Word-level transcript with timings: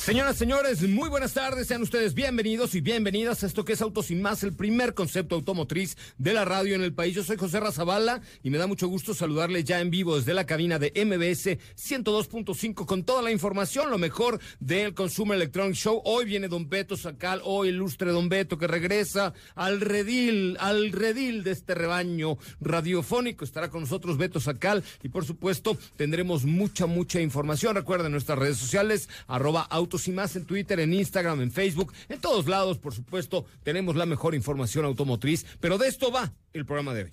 Señoras, 0.00 0.38
señores, 0.38 0.80
muy 0.88 1.10
buenas 1.10 1.34
tardes. 1.34 1.66
Sean 1.66 1.82
ustedes 1.82 2.14
bienvenidos 2.14 2.74
y 2.74 2.80
bienvenidas 2.80 3.44
a 3.44 3.46
esto 3.46 3.66
que 3.66 3.74
es 3.74 3.82
Autos 3.82 4.10
y 4.10 4.14
Más, 4.14 4.42
el 4.42 4.54
primer 4.54 4.94
concepto 4.94 5.34
automotriz 5.34 5.94
de 6.16 6.32
la 6.32 6.46
radio 6.46 6.74
en 6.74 6.82
el 6.82 6.94
país. 6.94 7.14
Yo 7.14 7.22
soy 7.22 7.36
José 7.36 7.60
Razabala 7.60 8.22
y 8.42 8.48
me 8.48 8.56
da 8.56 8.66
mucho 8.66 8.88
gusto 8.88 9.12
saludarle 9.12 9.62
ya 9.62 9.78
en 9.78 9.90
vivo 9.90 10.16
desde 10.16 10.32
la 10.32 10.46
cabina 10.46 10.78
de 10.78 10.90
MBS 11.04 11.58
102.5 11.76 12.86
con 12.86 13.04
toda 13.04 13.20
la 13.20 13.30
información, 13.30 13.90
lo 13.90 13.98
mejor 13.98 14.40
del 14.58 14.94
Consumer 14.94 15.36
Electronic 15.36 15.74
Show. 15.74 16.00
Hoy 16.06 16.24
viene 16.24 16.48
Don 16.48 16.70
Beto 16.70 16.96
Sacal, 16.96 17.42
hoy 17.44 17.68
ilustre 17.68 18.10
Don 18.10 18.30
Beto 18.30 18.56
que 18.56 18.66
regresa 18.66 19.34
al 19.54 19.82
redil, 19.82 20.56
al 20.60 20.92
redil 20.92 21.44
de 21.44 21.50
este 21.50 21.74
rebaño 21.74 22.38
radiofónico. 22.62 23.44
Estará 23.44 23.68
con 23.68 23.82
nosotros 23.82 24.16
Beto 24.16 24.40
Sacal 24.40 24.82
y 25.02 25.10
por 25.10 25.26
supuesto 25.26 25.76
tendremos 25.96 26.46
mucha, 26.46 26.86
mucha 26.86 27.20
información. 27.20 27.76
Recuerden 27.76 28.12
nuestras 28.12 28.38
redes 28.38 28.56
sociales, 28.56 29.10
arroba 29.28 29.60
autos 29.60 29.89
y 30.08 30.12
más 30.12 30.36
en 30.36 30.44
Twitter, 30.44 30.78
en 30.80 30.94
Instagram, 30.94 31.40
en 31.40 31.50
Facebook, 31.50 31.92
en 32.08 32.20
todos 32.20 32.46
lados, 32.46 32.78
por 32.78 32.94
supuesto, 32.94 33.44
tenemos 33.62 33.96
la 33.96 34.06
mejor 34.06 34.34
información 34.34 34.84
automotriz, 34.84 35.44
pero 35.60 35.78
de 35.78 35.88
esto 35.88 36.12
va 36.12 36.32
el 36.52 36.64
programa 36.64 36.94
de 36.94 37.04
hoy. 37.04 37.10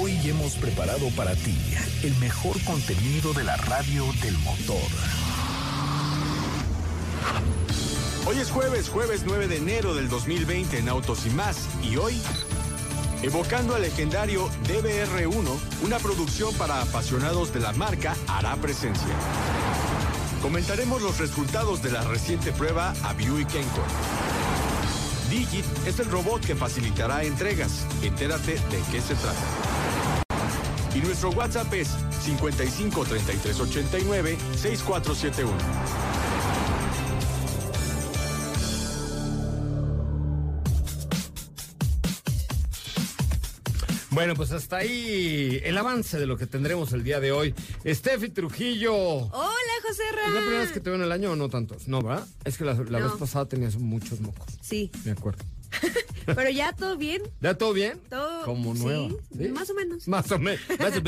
Hoy 0.00 0.12
hemos 0.24 0.54
preparado 0.54 1.08
para 1.16 1.34
ti 1.34 1.56
el 2.04 2.14
mejor 2.16 2.62
contenido 2.64 3.32
de 3.32 3.44
la 3.44 3.56
radio 3.56 4.04
del 4.22 4.36
motor. 4.38 4.88
Hoy 8.26 8.36
es 8.36 8.50
jueves, 8.50 8.88
jueves 8.88 9.22
9 9.26 9.48
de 9.48 9.56
enero 9.56 9.94
del 9.94 10.08
2020 10.08 10.78
en 10.78 10.88
Autos 10.88 11.26
y 11.26 11.30
más, 11.30 11.68
y 11.82 11.96
hoy 11.96 12.14
Evocando 13.20 13.74
al 13.74 13.82
legendario 13.82 14.48
DBR1, 14.68 15.58
una 15.84 15.98
producción 15.98 16.54
para 16.54 16.80
apasionados 16.80 17.52
de 17.52 17.58
la 17.58 17.72
marca 17.72 18.14
hará 18.28 18.54
presencia. 18.56 19.12
Comentaremos 20.42 21.02
los 21.02 21.18
resultados 21.18 21.82
de 21.82 21.90
la 21.90 22.02
reciente 22.02 22.52
prueba 22.52 22.94
a 23.02 23.12
Buick 23.12 23.54
Encore. 23.54 23.88
Digit 25.28 25.64
es 25.86 25.98
el 25.98 26.10
robot 26.10 26.44
que 26.44 26.54
facilitará 26.54 27.24
entregas. 27.24 27.84
Entérate 28.02 28.52
de 28.52 28.82
qué 28.90 29.00
se 29.00 29.14
trata. 29.16 29.38
Y 30.94 31.00
nuestro 31.00 31.30
WhatsApp 31.30 31.72
es 31.74 31.88
55 32.22 33.04
33 33.04 33.60
89 33.60 34.38
6471. 34.56 36.27
Bueno, 44.18 44.34
pues 44.34 44.50
hasta 44.50 44.78
ahí 44.78 45.60
el 45.62 45.78
avance 45.78 46.18
de 46.18 46.26
lo 46.26 46.36
que 46.36 46.48
tendremos 46.48 46.92
el 46.92 47.04
día 47.04 47.20
de 47.20 47.30
hoy. 47.30 47.54
Steffi 47.86 48.30
Trujillo. 48.30 48.92
Hola, 48.96 49.72
José 49.86 50.02
Ra. 50.12 50.26
¿Es 50.26 50.34
la 50.34 50.40
primera 50.40 50.60
vez 50.62 50.72
que 50.72 50.80
te 50.80 50.90
veo 50.90 50.96
en 50.98 51.04
el 51.04 51.12
año 51.12 51.30
o 51.30 51.36
no 51.36 51.48
tantos? 51.48 51.86
No, 51.86 52.02
¿verdad? 52.02 52.26
Es 52.44 52.58
que 52.58 52.64
la, 52.64 52.74
la 52.74 52.98
No. 52.98 53.10
vez 53.10 53.12
pasada 53.16 53.46
tenías 53.46 53.76
muchos 53.76 54.18
mocos. 54.18 54.48
Sí, 54.60 54.90
Me 55.04 55.12
acuerdo. 55.12 55.44
pero 56.26 56.50
ya 56.50 56.72
todo 56.72 56.96
bien. 56.96 57.22
¿Ya 57.40 57.54
todo 57.54 57.72
bien? 57.72 58.00
Todo. 58.10 58.44
Como 58.44 58.74
sí, 58.74 58.82
nueva. 58.82 59.08
¿sí? 59.38 59.48
Más 59.50 59.70
o 59.70 59.74
menos. 59.74 60.08
Más 60.08 60.32
o 60.32 60.38
menos, 60.40 60.60
más 60.80 60.96
o 60.96 61.02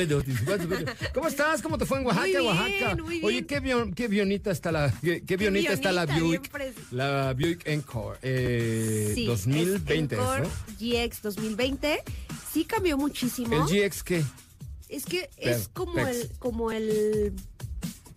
menos. 0.68 0.94
¿Cómo 1.12 1.26
estás? 1.26 1.62
¿Cómo 1.62 1.78
te 1.78 1.86
fue 1.86 1.98
en 1.98 2.06
Oaxaca, 2.06 2.26
Muy 2.26 2.30
bien, 2.36 2.46
Oaxaca? 2.46 3.02
muy 3.02 3.14
bien. 3.14 3.24
Oye, 3.24 3.46
qué, 3.46 3.60
bion- 3.60 3.92
qué 3.92 4.06
bionita 4.06 4.52
está 4.52 4.70
la, 4.70 4.94
qué, 5.02 5.24
qué 5.24 5.36
bionita 5.36 5.72
está 5.72 5.90
la 5.90 6.06
Buick, 6.06 6.48
la 6.92 7.32
Buick 7.34 7.66
Encore 7.66 8.18
eh, 8.22 9.10
Sí, 9.16 9.26
2020, 9.26 10.14
es 10.14 10.20
Encore 10.20 10.42
¿no? 10.42 10.48
GX 10.78 11.22
2020. 11.22 12.02
Sí 12.52 12.64
cambió 12.64 12.98
muchísimo. 12.98 13.54
¿El 13.54 13.88
GX 13.88 14.02
qué? 14.02 14.24
Es 14.88 15.04
que 15.06 15.30
es 15.36 15.68
como 15.68 15.94
Pex. 15.94 16.08
el, 16.08 16.30
como 16.38 16.72
el, 16.72 17.32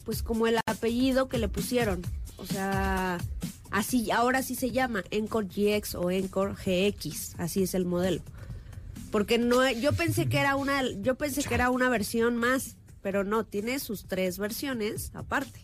pues 0.06 0.24
como 0.24 0.48
el 0.48 0.58
apellido 0.66 1.30
que 1.30 1.38
le 1.38 1.48
pusieron. 1.48 2.02
O 2.38 2.46
sea, 2.46 3.20
así, 3.70 4.10
ahora 4.10 4.42
sí 4.42 4.56
se 4.56 4.72
llama 4.72 5.04
Encore 5.12 5.48
GX 5.48 5.96
o 5.96 6.10
Encore 6.10 6.54
GX. 6.54 7.36
Así 7.38 7.64
es 7.64 7.76
el 7.76 7.86
modelo. 7.86 8.22
Porque 9.12 9.38
no, 9.38 9.70
yo 9.70 9.94
pensé 9.94 10.28
que 10.28 10.40
era 10.40 10.56
una, 10.56 10.82
yo 11.02 11.16
pensé 11.16 11.44
que 11.44 11.54
era 11.54 11.70
una 11.70 11.90
versión 11.90 12.36
más, 12.36 12.78
pero 13.04 13.24
no, 13.24 13.46
tiene 13.46 13.78
sus 13.78 14.06
tres 14.06 14.40
versiones 14.40 15.12
aparte. 15.14 15.62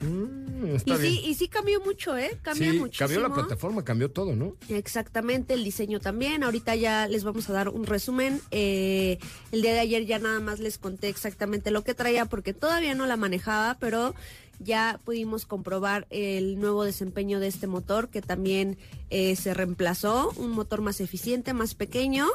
Mm, 0.00 0.76
está 0.76 0.94
Y 0.94 0.98
bien. 0.98 1.12
sí, 1.14 1.22
y 1.26 1.34
sí 1.34 1.48
cambió 1.48 1.80
mucho, 1.84 2.16
¿eh? 2.16 2.38
Cambió 2.42 2.72
sí, 2.72 2.78
muchísimo. 2.78 3.06
cambió 3.08 3.20
la 3.28 3.34
plataforma, 3.34 3.84
cambió 3.84 4.10
todo, 4.10 4.34
¿no? 4.34 4.56
Exactamente, 4.68 5.54
el 5.54 5.62
diseño 5.64 6.00
también. 6.00 6.42
Ahorita 6.42 6.74
ya 6.74 7.06
les 7.06 7.22
vamos 7.24 7.48
a 7.50 7.52
dar 7.52 7.68
un 7.68 7.84
resumen. 7.86 8.40
Eh, 8.50 9.18
el 9.52 9.62
día 9.62 9.72
de 9.74 9.80
ayer 9.80 10.06
ya 10.06 10.18
nada 10.18 10.40
más 10.40 10.58
les 10.58 10.78
conté 10.78 11.08
exactamente 11.08 11.70
lo 11.70 11.84
que 11.84 11.94
traía 11.94 12.24
porque 12.24 12.54
todavía 12.54 12.94
no 12.94 13.06
la 13.06 13.16
manejaba, 13.16 13.76
pero 13.78 14.14
ya 14.58 15.00
pudimos 15.04 15.46
comprobar 15.46 16.06
el 16.10 16.58
nuevo 16.60 16.84
desempeño 16.84 17.40
de 17.40 17.46
este 17.48 17.66
motor 17.66 18.08
que 18.08 18.22
también 18.22 18.78
eh, 19.10 19.36
se 19.36 19.54
reemplazó, 19.54 20.32
un 20.36 20.50
motor 20.50 20.80
más 20.82 21.00
eficiente, 21.00 21.54
más 21.54 21.74
pequeño, 21.74 22.26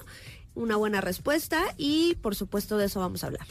una 0.55 0.75
buena 0.75 1.01
respuesta 1.01 1.63
y 1.77 2.15
por 2.21 2.35
supuesto 2.35 2.77
de 2.77 2.85
eso 2.85 2.99
vamos 2.99 3.23
a 3.23 3.27
hablar. 3.27 3.45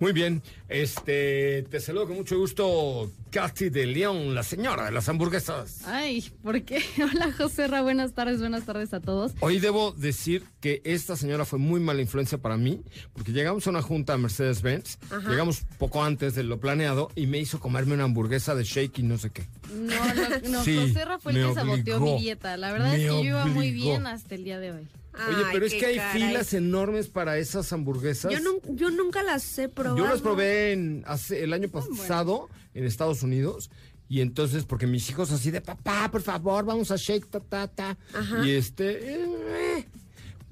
Muy 0.00 0.12
bien, 0.12 0.42
este, 0.70 1.62
te 1.64 1.78
saludo 1.78 2.06
con 2.06 2.16
mucho 2.16 2.38
gusto, 2.38 3.12
Katy 3.30 3.68
de 3.68 3.84
León, 3.84 4.34
la 4.34 4.42
señora 4.42 4.86
de 4.86 4.92
las 4.92 5.06
hamburguesas. 5.10 5.82
Ay, 5.84 6.24
¿por 6.42 6.62
qué? 6.62 6.82
Hola, 7.12 7.30
José 7.32 7.66
Ra, 7.68 7.82
buenas 7.82 8.14
tardes, 8.14 8.40
buenas 8.40 8.64
tardes 8.64 8.94
a 8.94 9.00
todos. 9.00 9.32
Hoy 9.40 9.58
debo 9.60 9.92
decir 9.92 10.42
que 10.60 10.80
esta 10.84 11.16
señora 11.16 11.44
fue 11.44 11.58
muy 11.58 11.80
mala 11.80 12.00
influencia 12.00 12.38
para 12.38 12.56
mí, 12.56 12.82
porque 13.12 13.32
llegamos 13.32 13.66
a 13.66 13.70
una 13.70 13.82
junta 13.82 14.14
a 14.14 14.16
Mercedes-Benz, 14.16 14.98
llegamos 15.28 15.66
poco 15.78 16.02
antes 16.02 16.34
de 16.34 16.44
lo 16.44 16.58
planeado 16.60 17.10
y 17.14 17.26
me 17.26 17.38
hizo 17.38 17.60
comerme 17.60 17.92
una 17.92 18.04
hamburguesa 18.04 18.54
de 18.54 18.64
shake 18.64 19.00
y 19.00 19.02
no 19.02 19.18
sé 19.18 19.28
qué. 19.30 19.46
No, 19.74 20.14
no, 20.14 20.48
no 20.48 20.64
Sí, 20.64 20.76
José 20.78 21.04
Ra 21.04 21.18
fue 21.18 21.32
el 21.32 21.46
que 21.46 21.54
saboteó 21.54 21.96
obligó, 21.98 22.16
mi 22.16 22.22
dieta. 22.22 22.56
La 22.56 22.72
verdad 22.72 22.94
es 22.94 23.00
que 23.00 23.06
yo 23.06 23.22
iba 23.22 23.44
muy 23.44 23.68
obligó. 23.68 23.90
bien 23.90 24.06
hasta 24.06 24.34
el 24.34 24.44
día 24.44 24.58
de 24.58 24.72
hoy. 24.72 24.88
Oye, 25.14 25.36
Ay, 25.44 25.44
pero 25.52 25.66
es 25.66 25.74
que 25.74 25.86
hay 25.86 25.96
caray. 25.96 26.22
filas 26.22 26.54
enormes 26.54 27.08
para 27.08 27.36
esas 27.38 27.72
hamburguesas. 27.72 28.32
Yo, 28.32 28.38
nun- 28.38 28.76
yo 28.76 28.90
nunca 28.90 29.22
las 29.22 29.58
he 29.58 29.68
probado. 29.68 29.98
Yo 29.98 30.06
las 30.06 30.20
probé 30.20 30.72
en, 30.72 31.02
hace, 31.06 31.42
el 31.42 31.52
año 31.52 31.68
pasado 31.68 32.48
en 32.74 32.84
Estados 32.84 33.22
Unidos. 33.22 33.70
Y 34.08 34.20
entonces, 34.22 34.64
porque 34.64 34.86
mis 34.86 35.08
hijos 35.10 35.30
así 35.30 35.50
de 35.50 35.60
papá, 35.60 36.08
por 36.10 36.22
favor, 36.22 36.64
vamos 36.64 36.90
a 36.90 36.96
shake, 36.96 37.28
ta, 37.28 37.40
ta, 37.40 37.68
ta. 37.68 37.98
Ajá. 38.14 38.44
Y 38.46 38.50
este, 38.52 39.14
eh, 39.14 39.86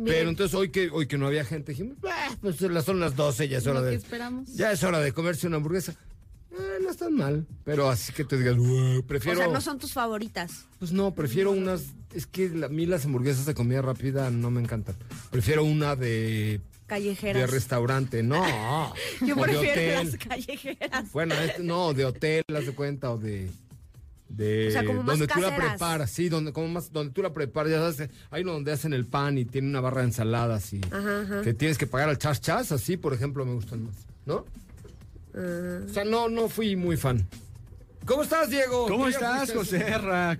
Bien. 0.01 0.15
Pero 0.17 0.31
entonces 0.31 0.55
hoy 0.55 0.71
que 0.71 0.91
hoy 0.91 1.09
que 1.09 1.19
no 1.19 1.27
había 1.27 1.45
gente, 1.45 1.73
dijimos, 1.73 1.97
"Ah, 2.09 2.31
pues 2.41 2.61
las- 2.61 2.85
son 2.85 3.01
las 3.01 3.17
12, 3.17 3.49
ya 3.49 3.59
es 3.59 3.67
hora 3.67 3.81
Lo 3.81 3.87
que 3.87 3.91
de 3.91 3.97
esperamos. 3.97 4.55
ya 4.55 4.71
es 4.71 4.85
hora 4.85 5.01
de 5.01 5.13
comerse 5.13 5.49
una 5.49 5.57
hamburguesa. 5.57 5.93
Eh, 6.53 6.79
no 6.81 6.89
están 6.91 7.15
mal, 7.15 7.47
pero 7.65 7.91
así 7.91 8.13
que 8.13 8.25
te 8.25 8.39
digas, 8.39 8.57
"Uah, 8.57 8.99
O 8.99 9.03
prefiero 9.03 9.39
sea, 9.39 9.49
no 9.49 9.61
son 9.61 9.79
tus 9.81 9.93
favoritas. 9.93 10.67
Pues 10.79 10.93
no, 10.93 11.13
prefiero 11.17 11.51
unas 11.51 11.83
es 12.15 12.27
que 12.27 12.49
la- 12.49 12.67
a 12.67 12.69
mí 12.71 12.87
las 12.87 13.05
hamburguesas 13.05 13.47
de 13.47 13.55
comida 13.55 13.83
rápida 13.83 14.31
no 14.31 14.51
me 14.51 14.61
encantan. 14.61 14.97
Prefiero 15.31 15.65
una 15.65 15.95
de 15.97 16.61
Callejeras. 16.87 17.41
de 17.43 17.47
restaurante, 17.47 18.23
no. 18.23 18.43
Yo 19.27 19.35
o 19.37 19.39
de 19.39 19.43
prefiero 19.45 19.73
hotel. 20.01 20.07
las 20.11 20.17
callejeras. 20.17 21.13
Bueno, 21.13 21.35
este- 21.35 21.63
no, 21.63 21.93
de 21.95 22.05
hotel, 22.05 22.45
haz 22.57 22.67
de 22.67 22.73
cuenta, 22.73 23.11
o 23.13 23.19
de. 23.19 23.51
de 24.29 24.69
O 24.69 24.71
sea, 24.73 24.85
como 24.85 25.03
más 25.03 25.19
donde 25.19 25.33
tú 25.35 25.41
la 25.41 25.57
preparas, 25.57 26.11
sí, 26.11 26.29
donde, 26.29 26.53
como 26.53 26.69
más, 26.69 26.93
donde 26.93 27.13
tú 27.13 27.23
la 27.23 27.33
preparas, 27.33 27.73
ya 27.73 27.79
sabes, 27.93 28.11
hay 28.31 28.43
uno 28.43 28.53
donde 28.55 28.73
hacen 28.73 28.93
el 28.93 29.05
pan 29.07 29.37
y 29.39 29.45
tiene 29.45 29.69
una 29.69 29.81
barra 29.81 30.01
de 30.03 30.09
ensaladas 30.09 30.73
y 30.73 30.81
Ajá, 30.91 31.21
ajá. 31.23 31.43
que 31.43 31.55
tienes 31.55 31.77
que 31.79 31.87
pagar 31.87 32.09
al 32.09 32.19
chas 32.19 32.41
chas, 32.41 32.73
así, 32.73 32.97
por 32.97 33.13
ejemplo, 33.15 33.45
me 33.47 33.53
gustan 33.55 33.85
más, 33.85 33.95
¿no? 34.27 34.45
Ah. 35.35 35.81
O 35.89 35.93
sea, 35.93 36.05
no, 36.05 36.29
no 36.29 36.49
fui 36.49 36.75
muy 36.77 36.97
fan. 36.97 37.27
¿Cómo 38.07 38.23
estás, 38.23 38.49
Diego? 38.49 38.87
¿Cómo 38.89 39.09
estás, 39.09 39.53
José? 39.53 39.85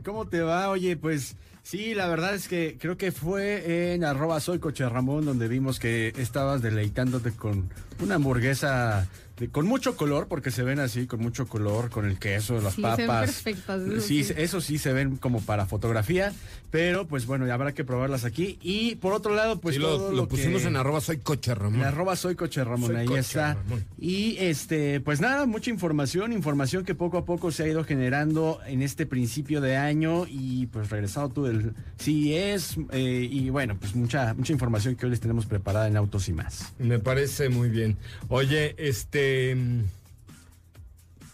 ¿Cómo 0.05 0.27
te 0.27 0.41
va? 0.41 0.71
Oye, 0.71 0.97
pues 0.97 1.37
sí, 1.69 1.93
la 1.95 2.09
verdad 2.09 2.35
es 2.35 2.49
que 2.49 2.79
creo 2.81 2.97
que 2.97 3.13
fue 3.13 3.93
en 3.93 4.03
arroba 4.03 4.41
soy 4.41 4.59
coche 4.59 4.89
Ramón 4.89 5.27
donde 5.27 5.49
vimos 5.49 5.79
que 5.79 6.15
estabas 6.17 6.63
deleitándote 6.63 7.33
con 7.33 7.69
una 8.03 8.15
hamburguesa 8.15 9.07
de- 9.39 9.49
con 9.49 9.67
mucho 9.67 9.97
color, 9.97 10.27
porque 10.29 10.51
se 10.51 10.63
ven 10.63 10.79
así, 10.81 11.07
con 11.07 11.21
mucho 11.21 11.47
color, 11.47 11.91
con 11.91 12.05
el 12.07 12.19
queso, 12.19 12.61
las 12.61 12.75
Sí, 12.75 12.83
se 12.83 12.89
ven 12.89 13.07
papas. 13.07 13.27
perfectas, 13.43 13.83
eso 13.83 14.01
sí, 14.01 14.25
sí. 14.25 14.35
eso 14.37 14.61
sí 14.61 14.79
se 14.79 14.93
ven 14.93 15.17
como 15.17 15.41
para 15.41 15.67
fotografía, 15.67 16.33
pero 16.71 17.07
pues 17.07 17.27
bueno, 17.27 17.47
ya 17.47 17.55
habrá 17.55 17.73
que 17.73 17.85
probarlas 17.85 18.25
aquí. 18.25 18.59
Y 18.63 18.97
por 18.97 19.13
otro 19.13 19.35
lado, 19.35 19.61
pues 19.61 19.77
Sí, 19.77 19.81
todo 19.81 20.11
lo, 20.11 20.17
lo 20.17 20.29
que- 20.29 20.37
pusimos 20.37 20.65
en 20.65 20.77
arroba 20.77 21.01
soy 21.01 21.19
coche 21.19 21.55
Ramón. 21.55 21.81
en 21.81 21.87
arroba 21.87 22.17
soy 22.17 22.35
coche 22.35 22.63
Ramón, 22.65 22.89
Soy 22.89 22.97
ahí 22.97 23.07
Coche 23.07 23.21
está. 23.21 23.55
Ramón. 23.55 23.85
Y 23.99 24.37
este, 24.39 25.01
pues 25.01 25.21
nada, 25.21 25.47
mucha 25.47 25.71
información, 25.71 26.33
información 26.33 26.85
que 26.85 26.95
poco 26.95 27.19
a 27.19 27.25
poco 27.25 27.51
se 27.53 27.63
ha 27.65 27.69
ido 27.69 27.85
generando 27.85 28.61
en 28.67 28.83
este 28.83 29.07
principio 29.07 29.61
de 29.61 29.77
año 29.77 30.27
y 30.29 30.67
pues 30.67 30.91
regresado 30.91 31.29
tú 31.29 31.45
del 31.45 31.75
CES 31.99 32.77
eh, 32.93 33.29
y 33.31 33.51
bueno, 33.51 33.77
pues 33.79 33.95
mucha, 33.95 34.35
mucha 34.35 34.53
información 34.53 34.97
que 34.97 35.07
hoy 35.07 35.11
les 35.11 35.21
tenemos 35.21 35.47
preparada 35.47 35.87
en 35.89 35.97
Autos 35.97 36.29
y 36.29 36.33
más. 36.33 36.73
Me 36.79 36.99
parece 36.99 37.49
muy 37.49 37.69
bien. 37.69 37.97
Oye, 38.29 38.75
este. 38.79 39.28
Mm, 39.57 39.85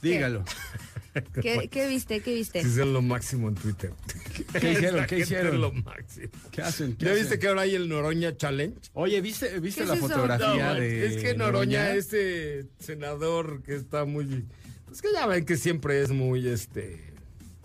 Dígalo. 0.03 0.45
¿Qué, 1.41 1.69
qué 1.71 1.89
viste? 1.89 2.21
¿Qué 2.21 2.35
viste? 2.35 2.63
Son 2.69 2.93
lo 2.93 3.01
máximo 3.01 3.49
en 3.49 3.55
Twitter. 3.55 3.93
¿Qué 4.61 4.73
hicieron? 4.73 5.07
¿Qué 5.07 5.19
hicieron? 5.21 5.55
Es 5.55 5.61
lo 5.61 5.73
máximo. 5.73 6.29
¿Qué 6.51 6.63
hacen? 6.63 6.97
¿Qué 6.97 7.05
¿Ya 7.05 7.13
hacen? 7.13 7.23
viste 7.23 7.39
que 7.39 7.49
ahora 7.49 7.63
hay 7.63 7.75
el 7.75 7.89
Noroña 7.89 8.37
Challenge? 8.37 8.77
Oye, 8.95 9.21
¿viste, 9.21 9.61
viste 9.61 9.83
¿Qué 9.83 9.87
la 9.87 9.95
es 9.95 10.01
fotografía 10.01 10.75
No, 10.75 10.81
de 10.81 11.07
es 11.07 11.23
que 11.23 11.35
Noroña, 11.35 11.93
ese 11.95 12.67
senador 12.81 13.63
que 13.63 13.77
está 13.77 14.05
muy. 14.05 14.45
Pues 14.87 15.03
que 15.03 15.13
ya 15.13 15.27
ven 15.27 15.45
que 15.45 15.57
siempre 15.57 16.03
es 16.03 16.11
muy 16.11 16.49
este 16.49 17.15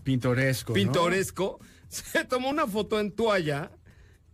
pintoresco? 0.04 0.72
¿no? 0.72 0.76
pintoresco. 0.76 1.60
Se 1.90 2.24
tomó 2.26 2.50
una 2.50 2.68
foto 2.68 3.00
en 3.00 3.12
toalla 3.12 3.72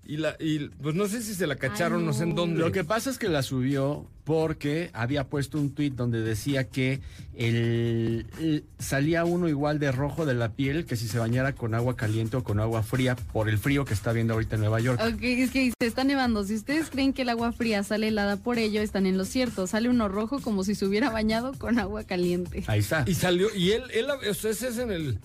y 0.05 0.17
la 0.17 0.35
y 0.39 0.69
pues 0.69 0.93
no 0.95 1.07
sé 1.07 1.21
si 1.21 1.33
se 1.33 1.47
la 1.47 1.55
cacharon, 1.55 2.01
Ay, 2.01 2.05
no. 2.05 2.13
sé 2.13 2.23
en 2.23 2.35
dónde. 2.35 2.59
Lo 2.59 2.71
que 2.71 2.83
pasa 2.83 3.09
es 3.09 3.17
que 3.17 3.27
la 3.29 3.41
subió 3.43 4.07
porque 4.23 4.89
había 4.93 5.25
puesto 5.27 5.59
un 5.59 5.69
tuit 5.71 5.93
donde 5.95 6.21
decía 6.21 6.63
que 6.69 6.99
el, 7.35 8.25
el- 8.39 8.63
salía 8.79 9.23
uno 9.25 9.47
igual 9.47 9.79
de 9.79 9.91
rojo 9.91 10.25
de 10.25 10.33
la 10.33 10.49
piel 10.53 10.85
que 10.85 10.95
si 10.95 11.07
se 11.07 11.19
bañara 11.19 11.53
con 11.53 11.73
agua 11.75 11.95
caliente 11.95 12.37
o 12.37 12.43
con 12.43 12.59
agua 12.59 12.81
fría 12.83 13.15
por 13.15 13.49
el 13.49 13.57
frío 13.57 13.85
que 13.85 13.93
está 13.93 14.11
viendo 14.13 14.33
ahorita 14.33 14.55
en 14.55 14.61
Nueva 14.61 14.79
York. 14.79 14.99
Ok, 15.01 15.21
es 15.21 15.51
que 15.51 15.71
se 15.79 15.87
está 15.87 16.03
nevando. 16.03 16.43
Si 16.43 16.55
ustedes 16.55 16.89
creen 16.89 17.13
que 17.13 17.21
el 17.23 17.29
agua 17.29 17.51
fría 17.51 17.83
sale 17.83 18.07
helada 18.07 18.37
por 18.37 18.57
ello, 18.57 18.81
están 18.81 19.05
en 19.05 19.17
lo 19.17 19.25
cierto. 19.25 19.67
Sale 19.67 19.89
uno 19.89 20.07
rojo 20.07 20.39
como 20.41 20.63
si 20.63 20.75
se 20.75 20.85
hubiera 20.85 21.09
bañado 21.09 21.53
con 21.57 21.77
agua 21.79 22.03
caliente. 22.03 22.63
Ahí 22.67 22.79
está. 22.79 23.03
y 23.07 23.13
salió 23.13 23.47
y 23.55 23.71
él 23.71 23.83
él 23.93 24.05
o 24.09 24.33
sea, 24.33 24.51
ese 24.51 24.69
es 24.69 24.77
en 24.79 24.91
el 24.91 25.19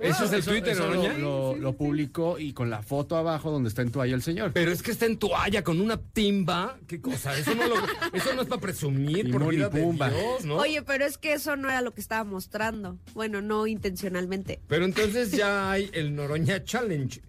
ese 0.00 0.24
es 0.24 0.32
el 0.32 0.44
Twitter, 0.44 0.72
eso 0.72 0.86
Noroña. 0.88 1.12
lo, 1.18 1.54
lo- 1.54 1.56
lo 1.56 1.72
publicó 1.76 2.38
y 2.38 2.52
con 2.52 2.70
la 2.70 2.82
foto 2.82 3.16
abajo 3.16 3.50
donde 3.50 3.68
está 3.68 3.82
en 3.82 3.90
toalla 3.90 4.14
el 4.14 4.22
señor. 4.22 4.52
Pero 4.52 4.72
es 4.72 4.82
que 4.82 4.90
está 4.90 5.06
en 5.06 5.18
toalla 5.18 5.62
con 5.64 5.80
una 5.80 5.96
timba. 5.98 6.78
¿Qué 6.86 7.00
cosa? 7.00 7.36
Eso 7.38 7.54
no, 7.54 7.66
lo- 7.68 7.76
eso 8.12 8.34
no 8.34 8.42
es 8.42 8.48
para 8.48 8.60
presumir, 8.60 9.30
por 9.30 9.42
y 9.52 9.56
vida 9.56 9.68
de 9.68 9.82
Pumba. 9.82 10.10
Dios, 10.10 10.44
¿no? 10.44 10.56
Oye, 10.56 10.82
pero 10.82 11.04
es 11.04 11.18
que 11.18 11.32
eso 11.34 11.56
no 11.56 11.68
era 11.68 11.82
lo 11.82 11.92
que 11.92 12.00
estaba 12.00 12.24
mostrando. 12.24 12.98
Bueno, 13.14 13.40
no 13.42 13.66
intencionalmente. 13.66 14.60
Pero 14.68 14.84
entonces 14.84 15.30
ya 15.32 15.70
hay 15.70 15.90
el 15.92 16.14
Noroña 16.14 16.64
Challenge. 16.64 17.20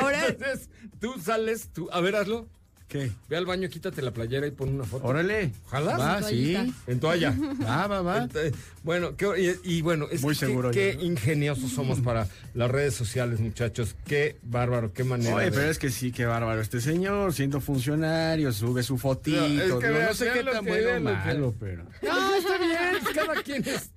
Ahora- 0.00 0.26
Entonces 0.28 0.68
tú 1.00 1.14
sales, 1.20 1.70
tú, 1.72 1.88
a 1.92 2.00
ver, 2.00 2.16
hazlo. 2.16 2.48
¿Qué? 2.92 3.10
Ve 3.26 3.38
al 3.38 3.46
baño, 3.46 3.70
quítate 3.70 4.02
la 4.02 4.10
playera 4.10 4.46
y 4.46 4.50
pon 4.50 4.68
una 4.68 4.84
foto. 4.84 5.06
Órale. 5.06 5.50
Ojalá. 5.64 5.96
Va, 5.96 6.18
En 6.18 6.24
sí. 6.26 6.74
En 6.86 7.00
toalla. 7.00 7.34
Va, 7.64 7.86
va, 7.86 8.02
va. 8.02 8.18
Entonces, 8.24 8.52
bueno, 8.82 9.16
qué- 9.16 9.56
y, 9.64 9.76
y 9.78 9.80
bueno, 9.80 10.08
es 10.10 10.20
Muy 10.20 10.34
que- 10.34 10.40
seguro 10.40 10.70
qué, 10.72 10.98
ingeniosos 11.00 11.70
somos 11.72 12.00
para 12.00 12.28
las 12.52 12.70
redes 12.70 12.92
sociales, 12.92 13.40
muchachos. 13.40 13.96
Qué 14.06 14.36
bárbaro, 14.42 14.92
qué 14.92 15.04
manera. 15.04 15.34
Oye, 15.36 15.46
de- 15.46 15.52
pero 15.52 15.70
es 15.70 15.78
que 15.78 15.88
sí, 15.90 16.12
qué 16.12 16.26
bárbaro. 16.26 16.60
Este 16.60 16.82
señor, 16.82 17.32
siendo 17.32 17.62
funcionario, 17.62 18.52
sube 18.52 18.82
su 18.82 18.98
fotito. 18.98 19.40
No, 19.40 19.46
es 19.46 19.52
que 19.60 19.64
Digo, 19.64 19.78
vean- 19.80 20.06
no 20.08 20.14
sé 20.14 20.30
qué 20.34 20.44
tan 20.44 20.62
que- 20.64 20.70
bueno 20.70 21.10
o 21.10 21.14
malo, 21.14 21.54
pero... 21.58 21.84
No, 22.02 22.34
está 22.34 22.58
bien, 22.58 22.78
pues, 23.02 23.14
cada 23.14 23.42
quien 23.42 23.66
es, 23.66 23.90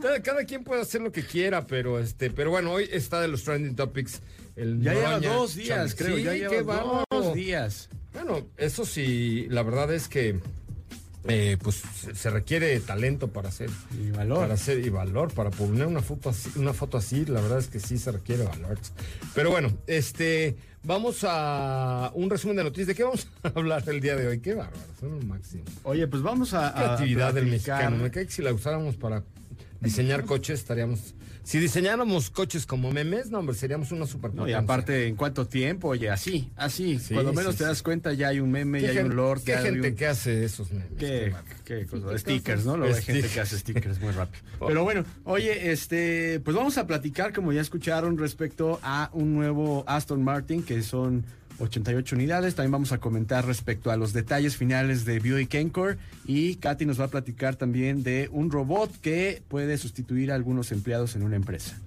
cada, 0.00 0.22
cada 0.22 0.44
quien 0.44 0.64
puede 0.64 0.80
hacer 0.80 1.02
lo 1.02 1.12
que 1.12 1.22
quiera, 1.22 1.66
pero 1.66 1.98
este, 1.98 2.30
pero 2.30 2.50
bueno, 2.50 2.72
hoy 2.72 2.88
está 2.90 3.20
de 3.20 3.28
los 3.28 3.44
trending 3.44 3.76
topics 3.76 4.22
el 4.56 4.80
Ya 4.80 4.94
lleva 4.94 5.20
dos 5.20 5.54
días, 5.54 5.94
creo. 5.94 6.16
Sí, 6.16 6.22
ya 6.24 6.32
lleva 6.32 7.04
dos 7.10 7.34
días. 7.34 7.88
Bueno, 8.12 8.46
eso 8.56 8.84
sí, 8.84 9.46
la 9.50 9.62
verdad 9.62 9.92
es 9.92 10.08
que 10.08 10.40
eh, 11.30 11.58
pues 11.62 11.82
se, 12.14 12.30
requiere 12.30 12.78
talento 12.80 13.28
para 13.28 13.50
hacer 13.50 13.68
Y 14.00 14.10
valor. 14.10 14.38
para 14.38 14.54
hacer 14.54 14.78
y 14.78 14.88
valor 14.88 15.32
para 15.34 15.50
poner 15.50 15.86
una 15.86 16.00
foto 16.00 16.30
así, 16.30 16.50
una 16.56 16.72
foto 16.72 16.96
así, 16.96 17.26
la 17.26 17.40
verdad 17.40 17.58
es 17.58 17.68
que 17.68 17.80
sí 17.80 17.98
se 17.98 18.12
requiere 18.12 18.44
valor. 18.44 18.78
Pero 19.34 19.50
bueno, 19.50 19.70
este 19.86 20.56
vamos 20.84 21.24
a 21.28 22.10
un 22.14 22.30
resumen 22.30 22.56
de 22.56 22.64
noticias. 22.64 22.86
¿De 22.88 22.94
qué 22.94 23.04
vamos 23.04 23.28
a 23.42 23.48
hablar 23.48 23.84
el 23.88 24.00
día 24.00 24.16
de 24.16 24.26
hoy? 24.26 24.40
Qué 24.40 24.54
bárbaro, 24.54 24.78
son 24.98 25.12
un 25.12 25.28
máximo. 25.28 25.64
Oye, 25.82 26.06
pues 26.06 26.22
vamos 26.22 26.54
a. 26.54 26.68
a 26.68 26.74
Creatividad 26.74 27.34
del 27.34 27.46
mexicano. 27.46 27.96
Me 27.96 28.10
cae 28.10 28.26
que 28.26 28.32
si 28.32 28.42
la 28.42 28.52
usáramos 28.52 28.96
para 28.96 29.22
diseñar 29.80 30.24
coches 30.24 30.60
estaríamos. 30.60 31.14
Si 31.48 31.58
diseñáramos 31.58 32.28
coches 32.28 32.66
como 32.66 32.92
memes, 32.92 33.30
no, 33.30 33.38
hombre, 33.38 33.56
seríamos 33.56 33.90
una 33.90 34.04
super 34.04 34.34
No, 34.34 34.46
y 34.46 34.52
aparte, 34.52 35.06
¿en 35.06 35.16
cuánto 35.16 35.46
tiempo? 35.46 35.88
Oye, 35.88 36.10
así, 36.10 36.50
así. 36.56 36.98
Sí, 36.98 37.14
Cuando 37.14 37.32
menos 37.32 37.54
sí, 37.54 37.60
te 37.60 37.64
das 37.64 37.82
cuenta, 37.82 38.12
ya 38.12 38.28
hay 38.28 38.40
un 38.40 38.50
meme, 38.50 38.82
ya 38.82 38.92
¿Qué, 38.92 38.98
hay 38.98 39.04
un 39.06 39.16
lord, 39.16 39.40
qué 39.40 39.52
ya 39.52 39.58
hay 39.60 39.64
gente 39.64 39.88
un- 39.88 39.96
que 39.96 40.06
hace 40.06 40.44
esos 40.44 40.70
memes? 40.70 40.90
¿Qué, 40.98 41.32
qué 41.64 41.86
cosa? 41.86 42.18
stickers. 42.18 42.66
¿no? 42.66 42.76
Luego 42.76 42.94
hay 42.94 43.02
gente 43.02 43.28
que 43.28 43.40
hace 43.40 43.58
stickers 43.58 43.98
muy 43.98 44.10
rápido. 44.12 44.44
Pero 44.66 44.84
bueno, 44.84 45.06
oye, 45.24 45.72
este, 45.72 46.38
pues 46.40 46.54
vamos 46.54 46.76
a 46.76 46.86
platicar, 46.86 47.32
como 47.32 47.50
ya 47.50 47.62
escucharon, 47.62 48.18
respecto 48.18 48.78
a 48.82 49.08
un 49.14 49.34
nuevo 49.34 49.84
Aston 49.86 50.22
Martin, 50.22 50.62
que 50.62 50.82
son 50.82 51.24
88 51.58 52.14
unidades. 52.14 52.54
También 52.54 52.72
vamos 52.72 52.92
a 52.92 52.98
comentar 52.98 53.46
respecto 53.46 53.90
a 53.90 53.96
los 53.96 54.12
detalles 54.12 54.56
finales 54.56 55.04
de 55.04 55.18
Buick 55.20 55.54
Encore. 55.54 55.98
Y 56.26 56.56
Katy 56.56 56.86
nos 56.86 57.00
va 57.00 57.04
a 57.04 57.08
platicar 57.08 57.56
también 57.56 58.02
de 58.02 58.28
un 58.32 58.50
robot 58.50 58.90
que 59.00 59.42
puede 59.48 59.78
sustituir 59.78 60.32
a 60.32 60.34
algunos 60.34 60.72
empleados 60.72 61.16
en 61.16 61.22
una 61.22 61.36
empresa. 61.36 61.78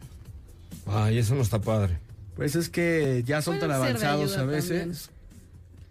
Ay, 0.85 1.17
eso 1.17 1.35
no 1.35 1.41
está 1.41 1.59
padre. 1.59 1.99
Pues 2.35 2.55
es 2.55 2.69
que 2.69 3.23
ya 3.25 3.41
son 3.41 3.59
tan 3.59 3.71
avanzados 3.71 4.37
a 4.37 4.43
veces. 4.43 4.69
también. 4.69 4.97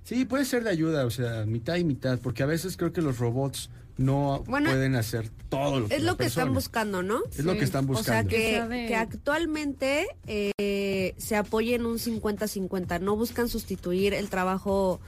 Sí, 0.04 0.24
puede 0.24 0.44
ser 0.44 0.64
de 0.64 0.70
ayuda, 0.70 1.06
o 1.06 1.10
sea, 1.10 1.44
mitad 1.46 1.76
y 1.76 1.84
mitad, 1.84 2.18
porque 2.18 2.42
a 2.42 2.46
veces 2.46 2.76
creo 2.76 2.92
que 2.92 3.00
los 3.00 3.18
robots 3.18 3.70
no 4.00 4.42
Bueno, 4.46 4.70
pueden 4.70 4.94
hacer 4.96 5.30
todo 5.48 5.80
lo 5.80 5.88
que 5.88 5.96
Es 5.96 6.02
lo 6.02 6.16
que 6.16 6.24
están 6.26 6.52
buscando, 6.54 7.02
¿no? 7.02 7.20
Es 7.36 7.44
lo 7.44 7.52
que 7.56 7.64
están 7.64 7.84
O 7.84 7.94
sea, 8.02 8.22
buscando. 8.22 8.30
Que 8.30 8.36
que, 8.36 8.50
sea 8.50 8.68
de- 8.68 8.86
que 8.86 8.96
actualmente 8.96 10.06
eh, 10.26 11.14
se 11.18 11.36
apoyen 11.36 11.84
un 11.86 11.98
50-50. 11.98 13.00
No 13.00 13.16
buscan 13.16 13.48
sustituir 13.48 14.14
el 14.14 14.28
trabajo. 14.30 15.00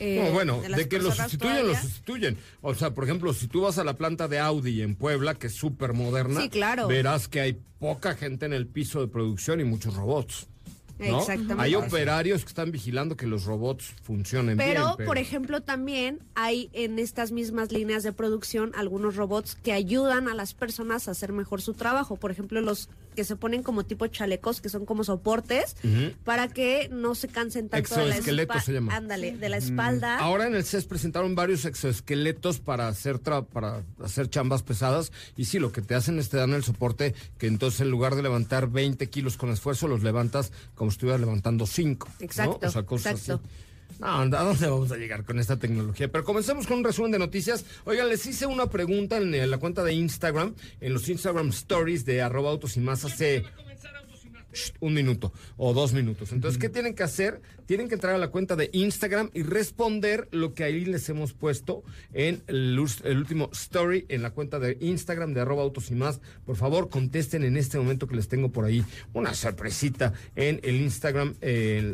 eh, 0.00 0.22
No, 0.26 0.32
bueno, 0.32 0.60
de 0.60 0.88
que 0.88 0.98
lo 0.98 1.10
sustituyen, 1.12 1.54
lo 1.56 1.62
todavía. 1.62 1.80
sustituyen. 1.82 2.38
O 2.62 2.74
sea, 2.74 2.90
por 2.94 3.04
ejemplo, 3.04 3.32
si 3.32 3.46
tú 3.48 3.62
vas 3.62 3.78
a 3.78 3.84
la 3.84 3.94
planta 3.96 4.28
de 4.28 4.38
Audi 4.40 4.82
en 4.82 4.96
Puebla, 4.96 5.34
que 5.36 5.46
es 5.46 5.54
súper 5.54 5.92
moderna, 5.94 6.40
Sí, 6.42 6.48
claro. 6.50 6.86
verás 6.88 7.28
que 7.28 7.40
hay 7.40 7.60
poca 7.78 8.14
gente 8.14 8.44
en 8.46 8.52
el 8.52 8.66
piso 8.66 9.00
de 9.00 9.08
producción 9.08 9.60
y 9.60 9.64
muchos 9.64 9.94
robots. 9.94 10.48
¿No? 10.98 11.18
Exactamente. 11.18 11.62
Hay 11.62 11.74
operarios 11.74 12.42
que 12.42 12.48
están 12.48 12.70
vigilando 12.70 13.16
que 13.16 13.26
los 13.26 13.44
robots 13.44 13.94
funcionen 14.02 14.56
Pero, 14.56 14.96
bien. 14.96 15.06
por 15.06 15.18
ejemplo, 15.18 15.60
también 15.62 16.20
hay 16.34 16.70
en 16.72 16.98
estas 16.98 17.32
mismas 17.32 17.72
líneas 17.72 18.02
de 18.02 18.12
producción 18.12 18.72
algunos 18.74 19.16
robots 19.16 19.56
que 19.56 19.72
ayudan 19.72 20.28
a 20.28 20.34
las 20.34 20.54
personas 20.54 21.08
a 21.08 21.12
hacer 21.12 21.32
mejor 21.32 21.62
su 21.62 21.74
trabajo. 21.74 22.16
Por 22.16 22.30
ejemplo, 22.30 22.60
los 22.60 22.88
que 23.14 23.24
se 23.24 23.36
ponen 23.36 23.62
como 23.62 23.84
tipo 23.84 24.06
chalecos, 24.06 24.60
que 24.60 24.68
son 24.68 24.84
como 24.86 25.04
soportes, 25.04 25.76
para 26.24 26.48
que 26.48 26.88
no 26.92 27.14
se 27.14 27.28
cansen 27.28 27.68
tanto 27.68 27.94
de 27.94 28.00
la 28.02 28.08
Exoesqueleto 28.16 28.52
espa- 28.54 28.62
se 28.62 28.72
llama. 28.72 28.94
Ándale, 28.96 29.36
de 29.36 29.48
la 29.48 29.56
espalda. 29.56 30.18
Ahora 30.18 30.46
en 30.46 30.54
el 30.54 30.64
CES 30.64 30.84
presentaron 30.86 31.34
varios 31.34 31.64
exoesqueletos 31.64 32.58
para 32.60 32.88
hacer 32.88 33.20
tra- 33.20 33.44
para 33.46 33.82
hacer 34.02 34.28
chambas 34.28 34.62
pesadas 34.62 35.12
y 35.36 35.44
sí, 35.46 35.58
lo 35.58 35.72
que 35.72 35.82
te 35.82 35.94
hacen 35.94 36.18
es 36.18 36.28
te 36.28 36.36
dan 36.36 36.52
el 36.52 36.64
soporte 36.64 37.14
que 37.38 37.46
entonces 37.46 37.80
en 37.80 37.90
lugar 37.90 38.14
de 38.16 38.22
levantar 38.22 38.68
20 38.68 39.08
kilos 39.08 39.36
con 39.36 39.50
esfuerzo, 39.50 39.88
los 39.88 40.02
levantas 40.02 40.52
como 40.74 40.90
si 40.90 40.96
estuvieras 40.96 41.20
levantando 41.20 41.66
5. 41.66 42.08
Exacto, 42.20 42.66
O 42.66 42.70
sea, 42.70 42.82
cosas 42.84 43.12
exacto. 43.12 43.42
así. 43.44 43.54
No, 43.98 44.06
¿a 44.08 44.26
dónde 44.26 44.66
vamos 44.66 44.90
a 44.90 44.96
llegar 44.96 45.24
con 45.24 45.38
esta 45.38 45.56
tecnología? 45.56 46.10
Pero 46.10 46.24
comencemos 46.24 46.66
con 46.66 46.78
un 46.78 46.84
resumen 46.84 47.12
de 47.12 47.18
noticias. 47.18 47.64
Oigan, 47.84 48.08
les 48.08 48.26
hice 48.26 48.46
una 48.46 48.68
pregunta 48.68 49.16
en 49.18 49.50
la 49.50 49.58
cuenta 49.58 49.84
de 49.84 49.92
Instagram, 49.92 50.54
en 50.80 50.92
los 50.92 51.08
Instagram 51.08 51.48
Stories 51.50 52.04
de 52.04 52.20
arroba 52.20 52.50
autos 52.50 52.76
y 52.76 52.80
más 52.80 53.04
hace 53.04 53.44
un 54.80 54.94
minuto 54.94 55.32
o 55.56 55.72
dos 55.72 55.92
minutos. 55.92 56.32
Entonces, 56.32 56.60
¿qué 56.60 56.68
tienen 56.68 56.94
que 56.94 57.02
hacer? 57.02 57.40
Tienen 57.66 57.88
que 57.88 57.94
entrar 57.94 58.14
a 58.14 58.18
la 58.18 58.28
cuenta 58.28 58.56
de 58.56 58.70
Instagram 58.72 59.30
y 59.34 59.42
responder 59.42 60.28
lo 60.30 60.54
que 60.54 60.64
ahí 60.64 60.84
les 60.84 61.08
hemos 61.08 61.32
puesto 61.32 61.82
en 62.12 62.42
el, 62.46 62.78
último 62.78 63.50
story 63.52 64.06
en 64.08 64.22
la 64.22 64.30
cuenta 64.30 64.58
de 64.58 64.76
Instagram 64.80 65.34
de 65.34 65.40
arroba 65.40 65.62
autos 65.62 65.90
y 65.90 65.94
más. 65.94 66.20
Por 66.44 66.56
favor, 66.56 66.88
contesten 66.88 67.44
en 67.44 67.56
este 67.56 67.78
momento 67.78 68.06
que 68.06 68.16
les 68.16 68.28
tengo 68.28 68.50
por 68.50 68.64
ahí 68.64 68.84
una 69.12 69.34
sorpresita 69.34 70.12
en 70.36 70.60
el 70.62 70.76
Instagram 70.76 71.34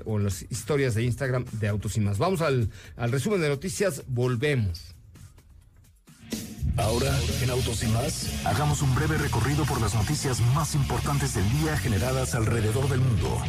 o 0.04 0.18
en 0.18 0.24
las 0.24 0.42
historias 0.50 0.94
de 0.94 1.02
Instagram 1.02 1.44
de 1.52 1.68
autos 1.68 1.96
y 1.96 2.00
más. 2.00 2.18
Vamos 2.18 2.40
al, 2.40 2.70
al 2.96 3.12
resumen 3.12 3.40
de 3.40 3.48
noticias. 3.48 4.02
Volvemos. 4.06 4.99
Ahora, 6.76 7.14
en 7.42 7.50
Autos 7.50 7.82
y 7.82 7.86
más, 7.88 8.26
hagamos 8.44 8.80
un 8.82 8.94
breve 8.94 9.18
recorrido 9.18 9.64
por 9.64 9.80
las 9.80 9.94
noticias 9.94 10.40
más 10.54 10.74
importantes 10.74 11.34
del 11.34 11.48
día 11.60 11.76
generadas 11.76 12.34
alrededor 12.34 12.88
del 12.88 13.00
mundo. 13.00 13.42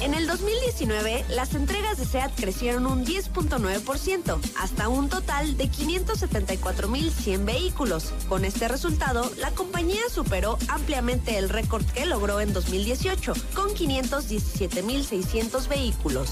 En 0.00 0.14
el 0.14 0.28
2019, 0.28 1.24
las 1.28 1.54
entregas 1.54 1.98
de 1.98 2.04
SEAT 2.04 2.32
crecieron 2.36 2.86
un 2.86 3.04
10.9%, 3.04 4.38
hasta 4.58 4.88
un 4.88 5.08
total 5.08 5.56
de 5.56 5.64
574.100 5.64 7.44
vehículos. 7.44 8.12
Con 8.28 8.44
este 8.44 8.68
resultado, 8.68 9.28
la 9.38 9.50
compañía 9.50 10.02
superó 10.08 10.56
ampliamente 10.68 11.36
el 11.36 11.48
récord 11.48 11.84
que 11.84 12.06
logró 12.06 12.40
en 12.40 12.52
2018, 12.52 13.34
con 13.54 13.70
517.600 13.70 15.68
vehículos. 15.68 16.30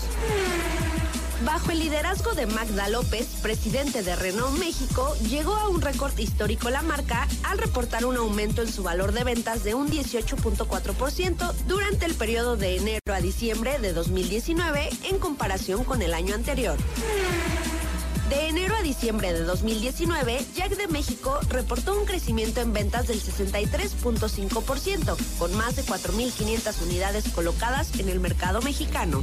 Bajo 1.45 1.71
el 1.71 1.81
liderazgo 1.81 2.33
de 2.33 2.47
Magda 2.47 2.89
López, 2.89 3.27
presidente 3.43 4.03
de 4.03 4.17
Renault 4.17 4.59
México, 4.59 5.15
llegó 5.29 5.55
a 5.55 5.69
un 5.69 5.83
récord 5.83 6.19
histórico 6.19 6.71
la 6.71 6.81
marca 6.81 7.29
al 7.43 7.59
reportar 7.59 8.07
un 8.07 8.17
aumento 8.17 8.63
en 8.63 8.73
su 8.73 8.83
valor 8.83 9.13
de 9.13 9.23
ventas 9.23 9.63
de 9.63 9.75
un 9.75 9.89
18.4% 9.89 11.53
durante 11.69 12.07
el 12.07 12.15
periodo 12.15 12.57
de 12.57 12.77
enero 12.77 13.13
a 13.13 13.21
diciembre 13.21 13.79
de 13.79 13.93
2019 13.93 14.89
en 15.11 15.19
comparación 15.19 15.85
con 15.85 16.01
el 16.01 16.15
año 16.15 16.35
anterior. 16.35 16.79
De 18.31 18.49
enero 18.49 18.75
a 18.75 18.83
diciembre 18.83 19.33
de 19.33 19.45
2019, 19.45 20.45
Jack 20.57 20.77
de 20.77 20.89
México 20.89 21.39
reportó 21.49 21.97
un 21.97 22.07
crecimiento 22.07 22.61
en 22.61 22.73
ventas 22.73 23.07
del 23.07 23.23
63.5%, 23.23 25.17
con 25.39 25.55
más 25.55 25.77
de 25.77 25.85
4.500 25.85 26.83
unidades 26.83 27.29
colocadas 27.29 27.97
en 28.01 28.09
el 28.09 28.19
mercado 28.19 28.61
mexicano. 28.63 29.23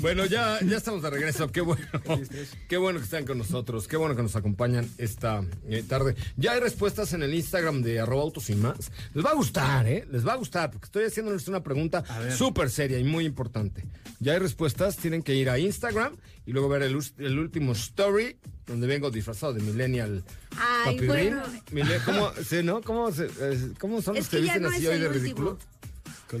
Bueno, 0.00 0.26
ya, 0.26 0.58
ya 0.60 0.76
estamos 0.76 1.02
de 1.02 1.10
regreso. 1.10 1.50
Qué 1.50 1.60
bueno. 1.60 1.86
Qué 2.68 2.76
bueno 2.76 2.98
que 2.98 3.04
están 3.04 3.24
con 3.24 3.38
nosotros. 3.38 3.88
Qué 3.88 3.96
bueno 3.96 4.16
que 4.16 4.22
nos 4.22 4.36
acompañan 4.36 4.88
esta 4.98 5.42
eh, 5.68 5.82
tarde. 5.86 6.16
Ya 6.36 6.52
hay 6.52 6.60
respuestas 6.60 7.12
en 7.12 7.22
el 7.22 7.32
Instagram 7.34 7.82
de 7.82 8.00
arroba 8.00 8.22
autos 8.22 8.50
y 8.50 8.54
más. 8.54 8.90
Les 9.14 9.24
va 9.24 9.30
a 9.30 9.34
gustar, 9.34 9.86
¿eh? 9.86 10.06
Les 10.10 10.26
va 10.26 10.32
a 10.32 10.36
gustar, 10.36 10.70
porque 10.70 10.86
estoy 10.86 11.04
haciéndoles 11.04 11.48
una 11.48 11.62
pregunta 11.62 12.04
súper 12.36 12.70
seria 12.70 12.98
y 12.98 13.04
muy 13.04 13.24
importante. 13.24 13.84
Ya 14.20 14.32
hay 14.32 14.38
respuestas. 14.38 14.96
Tienen 14.96 15.22
que 15.22 15.34
ir 15.34 15.48
a 15.48 15.58
Instagram 15.58 16.16
y 16.46 16.52
luego 16.52 16.68
ver 16.68 16.82
el, 16.82 16.94
último 17.38 17.72
story 17.72 18.36
donde 18.66 18.86
vengo 18.86 19.10
disfrazado 19.10 19.54
de 19.54 19.62
Millennial. 19.62 20.24
Ay, 20.56 20.98
bueno. 21.06 21.42
¿Cómo, 22.04 22.32
sí, 22.46 22.62
¿no? 22.62 22.82
¿Cómo, 22.82 23.10
¿Cómo, 23.78 24.02
son 24.02 24.16
los 24.16 24.28
que, 24.28 24.38
dicen 24.38 24.66
así 24.66 24.86
hoy 24.86 24.98
de 24.98 25.08
ridículo? 25.08 25.58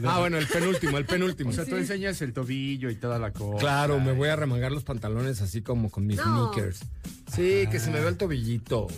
Ah, 0.04 0.18
bueno, 0.20 0.38
el 0.38 0.46
penúltimo, 0.46 0.98
el 0.98 1.04
penúltimo. 1.06 1.50
O 1.50 1.52
sea, 1.52 1.64
tú 1.64 1.76
enseñas 1.76 2.20
el 2.22 2.32
tobillo 2.32 2.90
y 2.90 2.96
toda 2.96 3.18
la 3.18 3.32
cosa. 3.32 3.58
Claro, 3.58 4.00
me 4.00 4.12
voy 4.12 4.28
a 4.28 4.36
remangar 4.36 4.72
los 4.72 4.84
pantalones 4.84 5.40
así 5.40 5.62
como 5.62 5.90
con 5.90 6.06
mis 6.06 6.20
sneakers. 6.20 6.80
Sí, 7.32 7.66
que 7.70 7.78
se 7.78 7.90
me 7.90 8.00
ve 8.00 8.08
el 8.08 8.16
tobillito. 8.16 8.88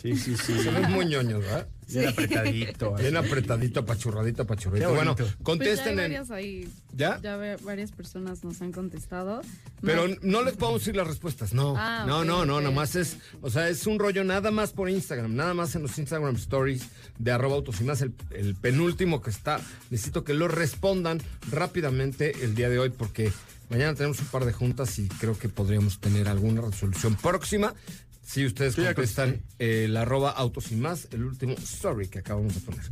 Sí, 0.00 0.16
sí, 0.16 0.36
sí. 0.36 0.62
Son 0.62 0.92
muy 0.92 1.06
ñoños, 1.06 1.40
¿verdad? 1.40 1.66
Bien 1.88 2.08
apretadito. 2.08 2.94
Bien 2.94 3.16
apretadito, 3.16 3.80
apachurradito, 3.80 4.42
apachurradito. 4.42 4.94
Bueno, 4.94 5.16
contesten 5.42 5.94
pues 5.96 6.28
ya 6.28 6.38
en... 6.38 6.72
¿Ya? 6.94 7.20
Ya 7.22 7.56
varias 7.62 7.92
personas 7.92 8.44
nos 8.44 8.60
han 8.62 8.72
contestado. 8.72 9.40
Pero 9.80 10.06
no, 10.22 10.42
les 10.42 10.54
podemos 10.54 10.80
decir 10.80 10.96
las 10.96 11.06
respuestas, 11.06 11.54
no. 11.54 11.74
Ah, 11.76 12.04
no, 12.06 12.24
no, 12.24 12.44
no, 12.44 12.60
nada 12.60 12.74
más 12.74 12.94
es, 12.96 13.18
o 13.40 13.50
sea, 13.50 13.68
es 13.68 13.86
un 13.86 13.98
rollo 13.98 14.22
nada 14.24 14.50
más 14.50 14.72
por 14.72 14.88
Instagram, 14.88 15.34
nada 15.34 15.54
más 15.54 15.74
en 15.74 15.82
los 15.82 15.98
Instagram 15.98 16.36
Stories 16.36 16.88
de 17.18 17.32
arroba 17.32 17.56
autos 17.56 17.80
y 17.80 17.84
más, 17.84 18.00
el, 18.02 18.14
el 18.30 18.54
penúltimo 18.54 19.22
que 19.22 19.30
está. 19.30 19.60
Necesito 19.90 20.24
que 20.24 20.34
lo 20.34 20.48
respondan 20.48 21.20
rápidamente 21.50 22.44
el 22.44 22.54
día 22.54 22.68
de 22.68 22.78
hoy 22.78 22.90
porque... 22.90 23.32
Mañana 23.70 23.94
tenemos 23.94 24.20
un 24.20 24.26
par 24.26 24.44
de 24.44 24.52
juntas 24.52 24.98
y 24.98 25.08
creo 25.08 25.38
que 25.38 25.48
podríamos 25.48 25.98
tener 25.98 26.28
alguna 26.28 26.60
resolución 26.60 27.16
próxima. 27.16 27.74
Si 28.24 28.44
ustedes 28.44 28.74
contestan 28.74 29.42
el 29.58 29.96
arroba 29.96 30.30
autos 30.30 30.72
y 30.72 30.76
más, 30.76 31.08
el 31.12 31.24
último 31.24 31.52
story 31.54 32.08
que 32.08 32.20
acabamos 32.20 32.54
de 32.54 32.60
poner. 32.60 32.84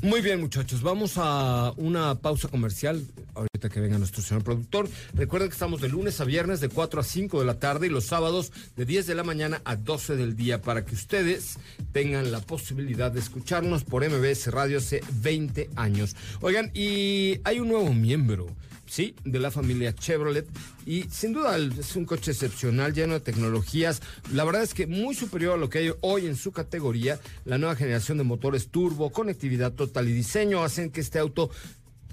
Muy 0.00 0.20
bien, 0.20 0.40
muchachos, 0.40 0.80
vamos 0.80 1.14
a 1.16 1.72
una 1.76 2.14
pausa 2.14 2.46
comercial. 2.46 3.04
Ahorita 3.34 3.68
que 3.68 3.80
venga 3.80 3.98
nuestro 3.98 4.22
señor 4.22 4.44
productor. 4.44 4.88
Recuerden 5.12 5.48
que 5.48 5.54
estamos 5.54 5.80
de 5.80 5.88
lunes 5.88 6.20
a 6.20 6.24
viernes 6.24 6.60
de 6.60 6.68
4 6.68 7.00
a 7.00 7.04
5 7.04 7.40
de 7.40 7.44
la 7.44 7.58
tarde 7.58 7.88
y 7.88 7.90
los 7.90 8.04
sábados 8.04 8.52
de 8.76 8.84
10 8.84 9.08
de 9.08 9.14
la 9.16 9.24
mañana 9.24 9.60
a 9.64 9.74
12 9.74 10.14
del 10.14 10.36
día 10.36 10.62
para 10.62 10.84
que 10.84 10.94
ustedes 10.94 11.58
tengan 11.92 12.30
la 12.30 12.40
posibilidad 12.40 13.10
de 13.10 13.18
escucharnos 13.18 13.82
por 13.82 14.08
MBS 14.08 14.52
Radio 14.52 14.78
hace 14.78 15.00
20 15.20 15.70
años. 15.74 16.14
Oigan, 16.40 16.70
y 16.74 17.40
hay 17.42 17.58
un 17.58 17.68
nuevo 17.68 17.92
miembro 17.92 18.46
sí, 18.88 19.14
de 19.24 19.38
la 19.38 19.50
familia 19.50 19.94
Chevrolet. 19.94 20.46
Y 20.86 21.04
sin 21.04 21.32
duda 21.32 21.56
es 21.56 21.94
un 21.96 22.04
coche 22.04 22.32
excepcional, 22.32 22.92
lleno 22.92 23.14
de 23.14 23.20
tecnologías. 23.20 24.02
La 24.32 24.44
verdad 24.44 24.62
es 24.62 24.74
que 24.74 24.86
muy 24.86 25.14
superior 25.14 25.54
a 25.54 25.56
lo 25.58 25.68
que 25.68 25.78
hay 25.78 25.92
hoy 26.00 26.26
en 26.26 26.36
su 26.36 26.52
categoría. 26.52 27.20
La 27.44 27.58
nueva 27.58 27.76
generación 27.76 28.18
de 28.18 28.24
motores 28.24 28.68
turbo, 28.68 29.10
conectividad 29.10 29.72
total 29.72 30.08
y 30.08 30.12
diseño 30.12 30.64
hacen 30.64 30.90
que 30.90 31.00
este 31.00 31.18
auto 31.18 31.50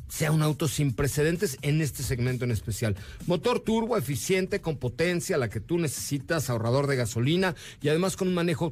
sea 0.08 0.32
un 0.32 0.44
auto 0.44 0.68
sin 0.68 0.94
precedentes 0.94 1.58
en 1.62 1.82
este 1.82 2.04
segmento 2.04 2.46
en 2.46 2.52
especial. 2.52 2.96
Motor 3.26 3.60
turbo 3.62 3.98
eficiente, 3.98 4.62
con 4.62 4.78
potencia, 4.78 5.38
la 5.38 5.50
que 5.50 5.60
tú 5.60 5.78
necesitas, 5.80 6.50
ahorrador 6.50 6.88
de 6.88 6.96
gasolina 6.96 7.56
y 7.82 7.90
además 7.90 8.16
con 8.16 8.28
un 8.28 8.36
manejo 8.36 8.72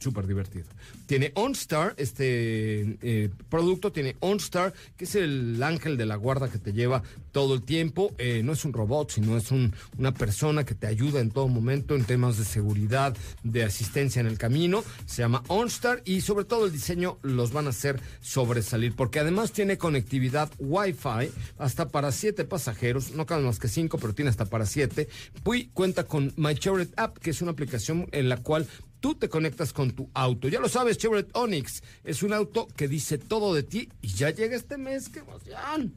súper 0.00 0.26
divertido. 0.26 0.66
Tiene 1.06 1.30
OnStar, 1.34 1.94
este 1.98 2.98
eh, 3.02 3.30
producto 3.48 3.92
tiene 3.92 4.16
OnStar, 4.20 4.72
que 4.96 5.04
es 5.04 5.14
el 5.14 5.62
ángel 5.62 5.96
de 5.96 6.06
la 6.06 6.16
guarda 6.16 6.50
que 6.50 6.58
te 6.58 6.72
lleva 6.72 7.02
todo 7.32 7.54
el 7.54 7.62
tiempo. 7.62 8.12
Eh, 8.18 8.42
no 8.42 8.52
es 8.52 8.64
un 8.64 8.72
robot, 8.72 9.10
sino 9.10 9.36
es 9.36 9.50
una 9.50 10.14
persona 10.14 10.64
que 10.64 10.74
te 10.74 10.86
ayuda 10.86 11.20
en 11.20 11.30
todo 11.30 11.48
momento 11.48 11.94
en 11.94 12.04
temas 12.04 12.38
de 12.38 12.44
seguridad, 12.44 13.16
de 13.42 13.62
asistencia 13.62 14.20
en 14.20 14.26
el 14.26 14.38
camino. 14.38 14.82
Se 15.06 15.22
llama 15.22 15.42
OnStar 15.48 16.02
y 16.04 16.22
sobre 16.22 16.44
todo 16.44 16.66
el 16.66 16.72
diseño 16.72 17.18
los 17.22 17.52
van 17.52 17.66
a 17.66 17.70
hacer 17.70 18.00
sobresalir, 18.20 18.94
porque 18.94 19.20
además 19.20 19.52
tiene 19.52 19.78
conectividad 19.78 20.50
Wi-Fi 20.58 21.30
hasta 21.58 21.88
para 21.88 22.10
siete 22.10 22.44
pasajeros, 22.44 23.12
no 23.12 23.26
caben 23.26 23.44
más 23.44 23.58
que 23.58 23.68
cinco, 23.68 23.98
pero 23.98 24.14
tiene 24.14 24.30
hasta 24.30 24.46
para 24.46 24.66
siete. 24.66 25.08
Y 25.52 25.66
cuenta 25.66 26.04
con 26.04 26.32
My 26.36 26.54
Chevrolet 26.54 26.92
App, 26.96 27.18
que 27.18 27.30
es 27.30 27.42
una 27.42 27.50
aplicación 27.50 28.08
en 28.12 28.28
la 28.28 28.38
cual 28.38 28.66
tú 29.00 29.14
te 29.14 29.28
conectas 29.28 29.72
con 29.72 29.90
tu 29.92 30.10
auto. 30.14 30.48
Ya 30.48 30.60
lo 30.60 30.68
sabes, 30.68 30.98
Chevrolet 30.98 31.30
Onix 31.34 31.82
es 32.04 32.22
un 32.22 32.32
auto 32.32 32.68
que 32.76 32.86
dice 32.86 33.18
todo 33.18 33.54
de 33.54 33.62
ti 33.62 33.88
y 34.02 34.08
ya 34.08 34.30
llega 34.30 34.56
este 34.56 34.78
mes, 34.78 35.08
qué 35.08 35.20
emoción. 35.20 35.94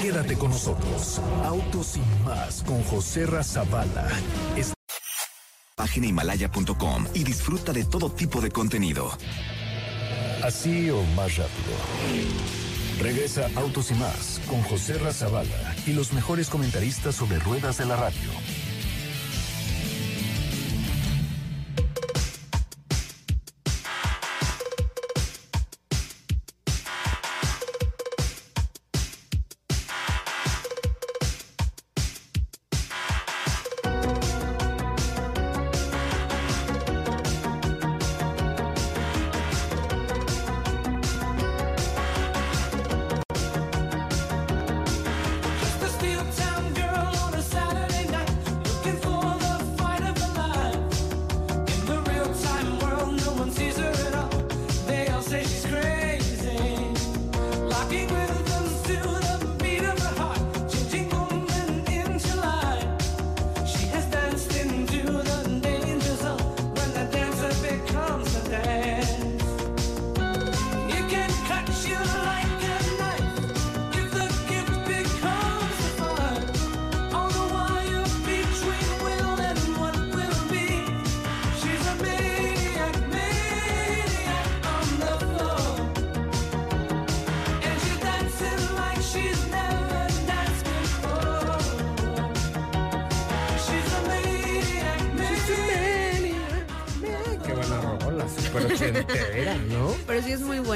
Quédate 0.00 0.36
con 0.36 0.50
nosotros. 0.50 1.20
Autos 1.44 1.86
sin 1.86 2.24
más 2.24 2.62
con 2.62 2.82
José 2.84 3.26
Razabala. 3.26 4.08
Página 5.76 6.06
himalaya.com 6.06 7.06
y 7.14 7.24
disfruta 7.24 7.72
de 7.72 7.84
todo 7.84 8.10
tipo 8.10 8.40
de 8.40 8.50
contenido. 8.50 9.10
Así 10.42 10.90
o 10.90 11.02
más 11.14 11.36
rápido. 11.36 11.72
Regresa 13.00 13.48
Autos 13.56 13.90
y 13.90 13.94
más 13.94 14.40
con 14.48 14.62
José 14.62 14.98
Razabala 14.98 15.71
y 15.86 15.92
los 15.92 16.12
mejores 16.12 16.48
comentaristas 16.48 17.14
sobre 17.14 17.38
ruedas 17.38 17.78
de 17.78 17.86
la 17.86 17.96
radio. 17.96 18.30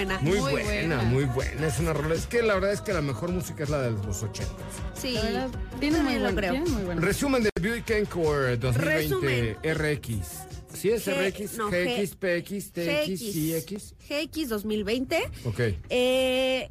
Buena. 0.07 0.21
Muy, 0.21 0.41
Muy 0.41 0.51
buena, 0.53 0.67
buena. 0.97 1.03
muy 1.03 1.25
buena. 1.25 1.67
Es 1.67 1.79
una 1.79 1.93
rola. 1.93 2.15
Es 2.15 2.27
que 2.27 2.43
la 2.43 2.55
verdad 2.55 2.73
es 2.73 2.81
que 2.81 2.93
la 2.93 3.03
mejor 3.03 3.31
música 3.33 3.65
es 3.65 3.71
la 3.71 3.83
de 3.83 3.91
los 3.91 4.23
ochentas. 4.23 4.55
Sí, 4.95 5.15
verdad, 5.15 5.49
tiene 5.81 6.03
muy 6.03 6.17
buen, 6.19 6.35
creo. 6.37 6.53
tiene 6.53 6.71
muy 6.71 6.83
buen. 6.85 7.03
Resumen 7.03 7.43
de 7.43 7.51
Buick 7.61 7.91
Encore 7.91 8.57
2020 8.57 9.57
Resumen. 9.57 9.57
RX. 9.63 10.27
¿Sí 10.75 10.91
es 10.91 11.07
G- 11.07 11.31
RX? 11.31 11.57
no, 11.59 11.69
GX, 11.71 12.17
PX, 12.17 12.73
TX, 12.73 13.21
GX. 13.23 13.65
CX. 13.65 13.95
GX 14.09 14.49
2020. 14.51 15.17
Ok. 15.47 15.61
Eh, 15.89 16.71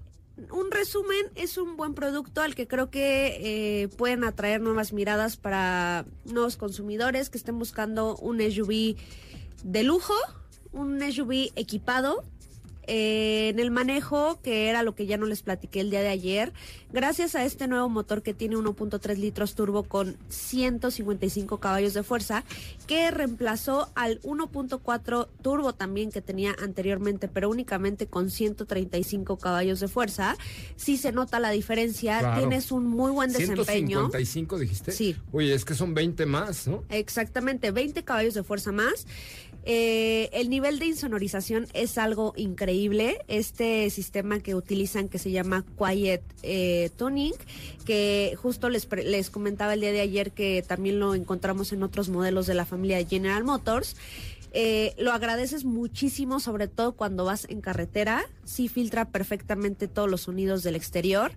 un 0.52 0.70
resumen 0.70 1.26
es 1.36 1.58
un 1.58 1.76
buen 1.78 1.94
producto 1.96 2.42
al 2.42 2.54
que 2.56 2.68
creo 2.68 2.90
que 2.92 3.38
eh, 3.84 3.88
pueden 3.88 4.24
atraer 4.24 4.62
nuevas 4.62 4.92
miradas 4.94 5.38
para 5.38 6.06
nuevos 6.26 6.56
consumidores 6.58 7.30
que 7.30 7.38
estén 7.38 7.58
buscando 7.58 8.16
un 8.18 8.40
SUV 8.42 8.96
de 9.64 9.84
lujo, 9.84 10.14
un 10.72 11.02
SUV 11.12 11.52
equipado. 11.56 12.24
Eh, 12.88 13.50
en 13.50 13.60
el 13.60 13.72
manejo, 13.72 14.40
que 14.42 14.68
era 14.70 14.84
lo 14.84 14.96
que 14.96 15.06
ya 15.06 15.18
no 15.18 15.26
les 15.26 15.42
platiqué 15.42 15.82
el 15.82 15.90
día 15.90 16.02
de 16.02 16.10
ayer, 16.10 16.54
gracias 16.92 17.36
a 17.36 17.44
este 17.46 17.68
nuevo 17.68 17.90
motor 17.90 18.22
que 18.22 18.34
tiene 18.34 18.56
1.3 18.56 19.18
litros 19.18 19.56
turbo 19.56 19.84
con 19.84 20.18
155 20.30 21.60
caballos 21.60 21.94
de 21.94 22.04
fuerza, 22.04 22.44
que 22.88 23.12
reemplazó 23.12 23.90
al 23.96 24.22
1.4 24.22 25.28
turbo 25.42 25.74
también 25.74 26.12
que 26.12 26.22
tenía 26.22 26.56
anteriormente, 26.62 27.28
pero 27.28 27.50
únicamente 27.50 28.08
con 28.08 28.30
135 28.30 29.38
caballos 29.38 29.80
de 29.80 29.88
fuerza. 29.88 30.36
Sí 30.76 30.98
se 30.98 31.12
nota 31.12 31.40
la 31.40 31.52
diferencia, 31.52 32.20
Claro. 32.20 32.40
tienes 32.40 32.72
un 32.72 32.86
muy 32.88 33.12
buen 33.12 33.32
desempeño. 33.32 34.00
155 34.10 34.60
dijiste. 34.60 34.92
Sí. 34.92 35.16
Oye, 35.32 35.54
es 35.54 35.66
que 35.66 35.74
son 35.76 35.94
20 35.94 36.26
más, 36.26 36.68
¿no? 36.68 36.84
Exactamente, 36.90 37.72
20 37.72 38.04
caballos 38.04 38.34
de 38.34 38.44
fuerza 38.44 38.72
más. 38.72 39.06
Eh, 39.68 40.30
el 40.32 40.52
nivel 40.52 40.78
de 40.78 40.86
insonorización 40.86 41.68
es 41.74 41.98
algo 41.98 42.34
increíble. 42.38 43.18
Este 43.28 43.90
sistema 43.90 44.40
que 44.40 44.54
utilizan 44.54 45.10
que 45.10 45.18
se 45.18 45.32
llama 45.32 45.66
Quiet 45.78 46.22
eh, 46.44 46.92
Tuning, 46.96 47.34
que 47.84 48.38
justo 48.42 48.70
les, 48.70 48.88
les 48.92 49.30
comentaba 49.32 49.74
el 49.74 49.82
día 49.82 49.92
de 49.92 50.02
ayer 50.02 50.32
que 50.32 50.64
también 50.66 51.00
lo 51.00 51.16
encontramos 51.16 51.74
en 51.74 51.82
otros 51.82 52.10
modelos 52.10 52.46
de 52.46 52.54
la 52.54 52.66
familia 52.66 53.04
General 53.06 53.44
Motors. 53.44 53.96
Eh, 54.58 54.94
lo 54.98 55.12
agradeces 55.12 55.66
muchísimo, 55.66 56.40
sobre 56.40 56.70
todo 56.70 56.94
cuando 56.94 57.26
vas 57.26 57.46
en 57.50 57.60
carretera. 57.60 58.24
Sí 58.46 58.70
filtra 58.70 59.04
perfectamente 59.04 59.90
todos 59.90 60.10
los 60.10 60.22
sonidos 60.22 60.64
del 60.64 60.76
exterior. 60.76 61.34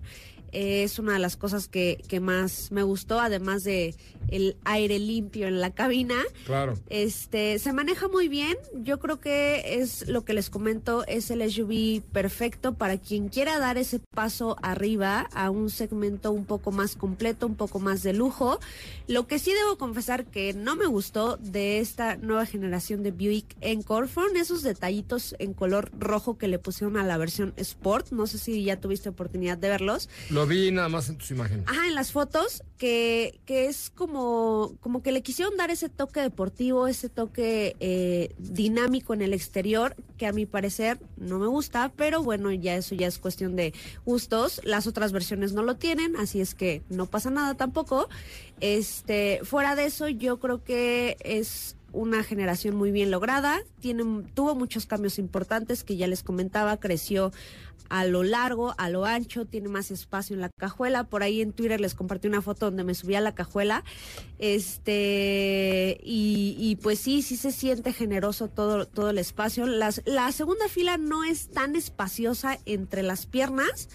Eh, 0.51 0.83
es 0.83 0.99
una 0.99 1.13
de 1.13 1.19
las 1.19 1.37
cosas 1.37 1.67
que, 1.67 2.03
que 2.07 2.19
más 2.19 2.71
me 2.71 2.83
gustó, 2.83 3.19
además 3.19 3.63
de 3.63 3.95
el 4.31 4.57
aire 4.63 4.99
limpio 4.99 5.47
en 5.47 5.59
la 5.59 5.71
cabina. 5.71 6.15
Claro. 6.45 6.75
Este, 6.89 7.59
se 7.59 7.73
maneja 7.73 8.07
muy 8.07 8.27
bien. 8.27 8.57
Yo 8.73 8.99
creo 8.99 9.19
que 9.19 9.79
es 9.81 10.07
lo 10.07 10.25
que 10.25 10.33
les 10.33 10.49
comento, 10.49 11.05
es 11.07 11.31
el 11.31 11.49
SUV 11.49 12.01
perfecto 12.11 12.73
para 12.73 12.97
quien 12.97 13.29
quiera 13.29 13.59
dar 13.59 13.77
ese 13.77 13.99
paso 13.99 14.57
arriba 14.61 15.29
a 15.33 15.49
un 15.49 15.69
segmento 15.69 16.31
un 16.31 16.45
poco 16.45 16.71
más 16.71 16.95
completo, 16.95 17.47
un 17.47 17.55
poco 17.55 17.79
más 17.79 18.03
de 18.03 18.13
lujo. 18.13 18.59
Lo 19.07 19.27
que 19.27 19.39
sí 19.39 19.51
debo 19.53 19.77
confesar 19.77 20.25
que 20.25 20.53
no 20.53 20.75
me 20.75 20.85
gustó 20.85 21.37
de 21.37 21.79
esta 21.79 22.15
nueva 22.17 22.45
generación 22.45 23.03
de 23.03 23.11
Buick 23.11 23.55
Encore 23.61 24.07
fueron 24.07 24.37
esos 24.37 24.61
detallitos 24.61 25.35
en 25.39 25.53
color 25.53 25.91
rojo 25.97 26.37
que 26.37 26.47
le 26.47 26.59
pusieron 26.59 26.97
a 26.97 27.03
la 27.03 27.17
versión 27.17 27.53
Sport. 27.57 28.11
No 28.11 28.27
sé 28.27 28.37
si 28.37 28.63
ya 28.63 28.79
tuviste 28.79 29.09
oportunidad 29.09 29.57
de 29.57 29.69
verlos. 29.69 30.09
Lo 30.29 30.38
vi 30.45 30.71
nada 30.71 30.89
más 30.89 31.09
en 31.09 31.17
tus 31.17 31.31
imágenes. 31.31 31.65
Ajá, 31.67 31.87
en 31.87 31.95
las 31.95 32.11
fotos, 32.11 32.63
que, 32.77 33.39
que 33.45 33.67
es 33.67 33.89
como, 33.89 34.73
como 34.79 35.01
que 35.01 35.11
le 35.11 35.21
quisieron 35.21 35.57
dar 35.57 35.71
ese 35.71 35.89
toque 35.89 36.21
deportivo, 36.21 36.87
ese 36.87 37.09
toque 37.09 37.75
eh, 37.79 38.33
dinámico 38.37 39.13
en 39.13 39.21
el 39.21 39.33
exterior, 39.33 39.95
que 40.17 40.27
a 40.27 40.31
mi 40.31 40.45
parecer 40.45 40.99
no 41.17 41.39
me 41.39 41.47
gusta, 41.47 41.91
pero 41.95 42.23
bueno, 42.23 42.51
ya 42.51 42.75
eso 42.75 42.95
ya 42.95 43.07
es 43.07 43.19
cuestión 43.19 43.55
de 43.55 43.73
gustos. 44.05 44.61
Las 44.63 44.87
otras 44.87 45.11
versiones 45.11 45.53
no 45.53 45.63
lo 45.63 45.75
tienen, 45.75 46.15
así 46.15 46.41
es 46.41 46.55
que 46.55 46.81
no 46.89 47.05
pasa 47.05 47.29
nada 47.29 47.55
tampoco. 47.55 48.09
Este, 48.59 49.41
fuera 49.43 49.75
de 49.75 49.85
eso, 49.85 50.07
yo 50.07 50.39
creo 50.39 50.63
que 50.63 51.17
es 51.21 51.75
una 51.91 52.23
generación 52.23 52.75
muy 52.75 52.91
bien 52.91 53.11
lograda, 53.11 53.61
tiene, 53.79 54.03
tuvo 54.33 54.55
muchos 54.55 54.85
cambios 54.85 55.17
importantes 55.19 55.83
que 55.83 55.97
ya 55.97 56.07
les 56.07 56.23
comentaba, 56.23 56.77
creció 56.77 57.31
a 57.89 58.05
lo 58.05 58.23
largo, 58.23 58.73
a 58.77 58.89
lo 58.89 59.05
ancho, 59.05 59.45
tiene 59.45 59.67
más 59.67 59.91
espacio 59.91 60.35
en 60.35 60.41
la 60.41 60.49
cajuela. 60.49 61.03
Por 61.05 61.23
ahí 61.23 61.41
en 61.41 61.53
Twitter 61.53 61.81
les 61.81 61.95
compartí 61.95 62.27
una 62.27 62.41
foto 62.41 62.67
donde 62.67 62.83
me 62.83 62.93
subí 62.93 63.15
a 63.15 63.21
la 63.21 63.33
cajuela. 63.35 63.83
Este, 64.37 65.99
y, 66.03 66.55
y 66.57 66.75
pues 66.77 66.99
sí, 66.99 67.21
sí 67.21 67.35
se 67.37 67.51
siente 67.51 67.93
generoso 67.93 68.47
todo, 68.47 68.85
todo 68.85 69.09
el 69.09 69.17
espacio. 69.17 69.65
Las, 69.65 70.01
la 70.05 70.31
segunda 70.31 70.67
fila 70.67 70.97
no 70.97 71.23
es 71.23 71.49
tan 71.49 71.75
espaciosa 71.75 72.59
entre 72.65 73.03
las 73.03 73.25
piernas. 73.25 73.89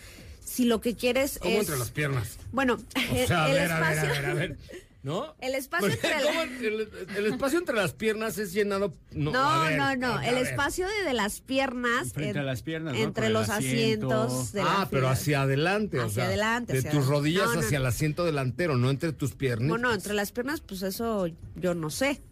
Si 0.45 0.67
lo 0.67 0.81
que 0.81 0.95
quieres 0.95 1.39
¿Cómo 1.39 1.55
es. 1.55 1.61
entre 1.61 1.79
las 1.79 1.91
piernas? 1.91 2.39
Bueno, 2.53 2.75
O 2.75 3.27
sea, 3.27 3.45
a 3.45 3.49
el 3.49 3.55
ver, 3.55 3.73
a 3.73 3.81
ver, 3.81 3.89
a 3.89 3.93
espacio. 3.95 4.09
ver, 4.23 4.27
a 4.27 4.35
ver. 4.35 4.59
¿No? 5.05 5.37
El 5.38 5.55
espacio 5.55 5.87
Porque, 5.88 6.07
entre 6.09 6.25
la- 6.25 6.31
¿cómo 6.31 6.43
el, 6.43 6.88
el 7.19 7.27
espacio 7.27 7.59
entre 7.59 7.77
las 7.77 7.93
piernas 7.93 8.38
es 8.38 8.53
llenado. 8.55 8.93
No, 9.12 9.33
No, 9.33 9.45
a 9.45 9.69
ver, 9.69 9.79
no, 9.79 9.97
no. 9.97 10.14
a 10.17 10.27
El 10.27 10.38
espacio 10.38 10.88
de, 10.88 11.05
de 11.05 11.12
las 11.12 11.43
piernas. 11.43 12.12
Frente 12.14 12.38
a 12.38 12.40
en- 12.40 12.47
las 12.47 12.62
piernas, 12.62 12.95
¿no? 12.95 13.01
Entre 13.01 13.29
los 13.29 13.51
asiento. 13.51 14.11
asientos. 14.12 14.53
De 14.53 14.62
Ah, 14.62 14.88
pero 14.90 15.09
hacia 15.11 15.43
adelante, 15.43 15.99
o 16.01 16.05
Hacia 16.07 16.14
sea, 16.14 16.25
adelante, 16.25 16.73
de 16.73 16.79
hacia 16.79 16.90
tus 16.90 17.07
rodillas 17.07 17.53
No, 17.55 17.61
hacia 17.61 17.79
no. 17.79 17.83
el 17.85 17.87
asiento 17.87 18.25
delantero, 18.25 18.79
no 18.79 18.88
entre 18.90 19.12
tus 19.12 19.33
piernas. 19.35 19.69
Bueno, 19.69 19.93
entre 19.93 20.14
las 20.14 20.33
piernas, 20.33 20.62
pues 20.62 20.81
eso 20.83 21.27
yo 21.55 21.75
no 21.75 21.90
sé. 21.90 22.23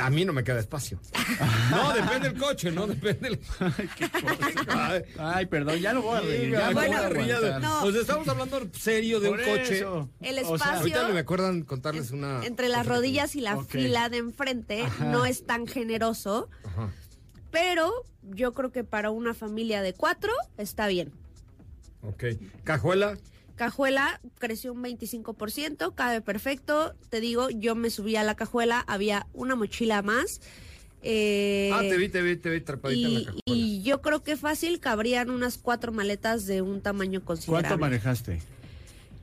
A 0.00 0.10
mí 0.10 0.24
no 0.24 0.32
me 0.32 0.44
queda 0.44 0.60
espacio. 0.60 1.00
no, 1.70 1.92
depende 1.92 2.30
del 2.30 2.38
coche, 2.38 2.70
no 2.70 2.86
depende 2.86 3.30
del... 3.30 3.40
Ay, 4.68 5.02
Ay, 5.18 5.46
perdón, 5.46 5.78
ya 5.80 5.92
lo 5.92 6.02
voy 6.02 6.18
a 6.18 6.20
reír. 6.20 6.50
Ya 6.52 6.68
¿cómo 6.68 6.80
me 6.80 6.86
voy 6.86 6.94
a 6.96 7.06
aguantar. 7.36 7.60
No. 7.60 7.90
Sea, 7.92 8.00
estamos 8.00 8.28
hablando 8.28 8.68
serio 8.72 9.20
de 9.20 9.28
Por 9.28 9.38
un 9.40 9.44
coche. 9.44 9.78
eso. 9.78 10.08
El 10.20 10.38
O 10.38 10.56
sea, 10.58 10.74
espacio- 10.74 10.78
Ahorita 10.78 11.08
me 11.08 11.20
acuerdan 11.20 11.62
contarles 11.62 12.10
una... 12.12 12.44
Entre 12.44 12.68
las 12.68 12.86
rodillas 12.86 13.34
y 13.36 13.40
la 13.40 13.62
fila 13.64 14.08
de 14.08 14.18
enfrente 14.18 14.84
no 15.00 15.24
es 15.26 15.44
tan 15.46 15.66
generoso, 15.66 16.48
Ajá. 16.64 16.90
pero 17.50 17.92
yo 18.22 18.54
creo 18.54 18.70
que 18.70 18.84
para 18.84 19.10
una 19.10 19.34
familia 19.34 19.82
de 19.82 19.94
cuatro 19.94 20.32
está 20.58 20.86
bien. 20.86 21.12
Ok. 22.02 22.24
Cajuela. 22.64 23.16
Cajuela 23.58 24.20
creció 24.38 24.72
un 24.72 24.82
25%, 24.82 25.94
cabe 25.94 26.20
perfecto. 26.22 26.94
Te 27.10 27.20
digo, 27.20 27.50
yo 27.50 27.74
me 27.74 27.90
subí 27.90 28.16
a 28.16 28.22
la 28.22 28.34
cajuela, 28.36 28.80
había 28.86 29.26
una 29.34 29.56
mochila 29.56 30.00
más. 30.00 30.40
eh, 31.02 31.70
ah, 31.74 31.80
te 31.80 31.96
vi, 31.96 32.08
te 32.08 32.22
vi, 32.22 32.36
te 32.36 32.48
vi 32.50 32.60
trepadita 32.60 33.06
en 33.08 33.14
la 33.14 33.20
y, 33.20 33.24
cajuela. 33.24 33.42
y 33.46 33.82
yo 33.82 34.00
creo 34.00 34.22
que 34.22 34.36
fácil 34.36 34.80
cabrían 34.80 35.28
unas 35.30 35.58
cuatro 35.58 35.92
maletas 35.92 36.46
de 36.46 36.62
un 36.62 36.80
tamaño 36.80 37.24
considerable. 37.24 37.68
¿Cuánto 37.68 37.80
manejaste? 37.80 38.40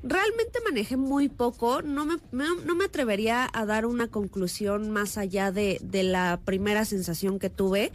Realmente 0.03 0.59
manejé 0.63 0.97
muy 0.97 1.29
poco, 1.29 1.81
no 1.81 2.05
me, 2.05 2.17
me- 2.31 2.45
no 2.63 2.75
me 2.75 2.85
atrevería 2.85 3.49
a 3.51 3.65
dar 3.65 3.87
una 3.87 4.07
conclusión 4.07 4.91
más 4.91 5.17
allá 5.17 5.51
de, 5.51 5.79
de 5.81 6.03
la 6.03 6.39
primera 6.45 6.85
sensación 6.85 7.39
que 7.39 7.49
tuve, 7.49 7.91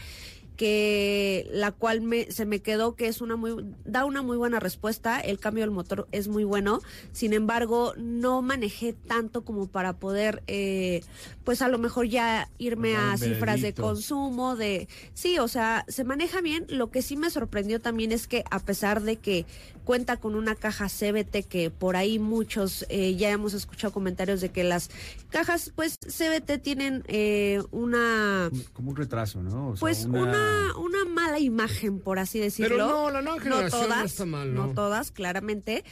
que 0.61 1.49
la 1.55 1.73
cual 1.73 2.03
me, 2.03 2.31
se 2.31 2.45
me 2.45 2.61
quedó 2.61 2.95
que 2.95 3.07
es 3.07 3.23
una 3.23 3.35
muy, 3.35 3.65
da 3.87 4.05
una 4.05 4.21
muy 4.21 4.37
buena 4.37 4.61
respuesta, 4.61 5.19
el 5.19 5.39
cambio 5.39 5.63
del 5.63 5.71
motor 5.71 6.07
es 6.13 6.29
muy 6.29 6.45
bueno, 6.45 6.83
sin 7.13 7.33
embargo 7.33 7.95
no 7.97 8.43
manejé 8.43 8.93
tanto 8.93 9.43
como 9.43 9.69
para 9.69 9.95
poder, 9.95 10.43
eh, 10.49 11.01
pues 11.45 11.63
a 11.63 11.69
lo 11.69 11.79
mejor 11.79 12.09
ya 12.09 12.51
irme 12.59 12.95
a 12.95 13.17
cifras 13.17 13.63
de 13.63 13.73
consumo, 13.73 14.55
de, 14.55 14.87
sí, 15.15 15.39
o 15.39 15.49
sea, 15.49 15.87
se 15.89 16.05
maneja 16.05 16.43
bien, 16.43 16.67
lo 16.69 16.91
que 16.91 17.01
sí 17.01 17.17
me 17.17 17.31
sorprendió 17.31 17.81
también 17.81 18.13
es 18.13 18.29
que 18.29 18.45
a 18.51 18.59
pesar 18.59 19.01
de 19.01 19.17
que 19.17 19.47
cuenta 19.81 20.19
con 20.19 20.35
una 20.35 20.55
caja 20.55 20.87
CBT 20.89 21.47
que 21.49 21.71
por 21.71 21.97
ahí 21.97 22.19
muchos 22.19 22.87
eh, 22.89 23.17
ya 23.17 23.31
hemos 23.31 23.55
escuchado 23.55 23.93
comentarios 23.93 24.41
de 24.41 24.51
que 24.51 24.65
las 24.65 24.91
cajas 25.31 25.73
pues 25.75 25.97
CBT 25.99 26.63
tienen 26.63 27.05
eh, 27.09 27.63
una 27.71 28.51
Como 28.73 28.91
un 28.91 28.97
retraso, 28.97 29.43
¿no? 29.43 29.71
O 29.71 29.77
sea, 29.77 29.81
pues 29.81 30.05
una... 30.05 30.77
una 30.77 31.05
mala 31.07 31.39
imagen 31.39 32.01
por 32.01 32.19
así 32.19 32.39
decirlo. 32.39 32.77
Pero 32.77 32.89
no, 32.89 33.11
la 33.11 33.23
nueva 33.23 33.41
generación 33.41 33.81
no 33.83 33.87
todas, 33.89 34.05
está 34.05 34.27
mal, 34.27 34.55
¿no? 34.55 34.73
todas, 34.75 35.11
claramente. 35.11 35.85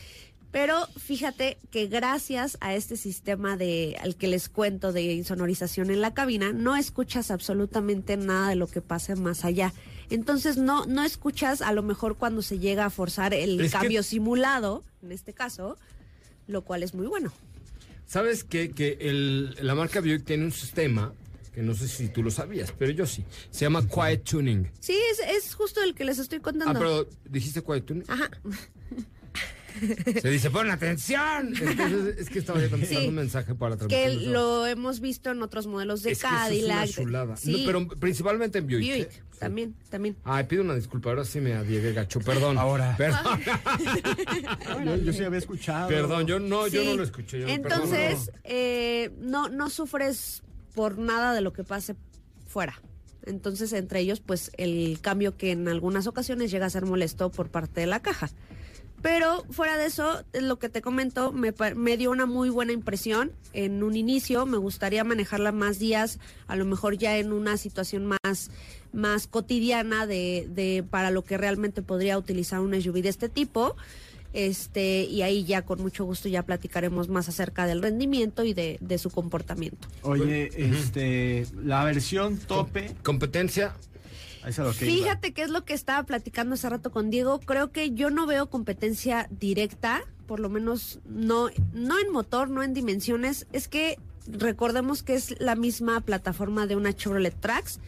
Pero 0.51 0.87
fíjate 0.97 1.59
que 1.71 1.89
gracias 1.89 2.57
a 2.61 2.75
este 2.75 2.97
sistema 2.97 3.57
de 3.57 3.97
al 4.01 4.17
que 4.17 4.29
les 4.29 4.49
cuento 4.49 4.93
de 4.93 5.03
insonorización 5.03 5.91
en 5.91 6.01
la 6.01 6.15
cabina, 6.15 6.53
no 6.53 6.75
escuchas 6.75 7.31
absolutamente 7.31 8.17
nada 8.17 8.49
de 8.49 8.57
lo 8.57 8.67
que 8.67 8.81
pasa 8.81 9.15
más 9.15 9.45
allá. 9.45 9.75
Entonces 10.11 10.57
no 10.57 10.87
no 10.87 11.03
escuchas 11.05 11.61
a 11.63 11.73
lo 11.73 11.83
mejor 11.83 12.17
cuando 12.17 12.43
se 12.43 12.59
llega 12.59 12.85
a 12.87 12.91
forzar 12.91 13.35
el 13.35 13.61
Es 13.61 13.73
que- 13.73 13.79
cambio 13.79 14.03
simulado, 14.03 14.83
en 15.03 15.13
este 15.13 15.33
caso, 15.35 15.77
lo 16.47 16.63
cual 16.63 16.83
es 16.83 16.95
muy 16.95 17.07
bueno. 17.07 17.33
¿Sabes 18.07 18.43
qué? 18.45 18.71
Que 18.71 18.97
el, 19.01 19.55
la 19.61 19.75
marca 19.75 20.01
Buick 20.01 20.25
tiene 20.25 20.45
un 20.47 20.53
sistema, 20.53 21.13
que 21.55 21.61
no 21.63 21.75
sé 21.75 21.89
si 21.89 22.09
tú 22.09 22.23
lo 22.23 22.31
sabías, 22.31 22.73
pero 22.79 22.91
yo 22.93 23.05
sí. 23.07 23.23
Se 23.51 23.67
llama 23.67 23.87
Quiet 23.87 24.23
Tuning. 24.25 24.71
Sí, 24.81 24.97
es, 25.13 25.21
es 25.45 25.55
justo 25.55 25.83
el 25.83 25.95
que 25.95 26.05
les 26.05 26.19
estoy 26.19 26.39
Ah, 26.39 26.43
contando. 26.43 26.79
pero 26.79 27.07
dijiste 27.29 27.63
Quiet 27.63 27.85
Tuning. 27.85 28.05
Ajá. 28.09 28.31
Se 30.23 30.31
dice, 30.31 30.51
pon 30.51 30.71
atención. 30.71 31.55
Entonces, 31.61 32.19
es 32.19 32.29
que 32.31 32.39
estaba 32.39 32.61
ya 32.61 32.69
contestando 32.71 33.03
Sí. 33.03 33.09
un 33.09 33.15
mensaje 33.15 33.55
para 33.55 33.77
la 33.77 33.87
Que 33.89 34.11
lo 34.15 34.67
hemos 34.67 35.01
visto 35.01 35.31
en 35.31 35.43
otros 35.43 35.67
modelos 35.67 36.03
de 36.03 36.13
Es 36.13 36.23
que 36.23 36.27
eso 36.27 36.37
es 36.37 36.65
una 36.65 36.75
Cadillac. 36.87 37.37
Sí, 37.37 37.53
No, 37.53 37.59
pero 37.67 37.89
principalmente 37.99 38.59
en 38.59 38.67
Buick. 38.67 38.81
Buick, 38.95 39.11
¿eh? 39.13 39.23
También, 39.39 39.75
también. 39.89 40.17
Ay, 40.25 40.45
pido 40.45 40.63
una 40.63 40.75
disculpa, 40.75 41.11
ahora 41.11 41.25
sí 41.25 41.41
me 41.41 41.55
adiegué 41.55 41.93
gacho, 41.93 42.19
perdón. 42.21 42.59
Ahora. 42.59 42.97
Perdón, 42.97 43.41
Yo, 44.85 44.97
yo 44.97 45.13
sí 45.13 45.23
había 45.25 45.39
escuchado. 45.39 45.89
perdón, 45.89 46.27
yo 46.27 46.41
no, 46.41 46.67
yo 46.67 46.85
no 46.85 46.95
lo 46.97 47.03
escuché. 47.03 47.41
yo- 47.41 47.49
Entonces, 47.49 48.27
perdón. 48.27 48.41
eh, 48.45 49.11
no, 49.21 49.49
no 49.49 49.71
sufres 49.71 50.43
por 50.75 50.99
nada 50.99 51.35
de 51.35 51.41
lo 51.41 51.53
que 51.53 51.65
pase 51.65 51.95
fuera. 52.47 52.81
Entonces, 53.25 53.73
entre 53.75 54.01
ellos, 54.01 54.21
pues 54.21 54.51
el 54.57 54.99
cambio 55.03 55.37
que 55.37 55.51
en 55.53 55.69
algunas 55.69 56.07
ocasiones 56.07 56.51
llega 56.51 56.67
a 56.67 56.71
ser 56.71 56.85
molesto 56.87 57.31
por 57.31 57.51
parte 57.51 57.81
de 57.81 57.87
la 57.87 58.01
caja. 58.01 58.31
Pero 59.03 59.45
fuera 59.51 59.77
de 59.77 59.87
eso, 59.87 60.25
es 60.33 60.43
lo 60.43 60.59
que 60.59 60.69
te 60.69 60.83
comento, 60.83 61.33
me, 61.33 61.97
dio 61.97 62.11
una 62.11 62.27
muy 62.27 62.51
buena 62.51 62.73
impresión 62.73 63.33
en 63.53 63.83
un 63.83 63.97
inicio. 63.97 64.45
Me 64.45 64.57
gustaría 64.57 65.05
manejarla 65.05 65.53
más 65.53 65.79
días, 65.79 66.19
a 66.47 66.57
lo 66.57 66.65
mejor 66.65 66.99
ya 66.99 67.17
en 67.19 67.33
una 67.33 67.57
situación 67.57 68.07
más, 68.07 68.51
más 68.93 69.27
cotidiana 69.29 70.07
de, 70.07 70.49
de 70.51 70.85
para 70.89 71.11
lo 71.11 71.23
que 71.23 71.39
realmente 71.39 71.83
podría 71.83 72.19
utilizar 72.19 72.61
una 72.61 72.81
SUV 72.81 73.03
de 73.03 73.09
este 73.09 73.29
tipo. 73.29 73.77
Este, 74.35 75.05
y 75.05 75.23
ahí 75.23 75.45
ya 75.45 75.63
con 75.63 75.81
mucho 75.81 76.05
gusto 76.05 76.29
ya 76.29 76.43
platicaremos 76.43 77.09
más 77.09 77.29
acerca 77.29 77.67
del 77.67 77.81
rendimiento 77.81 78.45
y 78.45 78.53
de, 78.53 78.79
de 78.81 78.99
su 78.99 79.11
comportamiento. 79.11 79.89
Oye, 80.03 80.51
este, 80.55 81.47
la 81.65 81.83
versión 81.85 82.37
tope, 82.37 82.95
Competencia, 83.03 83.75
es 84.49 84.59
que. 84.79 84.87
Fíjate 84.87 85.33
qué 85.33 85.43
es 85.43 85.51
lo 85.51 85.65
que 85.65 85.75
estaba 85.75 86.05
platicando 86.05 86.55
hace 86.55 86.69
rato 86.69 86.91
con 86.91 87.11
Diego. 87.11 87.41
Creo 87.41 87.71
que 87.71 87.93
yo 87.93 88.11
no 88.11 88.27
veo 88.27 88.49
competencia 88.51 89.29
directa, 89.31 90.03
por 90.27 90.41
lo 90.41 90.49
menos 90.49 91.01
no, 91.07 91.49
no 91.73 91.99
en 91.99 92.11
motor, 92.13 92.51
no 92.51 92.63
en 92.63 92.75
dimensiones. 92.75 93.47
Es 93.53 93.69
que 93.69 93.99
recordemos 94.27 95.03
que 95.03 95.15
es 95.15 95.41
la 95.41 95.55
misma 95.55 96.01
plataforma 96.01 96.67
de 96.67 96.77
una 96.77 96.95
Chevrolet 96.95 97.39
Trax, 97.39 97.81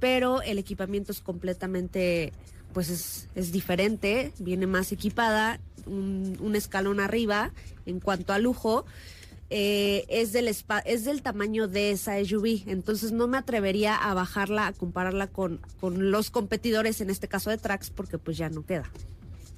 pero 0.00 0.42
el 0.42 0.58
equipamiento 0.58 1.12
es 1.12 1.20
completamente, 1.20 2.32
pues 2.72 2.88
es, 2.88 3.28
es 3.34 3.52
diferente, 3.52 4.32
viene 4.38 4.66
más 4.66 4.92
equipada, 4.92 5.60
un, 5.86 6.36
un 6.40 6.56
escalón 6.56 7.00
arriba 7.00 7.52
en 7.86 8.00
cuanto 8.00 8.32
a 8.32 8.38
lujo. 8.38 8.84
Eh, 9.52 10.04
es, 10.08 10.32
del 10.32 10.48
espa- 10.48 10.82
es 10.86 11.04
del 11.04 11.20
tamaño 11.22 11.68
de 11.68 11.90
esa 11.92 12.18
SUV, 12.24 12.62
entonces 12.66 13.12
no 13.12 13.28
me 13.28 13.36
atrevería 13.38 13.94
a 13.94 14.14
bajarla, 14.14 14.66
a 14.68 14.72
compararla 14.72 15.26
con, 15.26 15.60
con 15.80 16.10
los 16.10 16.30
competidores, 16.30 17.00
en 17.02 17.10
este 17.10 17.28
caso 17.28 17.50
de 17.50 17.58
Trax, 17.58 17.90
porque 17.90 18.16
pues 18.18 18.36
ya 18.38 18.48
no 18.48 18.64
queda. 18.64 18.90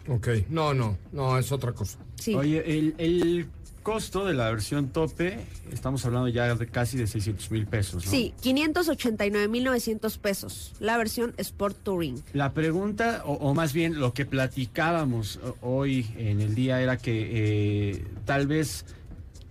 ok. 0.09 0.29
No, 0.51 0.75
no, 0.75 0.99
no, 1.13 1.39
es 1.39 1.53
otra 1.53 1.73
cosa. 1.73 1.99
Sí. 2.17 2.35
Oye, 2.35 2.79
el, 2.79 2.95
el 2.99 3.47
costo 3.83 4.25
de 4.25 4.33
la 4.35 4.51
versión 4.51 4.89
tope, 4.89 5.39
estamos 5.71 6.05
hablando 6.07 6.29
ya 6.29 6.55
de 6.55 6.67
casi 6.67 6.97
de 6.97 7.07
600 7.07 7.51
mil 7.51 7.67
pesos, 7.67 8.05
¿no? 8.07 8.11
Sí, 8.11 8.33
589.900 8.43 10.19
pesos, 10.19 10.73
la 10.81 10.97
versión 10.97 11.35
Sport 11.37 11.77
Touring. 11.83 12.23
La 12.33 12.53
pregunta, 12.53 13.23
o, 13.27 13.33
o 13.35 13.55
más 13.55 13.73
bien 13.73 13.99
lo 14.01 14.13
que 14.15 14.25
platicábamos 14.27 15.39
hoy 15.61 16.07
en 16.17 16.41
el 16.41 16.55
día 16.55 16.81
era 16.81 16.97
que 16.97 17.31
eh, 17.93 18.05
tal 18.25 18.47
vez 18.47 18.85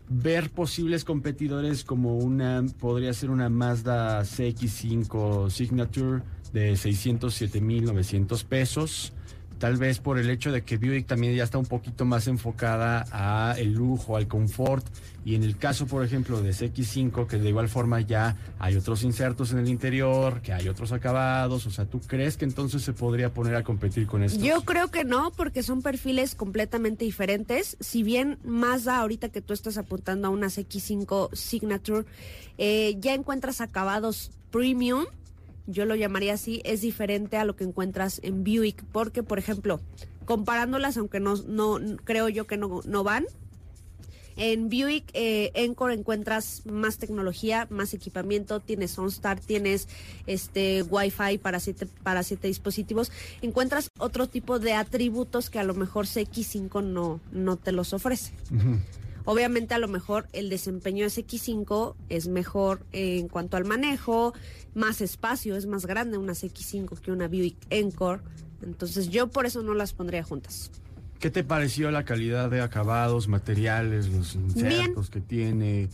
ver 0.10 0.50
posibles 0.50 1.04
competidores 1.04 1.84
como 1.84 2.18
una, 2.18 2.64
podría 2.80 3.14
ser 3.14 3.30
una 3.30 3.50
Mazda 3.50 4.22
CX5 4.22 5.50
Signature 5.50 6.22
de 6.52 6.74
607.900 6.74 8.46
pesos. 8.46 9.14
Tal 9.64 9.78
vez 9.78 10.00
por 10.00 10.20
el 10.20 10.30
hecho 10.30 10.52
de 10.52 10.64
que 10.64 10.76
Buick 10.76 11.08
también 11.08 11.34
ya 11.34 11.46
está 11.46 11.58
un 11.58 11.66
poquito 11.66 12.04
más 12.04 12.28
enfocada 12.28 13.06
a 13.14 13.56
el 13.58 13.72
lujo, 13.72 14.18
al 14.18 14.28
confort. 14.28 14.86
Y 15.24 15.36
en 15.36 15.44
el 15.44 15.56
caso, 15.56 15.88
por 15.88 16.04
ejemplo, 16.04 16.42
de 16.42 16.50
CX5, 16.50 17.28
que 17.28 17.38
de 17.38 17.48
igual 17.48 17.70
forma 17.70 18.02
ya 18.02 18.36
hay 18.60 18.76
otros 18.76 19.04
insertos 19.04 19.54
en 19.54 19.60
el 19.60 19.70
interior, 19.70 20.42
que 20.42 20.52
hay 20.52 20.68
otros 20.68 20.92
acabados. 20.92 21.66
O 21.66 21.72
sea, 21.72 21.86
¿tú 21.86 22.02
crees 22.02 22.36
que 22.36 22.44
entonces 22.44 22.82
se 22.82 22.92
podría 22.92 23.34
poner 23.34 23.56
a 23.56 23.64
competir 23.64 24.06
con 24.06 24.24
esto? 24.24 24.44
Yo 24.44 24.66
creo 24.66 24.90
que 24.90 25.06
no, 25.06 25.32
porque 25.32 25.64
son 25.64 25.82
perfiles 25.82 26.36
completamente 26.36 27.06
diferentes. 27.06 27.78
Si 27.80 28.04
bien 28.04 28.40
Mazda, 28.44 28.98
ahorita 28.98 29.30
que 29.30 29.40
tú 29.40 29.54
estás 29.54 29.78
apuntando 29.78 30.28
a 30.28 30.32
una 30.32 30.48
X5 30.48 31.34
Signature, 31.34 32.04
eh, 32.58 32.98
ya 33.00 33.14
encuentras 33.14 33.62
acabados 33.62 34.30
premium, 34.52 35.06
yo 35.68 35.86
lo 35.86 35.96
llamaría 35.96 36.34
así, 36.34 36.62
es 36.66 36.82
diferente 36.82 37.38
a 37.38 37.46
lo 37.46 37.56
que 37.56 37.64
encuentras 37.64 38.20
en 38.24 38.44
Buick, 38.44 38.84
porque, 38.92 39.24
por 39.24 39.40
ejemplo, 39.40 39.80
comparándolas, 40.26 40.98
aunque 40.98 41.20
no, 41.20 41.36
no 41.36 41.80
creo 42.04 42.30
yo 42.30 42.48
que 42.48 42.58
no, 42.58 42.82
no 42.86 43.04
van, 43.04 43.26
en 44.36 44.70
Buick 44.70 45.06
eh, 45.14 45.52
Encore 45.54 45.94
encuentras 45.94 46.64
más 46.66 46.98
tecnología, 46.98 47.68
más 47.70 47.94
equipamiento, 47.94 48.60
tienes 48.60 48.98
OnStar, 48.98 49.40
tienes 49.40 49.88
este 50.26 50.84
Wi-Fi 50.84 51.38
para 51.38 51.60
siete, 51.60 51.88
para 52.04 52.24
siete 52.24 52.48
dispositivos, 52.48 53.12
encuentras 53.42 53.90
otro 54.00 54.28
tipo 54.28 54.60
de 54.60 54.74
atributos 54.74 55.50
que 55.50 55.60
a 55.60 55.64
lo 55.64 55.74
mejor 55.74 56.06
CX5 56.06 56.84
no, 56.84 57.20
no 57.32 57.58
te 57.58 57.72
los 57.72 57.94
ofrece. 57.94 58.34
Obviamente 59.26 59.74
a 59.74 59.78
lo 59.78 59.88
mejor 59.88 60.28
el 60.34 60.50
desempeño 60.50 61.06
de 61.06 61.12
CX5 61.12 61.96
es 62.10 62.28
mejor 62.28 62.86
en 62.92 63.30
cuanto 63.30 63.58
al 63.58 63.66
manejo, 63.66 64.34
más 64.74 65.02
espacio, 65.02 65.56
es 65.56 65.66
más 65.66 65.86
grande 65.86 66.18
una 66.18 66.34
CX5 66.34 67.00
que 67.00 67.12
una 67.12 67.28
Buick 67.28 67.58
Encore. 67.70 68.22
Entonces 68.62 69.10
yo 69.10 69.28
por 69.28 69.46
eso 69.46 69.64
no 69.64 69.74
las 69.74 69.94
pondría 69.94 70.24
juntas. 70.24 70.72
¿Qué 71.20 71.30
te 71.30 71.44
pareció 71.44 71.90
la 71.90 72.04
calidad 72.04 72.50
de 72.50 72.62
acabados, 72.62 73.30
materiales, 73.30 74.10
los 74.10 74.36
insertos 74.36 75.10
que 75.10 75.22
tiene? 75.22 75.88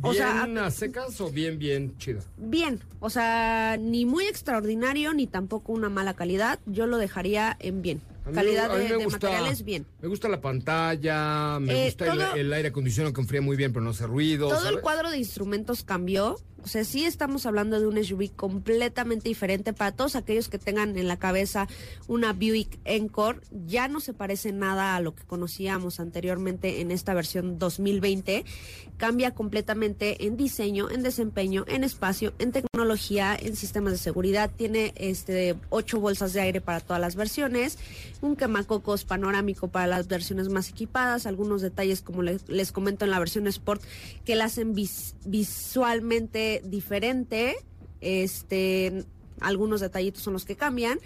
O 0.00 0.14
sea, 0.14 0.44
¿Bien 0.44 0.58
a 0.58 0.70
secas 0.70 1.20
o 1.20 1.30
bien, 1.30 1.58
bien 1.58 1.96
chida? 1.98 2.20
Bien, 2.36 2.80
o 3.00 3.10
sea, 3.10 3.76
ni 3.80 4.04
muy 4.04 4.26
extraordinario 4.26 5.14
ni 5.14 5.26
tampoco 5.26 5.72
una 5.72 5.88
mala 5.88 6.14
calidad. 6.14 6.60
Yo 6.66 6.86
lo 6.86 6.98
dejaría 6.98 7.56
en 7.60 7.82
bien. 7.82 8.00
Mí- 8.26 8.32
Calidad 8.34 8.70
de, 8.70 8.84
me 8.84 8.88
de 8.90 9.04
gusta- 9.04 9.26
materiales, 9.28 9.64
bien. 9.64 9.86
Me 10.00 10.08
gusta 10.08 10.28
la 10.28 10.40
pantalla, 10.40 11.58
me 11.60 11.72
Eh, 11.82 11.84
gusta 11.86 12.06
el- 12.12 12.18
todo- 12.18 12.34
el, 12.34 12.52
aire 12.52 12.68
acondicionado 12.68 13.12
que 13.12 13.20
enfría 13.20 13.40
muy 13.42 13.56
bien, 13.56 13.72
pero 13.72 13.84
no 13.84 13.90
hace 13.90 14.06
ruido. 14.06 14.48
Todo 14.48 14.68
el 14.68 14.80
cuadro 14.80 15.10
de 15.10 15.18
instrumentos 15.18 15.82
cambió. 15.82 16.36
O 16.64 16.68
sea, 16.68 16.84
sí 16.84 17.04
estamos 17.04 17.44
hablando 17.44 17.80
de 17.80 17.88
un 17.88 17.98
SUV 17.98 18.30
completamente 18.36 19.28
diferente 19.28 19.72
para 19.72 19.90
todos 19.90 20.14
aquellos 20.14 20.48
que 20.48 20.58
tengan 20.58 20.96
en 20.96 21.08
la 21.08 21.16
cabeza 21.18 21.66
una 22.06 22.32
Buick 22.34 22.78
Encore. 22.84 23.40
Ya 23.66 23.88
no 23.88 23.98
se 23.98 24.12
parece 24.14 24.52
nada 24.52 24.94
a 24.94 25.00
lo 25.00 25.12
que 25.16 25.24
conocíamos 25.24 25.98
anteriormente 25.98 26.80
en 26.80 26.92
esta 26.92 27.14
versión 27.14 27.58
2020. 27.58 28.44
Cambia 28.96 29.32
completamente 29.34 30.24
en 30.24 30.36
diseño, 30.36 30.88
en 30.88 31.02
desempeño, 31.02 31.64
en 31.66 31.82
espacio, 31.82 32.32
en 32.38 32.52
tecnología, 32.52 33.36
en 33.36 33.56
sistemas 33.56 33.94
de 33.94 33.98
seguridad. 33.98 34.48
Tiene 34.56 34.92
este 34.94 35.56
ocho 35.68 35.98
bolsas 35.98 36.32
de 36.32 36.42
aire 36.42 36.60
para 36.60 36.78
todas 36.78 37.00
las 37.00 37.16
versiones, 37.16 37.76
un 38.22 38.36
quemacocos 38.36 39.04
panorámico 39.04 39.68
para 39.68 39.86
las 39.86 40.08
versiones 40.08 40.48
más 40.48 40.70
equipadas, 40.70 41.26
algunos 41.26 41.60
detalles 41.60 42.00
como 42.00 42.22
le- 42.22 42.38
les 42.48 42.72
comento 42.72 43.04
en 43.04 43.10
la 43.10 43.18
versión 43.18 43.46
Sport 43.46 43.82
que 44.24 44.36
la 44.36 44.44
hacen 44.44 44.74
vis- 44.74 45.14
visualmente 45.26 46.62
diferente. 46.64 47.56
Este, 48.00 49.04
algunos 49.40 49.80
detallitos 49.80 50.22
son 50.22 50.32
los 50.34 50.44
que 50.44 50.56
cambian, 50.56 50.98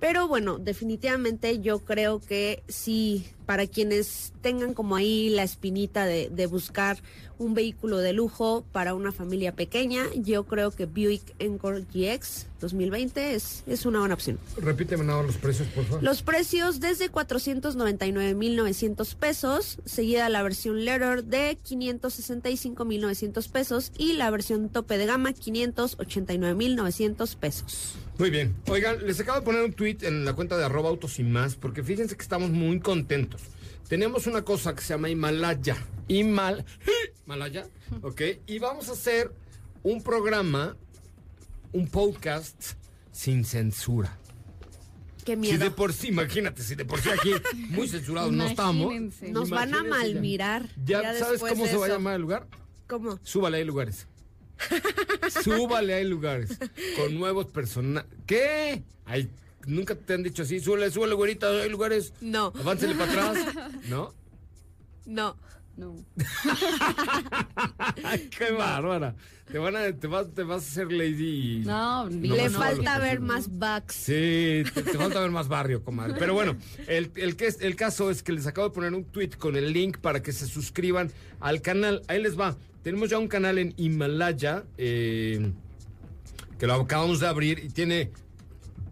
pero 0.00 0.28
bueno, 0.28 0.58
definitivamente 0.58 1.60
yo 1.60 1.78
creo 1.80 2.20
que 2.20 2.62
sí, 2.68 3.26
para 3.46 3.66
quienes 3.66 4.32
tengan 4.40 4.74
como 4.74 4.96
ahí 4.96 5.30
la 5.30 5.42
espinita 5.42 6.04
de, 6.04 6.28
de 6.30 6.46
buscar 6.46 6.98
un 7.42 7.54
vehículo 7.54 7.98
de 7.98 8.12
lujo 8.12 8.64
para 8.72 8.94
una 8.94 9.12
familia 9.12 9.54
pequeña, 9.54 10.04
yo 10.14 10.44
creo 10.44 10.70
que 10.70 10.86
Buick 10.86 11.34
Encore 11.38 11.84
GX 11.92 12.46
2020 12.60 13.34
es, 13.34 13.64
es 13.66 13.84
una 13.84 13.98
buena 13.98 14.14
opción. 14.14 14.38
Repíteme 14.56 15.04
nada 15.04 15.22
los 15.22 15.36
precios, 15.36 15.68
por 15.68 15.84
favor. 15.84 16.02
Los 16.02 16.22
precios 16.22 16.80
desde 16.80 17.10
499.900 17.10 19.14
pesos, 19.16 19.78
seguida 19.84 20.28
la 20.28 20.42
versión 20.42 20.84
Letter 20.84 21.24
de 21.24 21.58
565.900 21.68 23.50
pesos 23.50 23.92
y 23.98 24.14
la 24.14 24.30
versión 24.30 24.68
tope 24.68 24.98
de 24.98 25.06
gama 25.06 25.32
589.900 25.32 27.36
pesos. 27.36 27.96
Muy 28.18 28.30
bien. 28.30 28.54
Oigan, 28.68 29.04
les 29.06 29.18
acabo 29.20 29.38
de 29.40 29.44
poner 29.44 29.62
un 29.64 29.72
tweet 29.72 29.98
en 30.02 30.24
la 30.24 30.34
cuenta 30.34 30.56
de 30.56 30.64
arroba 30.64 30.88
autos 30.90 31.18
y 31.18 31.24
más, 31.24 31.56
porque 31.56 31.82
fíjense 31.82 32.16
que 32.16 32.22
estamos 32.22 32.50
muy 32.50 32.78
contentos. 32.80 33.42
Tenemos 33.88 34.26
una 34.26 34.42
cosa 34.42 34.74
que 34.74 34.82
se 34.82 34.88
llama 34.94 35.10
Himalaya. 35.10 35.76
Himal... 36.08 36.64
Himalaya, 37.26 37.66
¿ok? 38.02 38.20
Y 38.46 38.58
vamos 38.58 38.88
a 38.88 38.92
hacer 38.92 39.32
un 39.82 40.02
programa, 40.02 40.76
un 41.72 41.88
podcast 41.88 42.72
sin 43.10 43.44
censura. 43.44 44.18
Qué 45.24 45.32
Si 45.34 45.38
miedo. 45.38 45.58
de 45.64 45.70
por 45.70 45.92
sí, 45.92 46.08
imagínate, 46.08 46.62
si 46.62 46.74
de 46.74 46.84
por 46.84 47.00
sí 47.00 47.08
aquí 47.10 47.30
muy 47.70 47.88
censurados 47.88 48.32
no 48.32 48.44
estamos. 48.44 48.86
Imagínense. 48.92 49.30
Nos 49.30 49.50
van 49.50 49.72
a 49.74 49.82
ya. 49.82 49.88
malmirar. 49.88 50.68
¿Ya, 50.84 51.02
sabes 51.02 51.30
después 51.32 51.52
cómo 51.52 51.64
de 51.64 51.70
se 51.70 51.76
va 51.76 51.84
a 51.84 51.88
eso. 51.88 51.96
llamar 51.96 52.14
el 52.16 52.22
lugar? 52.22 52.46
¿Cómo? 52.88 53.18
Súbale 53.22 53.58
hay 53.58 53.64
lugares. 53.64 54.06
Súbale 55.42 55.94
hay 55.94 56.04
lugares. 56.08 56.58
Con 56.96 57.18
nuevos 57.18 57.46
personajes. 57.46 58.10
¿Qué? 58.26 58.82
Hay 59.06 59.28
nunca 59.66 59.94
te 59.94 60.14
han 60.14 60.22
dicho 60.22 60.42
así, 60.42 60.58
súbele, 60.60 60.90
súbele, 60.90 61.14
güerita, 61.14 61.48
hay 61.50 61.68
lugares. 61.68 62.12
No. 62.20 62.52
Aváncele 62.58 62.94
para 62.94 63.30
atrás. 63.30 63.54
¿No? 63.88 64.12
No. 65.06 65.36
No. 65.76 65.96
Ay, 68.04 68.28
qué 68.36 68.50
bárbara. 68.52 69.14
Te, 69.50 69.58
van 69.58 69.74
a, 69.76 69.90
te, 69.92 70.06
vas, 70.06 70.26
te 70.34 70.42
vas 70.42 70.62
a 70.64 70.66
hacer 70.66 70.92
lady. 70.92 71.62
No, 71.64 72.08
digo, 72.08 72.36
Le 72.36 72.50
no, 72.50 72.58
falta 72.58 72.98
no, 72.98 73.04
ver 73.04 73.20
no. 73.20 73.26
más 73.28 73.48
bugs. 73.48 73.94
Sí, 73.94 74.62
te, 74.74 74.82
te 74.82 74.98
falta 74.98 75.20
ver 75.20 75.30
más 75.30 75.48
barrio, 75.48 75.82
comadre. 75.82 76.14
Pero 76.18 76.34
bueno, 76.34 76.56
el, 76.88 77.10
el, 77.16 77.36
que 77.36 77.46
es- 77.46 77.60
el 77.60 77.74
caso 77.76 78.10
es 78.10 78.22
que 78.22 78.32
les 78.32 78.46
acabo 78.46 78.68
de 78.68 78.74
poner 78.74 78.92
un 78.94 79.04
tweet 79.04 79.30
con 79.38 79.56
el 79.56 79.72
link 79.72 79.98
para 79.98 80.22
que 80.22 80.32
se 80.32 80.46
suscriban 80.46 81.10
al 81.40 81.62
canal. 81.62 82.02
Ahí 82.08 82.22
les 82.22 82.38
va. 82.38 82.56
Tenemos 82.82 83.10
ya 83.10 83.18
un 83.18 83.28
canal 83.28 83.58
en 83.58 83.74
Himalaya 83.76 84.64
eh, 84.76 85.52
que 86.58 86.66
lo 86.66 86.74
acabamos 86.74 87.20
de 87.20 87.26
abrir 87.28 87.58
y 87.60 87.68
tiene 87.68 88.10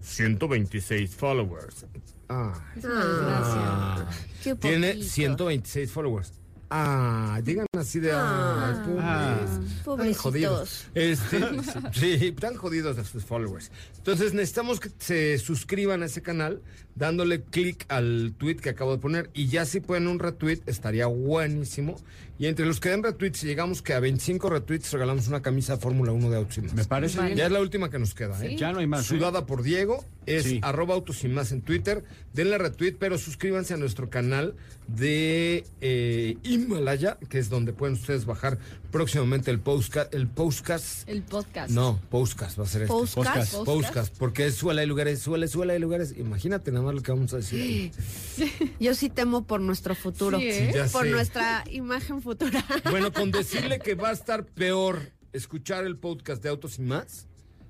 126 0.01 1.15
followers. 1.15 1.87
Ah, 2.29 2.55
Ah, 2.85 4.07
qué 4.43 4.55
tiene 4.55 4.89
poquito. 4.93 5.09
126 5.09 5.91
followers. 5.91 6.33
Ah, 6.73 7.41
digan 7.43 7.67
así 7.77 7.99
de. 7.99 8.13
Ah. 8.13 8.81
ay, 8.87 9.85
pobres. 9.85 10.17
Ah. 10.17 10.21
Jodidos. 10.21 10.87
Este, 10.95 11.41
sí, 11.93 12.31
tan 12.33 12.55
jodidos 12.55 12.97
de 12.97 13.05
sus 13.05 13.25
followers. 13.25 13.73
Entonces 13.99 14.35
necesitamos 14.35 14.79
que 14.79 14.91
se 14.99 15.39
suscriban 15.39 16.05
a 16.05 16.07
ese 16.07 16.23
canal 16.23 16.63
dándole 16.95 17.43
clic 17.43 17.85
al 17.89 18.35
tweet 18.39 18.57
que 18.59 18.69
acabo 18.71 18.93
de 18.93 18.99
poner 18.99 19.31
y 19.35 19.49
ya 19.49 19.65
si 19.67 19.81
pueden 19.81 20.07
un 20.07 20.21
retweet 20.21 20.61
estaría 20.67 21.07
buenísimo. 21.07 21.97
Y 22.41 22.47
entre 22.47 22.65
los 22.65 22.81
que 22.81 22.89
den 22.89 23.03
retweets, 23.03 23.39
si 23.41 23.47
llegamos 23.47 23.83
que 23.83 23.93
a 23.93 24.01
25 24.01 24.49
retweets 24.49 24.91
regalamos 24.95 25.29
una 25.29 25.43
camisa 25.43 25.77
Fórmula 25.77 26.13
1 26.13 26.31
de 26.31 26.37
Autos 26.39 26.57
y 26.57 26.63
Más. 26.63 26.73
Me 26.73 26.85
parece 26.87 27.19
Vale. 27.19 27.29
bien. 27.29 27.39
Ya 27.39 27.45
es 27.47 27.53
la 27.53 27.61
última 27.61 27.91
que 27.91 27.99
nos 27.99 28.15
queda, 28.15 28.43
¿eh? 28.43 28.57
Ya 28.57 28.73
no 28.73 28.79
hay 28.79 28.87
más. 28.87 29.03
¿eh? 29.05 29.09
Sudada 29.09 29.45
por 29.45 29.63
Diego, 29.63 30.03
es 30.25 30.45
Sí. 30.45 30.59
arroba 30.63 30.95
autos 30.95 31.23
y 31.23 31.29
más 31.29 31.53
en 31.53 31.61
Twitter. 31.61 32.03
Denle 32.33 32.57
retweet, 32.57 32.95
pero 32.99 33.19
suscríbanse 33.19 33.75
a 33.75 33.77
nuestro 33.77 34.09
canal 34.09 34.55
de 34.89 35.65
eh, 35.83 36.39
Himalaya, 36.43 37.19
que 37.29 37.39
es 37.39 37.51
donde 37.51 37.75
pueden 37.75 37.95
ustedes 37.95 38.25
bajar 38.25 38.59
próximamente 38.91 39.51
el 39.51 39.61
postcast. 39.61 40.15
El 40.15 40.27
postcast. 40.27 41.09
El 41.11 41.23
podcast. 41.23 41.71
No, 41.71 42.01
postcast 42.09 42.59
va 42.59 42.65
a 42.65 42.67
ser 42.67 42.83
este. 42.83 42.93
Postcast. 42.95 43.27
Postcast. 43.27 43.65
Postcast, 43.67 44.17
porque 44.19 44.51
suela 44.51 44.81
de 44.81 44.87
lugares, 44.87 45.21
suele, 45.21 45.47
suela 45.47 45.75
de 45.75 45.79
lugares. 45.79 46.15
Imagínate 46.17 46.73
nada 46.73 46.87
más 46.87 46.95
lo 46.95 47.03
que 47.03 47.13
vamos 47.13 47.35
a 47.35 47.37
decir. 47.37 47.93
Yo 48.81 48.95
sí 48.95 49.11
temo 49.11 49.45
por 49.45 49.61
nuestro 49.61 49.95
futuro. 49.95 50.39
Sí, 50.39 50.47
¿eh? 50.49 50.73
Ya 50.75 50.87
Por 50.87 51.05
sé. 51.05 51.11
nuestra 51.11 51.65
imagen 51.71 52.17
futura. 52.23 52.30
Bueno, 52.91 53.13
con 53.13 53.31
decirle 53.31 53.79
que 53.79 53.95
va 53.95 54.11
a 54.11 54.13
estar 54.13 54.45
peor 54.45 55.13
escuchar 55.33 55.85
el 55.85 55.97
podcast 55.97 56.43
de 56.43 56.49
Autos 56.49 56.79
y 56.79 56.83
más, 56.83 57.27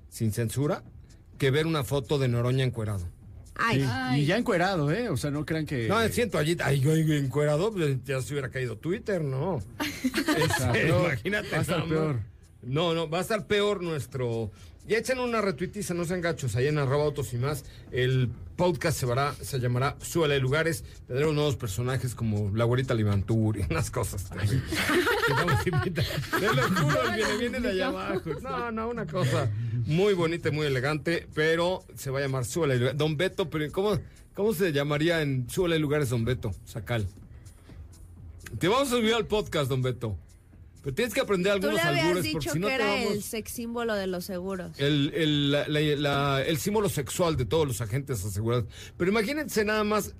sin 0.09 0.31
censura, 0.31 0.83
que 1.37 1.51
ver 1.51 1.65
una 1.67 1.83
foto 1.83 2.19
de 2.19 2.27
Noroña 2.27 2.63
encuerado. 2.63 3.07
Ay, 3.55 3.81
Sí, 3.81 3.87
Ay. 3.89 4.21
Y 4.21 4.25
ya 4.25 4.37
encuerado, 4.37 4.91
¿eh? 4.91 5.09
O 5.09 5.17
sea, 5.17 5.29
no 5.31 5.45
crean 5.45 5.65
que. 5.65 5.87
No, 5.87 6.01
siento 6.09 6.37
allí, 6.37 6.57
ay, 6.63 6.79
yo 6.79 6.93
encuerado, 6.95 7.71
pues, 7.71 8.03
ya 8.03 8.21
se 8.21 8.33
hubiera 8.33 8.49
caído 8.49 8.77
Twitter, 8.77 9.23
¿no? 9.23 9.61
sea, 10.57 10.71
Este, 10.73 10.89
imagínate. 10.89 11.49
va 11.51 11.57
a 11.57 11.61
estar 11.61 11.79
no, 11.79 11.87
peor. 11.87 12.19
No, 12.63 12.93
no, 12.93 13.09
va 13.09 13.19
a 13.19 13.21
estar 13.21 13.47
peor 13.47 13.81
nuestro... 13.81 14.51
Ya 14.91 14.97
echen 14.97 15.19
una 15.19 15.39
retuitiza, 15.39 15.93
no 15.93 16.03
sean 16.03 16.19
gachos, 16.19 16.57
ahí 16.57 16.67
en 16.67 16.77
arroba 16.77 17.05
autos 17.05 17.33
y 17.33 17.37
más. 17.37 17.63
El 17.93 18.29
podcast 18.57 18.99
se, 18.99 19.45
se 19.45 19.59
llamará 19.61 19.95
Suela 20.01 20.33
de 20.33 20.41
Lugares. 20.41 20.83
Tendremos 21.07 21.33
nuevos 21.33 21.55
personajes 21.55 22.13
como 22.13 22.51
la 22.53 22.65
güerita 22.65 22.93
Limantur 22.93 23.57
y 23.57 23.61
unas 23.69 23.89
cosas. 23.89 24.29
Que 25.27 25.33
vamos 25.33 25.61
a 25.65 25.69
invitar. 25.69 26.05
Te 26.37 26.45
lo 26.53 26.63
juro, 26.63 26.99
viene, 27.15 27.37
viene 27.37 27.59
de 27.61 27.69
allá 27.69 27.87
abajo. 27.87 28.31
No, 28.41 28.71
no, 28.71 28.89
una 28.89 29.05
cosa 29.05 29.49
muy 29.85 30.13
bonita 30.13 30.49
y 30.49 30.51
muy 30.51 30.65
elegante, 30.65 31.25
pero 31.33 31.85
se 31.95 32.09
va 32.11 32.19
a 32.19 32.23
llamar 32.23 32.43
Suela 32.43 32.73
de 32.73 32.79
Lugares. 32.79 32.97
Don 32.97 33.15
Beto, 33.15 33.49
pero 33.49 33.71
¿cómo, 33.71 33.97
cómo 34.33 34.53
se 34.53 34.73
llamaría 34.73 35.21
en 35.21 35.49
Suela 35.49 35.75
de 35.75 35.79
Lugares 35.79 36.09
Don 36.09 36.25
Beto? 36.25 36.51
Sacal. 36.65 37.07
Te 38.59 38.67
vamos 38.67 38.91
a 38.91 38.97
subir 38.97 39.13
al 39.13 39.25
podcast, 39.25 39.69
Don 39.69 39.81
Beto. 39.81 40.17
Pero 40.83 40.95
tienes 40.95 41.13
que 41.13 41.21
aprender 41.21 41.51
tú 41.59 41.67
algunos 41.67 41.75
le 41.75 41.81
habías 41.89 42.05
albures 42.07 42.31
porque 42.33 42.49
si 42.49 42.59
no 42.59 42.67
que 42.67 42.73
era 42.73 42.85
vamos... 42.87 43.11
el 43.11 43.23
sex 43.23 43.51
símbolo 43.51 43.93
de 43.93 44.07
los 44.07 44.25
seguros. 44.25 44.79
El, 44.79 45.11
el, 45.13 45.51
la- 45.51 45.67
la- 45.67 45.79
la- 45.79 46.43
el 46.43 46.57
símbolo 46.57 46.89
sexual 46.89 47.37
de 47.37 47.45
todos 47.45 47.67
los 47.67 47.81
agentes 47.81 48.25
asegurados. 48.25 48.65
Pero 48.97 49.11
imagínense 49.11 49.63
nada 49.63 49.83
más. 49.83 50.15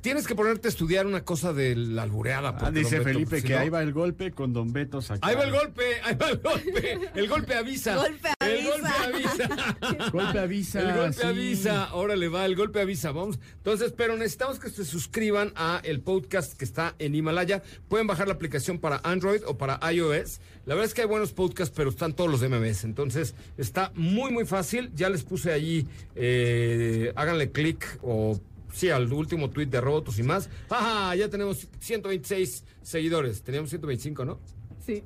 Tienes 0.00 0.26
que 0.26 0.34
ponerte 0.34 0.68
a 0.68 0.70
estudiar 0.70 1.06
una 1.06 1.24
cosa 1.24 1.52
de 1.52 1.76
la 1.76 2.02
albureada. 2.04 2.56
Ah, 2.58 2.70
dice 2.70 2.98
Beto, 3.00 3.04
Felipe 3.04 3.30
pues, 3.30 3.42
si 3.42 3.48
que 3.48 3.54
no- 3.54 3.60
ahí 3.60 3.68
va 3.68 3.82
el 3.82 3.92
golpe 3.92 4.30
con 4.32 4.52
Don 4.54 4.72
Beto 4.72 5.02
sacado. 5.02 5.30
Ahí 5.30 5.36
va 5.36 5.44
el 5.44 5.50
golpe, 5.52 5.82
ahí 6.02 6.14
va 6.14 6.30
el 6.30 6.38
golpe. 6.38 7.00
El 7.14 7.28
golpe 7.28 7.54
avisa. 7.54 7.96
Golpe 7.96 8.28
El 8.40 8.64
golpe 8.66 8.88
avisa. 8.88 9.44
avisa. 9.44 10.10
Golpe 10.12 10.38
avisa. 10.38 10.80
El 10.80 10.96
golpe 10.96 11.12
sí. 11.20 11.26
avisa, 11.26 11.94
órale 11.94 12.28
va, 12.28 12.46
el 12.46 12.56
golpe 12.56 12.80
avisa, 12.80 13.12
vamos. 13.12 13.38
Entonces, 13.58 13.92
pero 13.94 14.16
necesitamos 14.16 14.58
que 14.58 14.70
se 14.70 14.84
suscriban 14.84 15.52
a 15.54 15.80
el 15.84 16.00
podcast 16.00 16.54
que 16.56 16.64
está 16.64 16.94
en 16.98 17.14
Himalaya. 17.14 17.62
Pueden 17.88 18.06
bajar 18.06 18.26
la 18.26 18.34
aplicación 18.34 18.78
para 18.78 19.00
Android 19.04 19.42
o 19.46 19.58
para 19.58 19.78
iOS. 19.92 20.40
La 20.66 20.74
verdad 20.74 20.86
es 20.88 20.94
que 20.94 21.02
hay 21.02 21.08
buenos 21.08 21.32
podcasts, 21.32 21.72
pero 21.76 21.90
están 21.90 22.14
todos 22.14 22.30
los 22.30 22.40
de 22.40 22.48
MBS. 22.48 22.84
Entonces, 22.84 23.34
está 23.58 23.92
muy, 23.94 24.30
muy 24.30 24.46
fácil. 24.46 24.90
Ya 24.94 25.08
les 25.10 25.24
puse 25.24 25.52
allí, 25.52 25.86
eh, 26.14 27.12
háganle 27.16 27.50
clic 27.50 27.98
o 28.02 28.40
sí, 28.72 28.88
al 28.90 29.12
último 29.12 29.50
tweet 29.50 29.66
de 29.66 29.80
Robotos 29.80 30.18
y 30.18 30.22
más. 30.22 30.48
¡Ajá! 30.68 31.14
Ya 31.16 31.28
tenemos 31.28 31.66
126 31.80 32.64
seguidores. 32.82 33.42
Teníamos 33.42 33.70
125, 33.70 34.24
¿no? 34.24 34.38
Sí. 34.84 35.02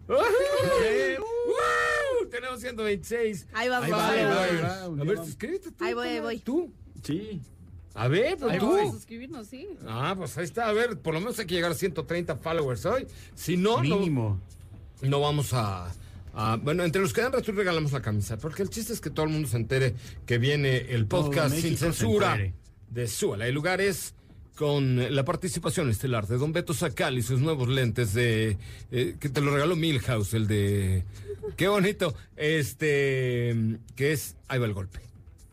Tenemos 2.30 2.60
126. 2.60 3.46
Ahí 3.52 3.68
vamos. 3.68 3.84
Ahí 3.86 3.90
va, 3.92 4.08
ahí 4.10 4.24
va, 4.24 4.44
ahí 4.44 4.56
va, 4.62 5.02
A 5.02 5.04
ver, 5.04 5.18
suscríbete 5.18 5.70
tú. 5.70 5.84
Ahí 5.84 5.94
voy, 5.94 6.08
ahí 6.08 6.20
voy. 6.20 6.38
Tú. 6.38 6.72
Sí. 7.02 7.40
A 7.94 8.08
ver, 8.08 8.36
pues 8.38 8.52
Ahí 8.52 8.58
tú. 8.58 8.66
voy. 8.66 8.90
Suscribirnos, 8.90 9.46
sí. 9.46 9.68
Ah, 9.86 10.14
pues 10.16 10.36
ahí 10.36 10.44
está. 10.44 10.68
A 10.68 10.72
ver, 10.72 10.98
por 10.98 11.14
lo 11.14 11.20
menos 11.20 11.38
hay 11.38 11.46
que 11.46 11.54
llegar 11.54 11.70
a 11.70 11.74
130 11.74 12.36
followers 12.36 12.84
hoy. 12.86 13.06
Si 13.36 13.56
no, 13.56 13.76
no, 13.84 13.98
Mínimo. 13.98 14.40
no 15.02 15.20
vamos 15.20 15.52
a, 15.52 15.92
a- 16.34 16.56
Bueno, 16.56 16.82
entre 16.82 17.00
los 17.02 17.12
que 17.12 17.20
dan 17.20 17.32
retweet 17.32 17.54
regalamos 17.54 17.92
la 17.92 18.02
camisa. 18.02 18.36
Porque 18.36 18.62
el 18.62 18.70
chiste 18.70 18.92
es 18.92 19.00
que 19.00 19.10
todo 19.10 19.26
el 19.26 19.32
mundo 19.32 19.46
se 19.48 19.56
entere 19.58 19.94
que 20.26 20.38
viene 20.38 20.92
el 20.92 21.06
podcast 21.06 21.54
sin 21.54 21.72
México 21.74 21.92
se 21.92 22.04
de 22.94 23.08
Suela 23.08 23.48
y 23.48 23.52
Lugares. 23.52 24.14
Con 24.56 25.12
la 25.16 25.24
participación 25.24 25.90
estelar 25.90 26.28
de 26.28 26.38
Don 26.38 26.52
Beto 26.52 26.74
Sacal 26.74 27.18
y 27.18 27.22
sus 27.22 27.40
nuevos 27.40 27.68
lentes 27.68 28.14
de. 28.14 28.56
eh, 28.92 29.16
que 29.18 29.28
te 29.28 29.40
lo 29.40 29.52
regaló 29.52 29.74
Milhouse, 29.74 30.32
el 30.34 30.46
de. 30.46 31.02
Qué 31.56 31.66
bonito. 31.66 32.14
Este. 32.36 33.56
Que 33.96 34.12
es. 34.12 34.36
Ahí 34.46 34.60
va 34.60 34.66
el 34.66 34.72
golpe. 34.72 35.00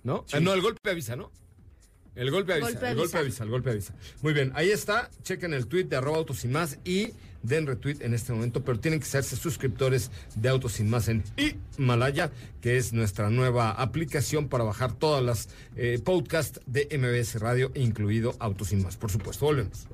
¿No? 0.03 0.23
Ah, 0.31 0.39
no, 0.39 0.53
el 0.53 0.61
golpe 0.61 0.87
avisa, 0.91 1.15
¿no? 1.15 1.31
El 2.15 2.29
golpe 2.29 2.53
avisa, 2.53 2.71
Golpe 2.71 2.89
el 2.89 2.95
golpe 2.97 3.17
avisa. 3.17 3.43
el 3.43 3.49
golpe 3.49 3.69
avisa. 3.71 3.93
Muy 4.21 4.33
bien, 4.33 4.51
ahí 4.55 4.69
está. 4.69 5.09
Chequen 5.23 5.53
el 5.53 5.67
tweet 5.67 5.85
de 5.85 5.95
arroba 5.95 6.17
autos 6.17 6.39
sin 6.39 6.51
más 6.51 6.77
y 6.83 7.13
den 7.43 7.65
retweet 7.67 7.97
en 8.01 8.13
este 8.13 8.33
momento, 8.33 8.63
pero 8.63 8.79
tienen 8.79 8.99
que 8.99 9.05
serse 9.05 9.35
suscriptores 9.35 10.11
de 10.35 10.49
Autos 10.49 10.73
sin 10.73 10.89
más 10.89 11.07
en 11.07 11.23
Himalaya, 11.77 12.31
que 12.61 12.77
es 12.77 12.93
nuestra 12.93 13.29
nueva 13.29 13.71
aplicación 13.71 14.47
para 14.47 14.63
bajar 14.63 14.93
todas 14.93 15.23
las 15.23 15.49
eh, 15.75 15.99
podcasts 16.03 16.61
de 16.65 16.87
MBS 16.97 17.39
Radio, 17.39 17.71
incluido 17.75 18.35
Autos 18.39 18.69
sin 18.69 18.83
más, 18.83 18.97
por 18.97 19.11
supuesto. 19.11 19.45
Volvemos. 19.45 19.87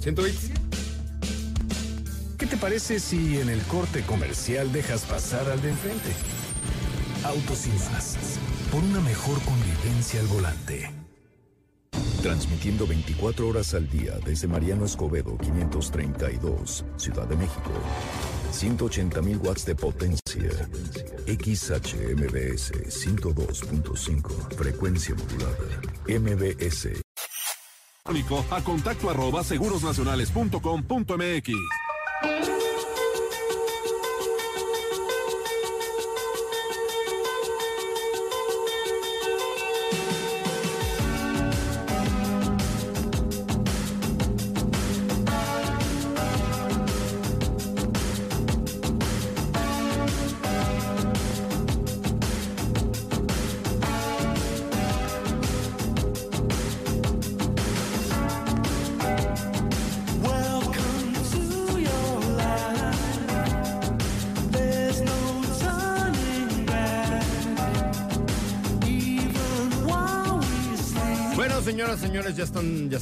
127. 0.00 0.60
¿Qué 2.38 2.46
te 2.46 2.56
parece 2.56 3.00
si 3.00 3.38
en 3.38 3.48
el 3.48 3.62
corte 3.62 4.02
comercial 4.02 4.72
dejas 4.72 5.04
pasar 5.04 5.48
al 5.50 5.62
de 5.62 5.70
enfrente? 5.70 6.10
Autos 7.24 7.66
más. 7.90 8.16
Por 8.70 8.82
una 8.82 9.00
mejor 9.00 9.40
convivencia 9.42 10.20
al 10.20 10.26
volante. 10.26 11.03
Transmitiendo 12.24 12.86
24 12.86 13.46
horas 13.46 13.74
al 13.74 13.86
día 13.90 14.14
desde 14.24 14.48
Mariano 14.48 14.86
Escobedo 14.86 15.36
532, 15.36 16.82
Ciudad 16.96 17.28
de 17.28 17.36
México. 17.36 17.70
180.000 18.50 19.44
watts 19.44 19.66
de 19.66 19.74
potencia. 19.74 20.48
XHMBS 21.26 22.72
102.5, 22.72 24.56
frecuencia 24.56 25.14
modulada. 25.14 25.82
MBS 26.08 27.04
a 28.50 28.62
contacto 28.62 29.08
arroba 29.08 29.42
segurosnacionales.com.mx. 29.42 31.83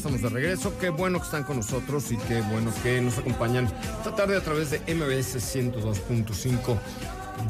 estamos 0.02 0.22
de 0.22 0.28
regreso. 0.30 0.76
Qué 0.80 0.90
bueno 0.90 1.20
que 1.20 1.26
están 1.26 1.44
con 1.44 1.58
nosotros 1.58 2.10
y 2.10 2.16
qué 2.16 2.40
bueno 2.40 2.72
que 2.82 3.00
nos 3.00 3.18
acompañan 3.18 3.66
esta 3.98 4.12
tarde 4.16 4.36
a 4.36 4.40
través 4.40 4.72
de 4.72 4.78
MBS 4.92 5.36
102.5. 5.36 6.76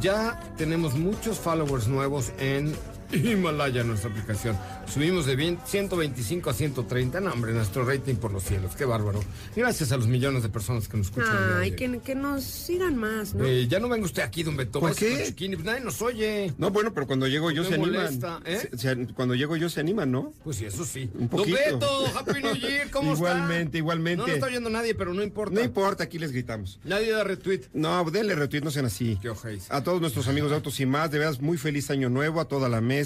Ya 0.02 0.38
tenemos 0.58 0.94
muchos 0.94 1.38
followers 1.38 1.88
nuevos 1.88 2.30
en 2.38 2.74
Himalaya, 3.12 3.84
nuestra 3.84 4.10
aplicación. 4.10 4.56
Subimos 4.92 5.26
de 5.26 5.36
20 5.36 5.62
125 5.66 6.50
a 6.50 6.54
130. 6.54 7.20
No, 7.20 7.32
hombre, 7.32 7.52
nuestro 7.52 7.84
rating 7.84 8.14
por 8.16 8.32
los 8.32 8.42
cielos. 8.44 8.74
Qué 8.76 8.84
bárbaro. 8.84 9.20
Gracias 9.54 9.92
a 9.92 9.96
los 9.96 10.06
millones 10.06 10.42
de 10.42 10.48
personas 10.48 10.88
que 10.88 10.96
nos 10.96 11.06
escuchan. 11.06 11.36
Ay, 11.58 11.72
que, 11.72 12.00
que 12.00 12.14
nos 12.14 12.44
sigan 12.44 12.96
más, 12.96 13.34
¿no? 13.34 13.44
Eh, 13.44 13.66
ya 13.68 13.78
no 13.80 13.88
venga 13.88 14.04
usted 14.04 14.22
aquí, 14.22 14.42
don 14.42 14.56
Beto. 14.56 14.80
¿Por 14.80 14.94
qué? 14.94 15.32
pues 15.36 15.64
nadie 15.64 15.80
nos 15.80 16.00
oye. 16.02 16.52
No, 16.58 16.70
bueno, 16.70 16.92
pero 16.94 17.06
cuando 17.06 17.26
llego 17.28 17.50
yo 17.50 17.64
se 17.64 17.78
molesta, 17.78 18.36
animan. 18.36 18.42
¿eh? 18.52 18.68
Se- 18.72 18.78
se- 18.78 19.06
cuando 19.14 19.34
llego 19.34 19.56
yo 19.56 19.68
se 19.68 19.80
animan, 19.80 20.10
¿no? 20.10 20.32
Pues 20.44 20.56
sí, 20.56 20.64
eso 20.64 20.84
sí. 20.84 21.08
Un 21.14 21.20
Don 21.20 21.28
poquito. 21.28 21.56
Beto, 21.58 22.06
Happy 22.18 22.42
New 22.42 22.54
Year, 22.56 22.90
¿cómo 22.90 23.12
está? 23.14 23.24
Igualmente, 23.34 23.78
igualmente. 23.78 24.16
No 24.18 24.26
nos 24.26 24.34
está 24.34 24.46
oyendo 24.46 24.70
nadie, 24.70 24.94
pero 24.94 25.12
no 25.14 25.22
importa. 25.22 25.54
No 25.54 25.60
importa, 25.64 26.04
aquí 26.04 26.18
les 26.18 26.32
gritamos. 26.32 26.80
Nadie 26.84 27.10
da 27.12 27.24
retweet. 27.24 27.62
No, 27.72 28.04
denle 28.10 28.34
retweet, 28.34 28.62
no 28.62 28.70
sean 28.70 28.86
así. 28.86 29.18
Qué 29.20 29.28
ojéis. 29.30 29.70
A 29.70 29.82
todos 29.82 30.00
nuestros 30.00 30.28
amigos 30.28 30.50
de 30.50 30.56
Autos 30.56 30.78
y 30.80 30.86
Más, 30.86 31.10
de 31.10 31.18
veras, 31.18 31.40
muy 31.40 31.58
feliz 31.58 31.90
año 31.90 32.08
nuevo, 32.10 32.40
a 32.40 32.46
toda 32.46 32.68
la 32.68 32.80
mesa. 32.80 33.01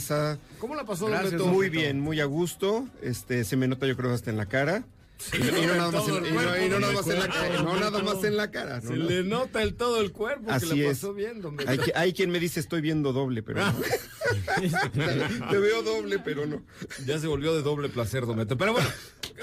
¿Cómo 0.59 0.74
la 0.74 0.85
pasó, 0.85 1.04
don 1.04 1.12
Gracias, 1.12 1.32
Beto? 1.32 1.46
Muy 1.46 1.68
bien, 1.70 2.00
muy 2.00 2.20
a 2.20 2.24
gusto. 2.24 2.87
Este, 3.02 3.44
se 3.44 3.56
me 3.56 3.68
nota 3.68 3.87
yo 3.87 3.96
creo 3.96 4.12
hasta 4.12 4.30
en 4.30 4.37
la 4.37 4.46
cara. 4.46 4.85
y, 5.32 5.38
no, 5.38 5.46
y 5.62 5.66
no 5.66 5.74
nada 5.76 5.90
más 5.90 6.02
en, 6.02 6.09
todo 6.09 6.18
el 6.18 6.26
y 6.26 6.28
no- 6.28 6.35
cuerpo, 6.35 6.64
y 6.64 6.68
no 6.68 6.78
nada 6.78 6.90
el 6.92 6.96
más 6.98 7.06
en 7.09 7.18
la 7.18 7.28
cara, 7.28 7.62
no 7.62 7.76
nada 7.80 8.02
más 8.02 8.24
en 8.24 8.37
la 8.37 8.50
cara. 8.50 8.80
no, 8.82 8.88
Se 8.88 8.96
le 8.96 9.24
nota 9.24 9.62
el 9.62 9.74
todo 9.74 10.00
el 10.02 10.12
cuerpo 10.12 10.50
Así 10.50 10.68
que 10.68 10.74
le 10.74 10.82
es. 10.90 10.98
pasó 10.98 11.14
bien, 11.14 11.40
don 11.40 11.56
Beto. 11.56 11.70
Hay, 11.70 11.78
hay 11.94 12.12
quien 12.12 12.30
me 12.30 12.38
dice 12.38 12.61
estoy 12.61 12.80
viendo 12.82 13.12
doble, 13.14 13.42
pero 13.42 13.61
no. 13.64 13.74
Te 15.50 15.59
veo 15.59 15.82
doble, 15.82 16.18
pero 16.18 16.46
no. 16.46 16.62
Ya 17.06 17.18
se 17.18 17.26
volvió 17.26 17.54
de 17.54 17.62
doble 17.62 17.88
placer, 17.88 18.26
don 18.26 18.37
Beto. 18.37 18.56
Pero 18.59 18.72
bueno, 18.74 18.88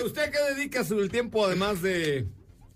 ¿usted 0.06 0.22
a 0.24 0.32
qué 0.32 0.38
dedica 0.56 0.84
su 0.84 1.00
el 1.00 1.10
tiempo 1.10 1.46
además 1.46 1.82
de...? 1.82 2.28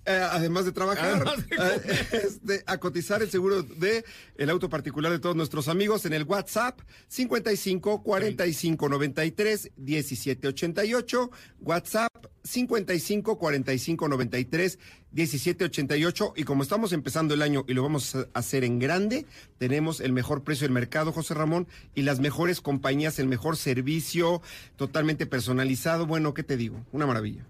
Eh, 0.10 0.26
además 0.32 0.64
de 0.64 0.72
trabajar, 0.72 1.16
Además 1.16 1.46
de 1.50 1.56
eh, 1.58 2.08
este, 2.26 2.64
a 2.66 2.78
cotizar 2.78 3.22
el 3.22 3.30
seguro 3.30 3.62
de 3.62 4.06
el 4.38 4.50
auto 4.50 4.70
particular 4.70 5.12
de 5.12 5.20
todos 5.20 5.36
nuestros 5.36 5.68
amigos 5.68 6.06
en 6.06 6.14
el 6.14 6.24
WhatsApp 6.24 6.80
55 7.10 8.04
45 8.04 8.88
93 8.88 9.72
17 9.76 10.48
88, 10.48 11.30
WhatsApp 11.60 12.26
55 12.42 13.38
45 13.38 14.08
93 14.08 14.80
17 15.12 15.66
88 15.66 16.34
y 16.38 16.44
como 16.46 16.64
estamos 16.64 16.94
empezando 16.94 17.34
el 17.34 17.42
año 17.42 17.66
y 17.68 17.74
lo 17.74 17.84
vamos 17.84 18.16
a 18.16 18.28
hacer 18.34 18.64
en 18.64 18.80
grande, 18.80 19.26
tenemos 19.58 20.00
el 20.00 20.14
mejor 20.14 20.46
precio 20.46 20.64
del 20.64 20.74
mercado, 20.74 21.12
José 21.12 21.34
Ramón, 21.34 21.68
y 21.96 22.04
las 22.04 22.22
mejores 22.22 22.62
compañías, 22.62 23.20
el 23.20 23.28
mejor 23.28 23.58
servicio, 23.58 24.42
totalmente 24.78 25.26
personalizado. 25.26 26.06
Bueno, 26.06 26.34
¿qué 26.34 26.44
te 26.44 26.56
digo? 26.56 26.86
Una 26.94 27.06
maravilla. 27.06 27.46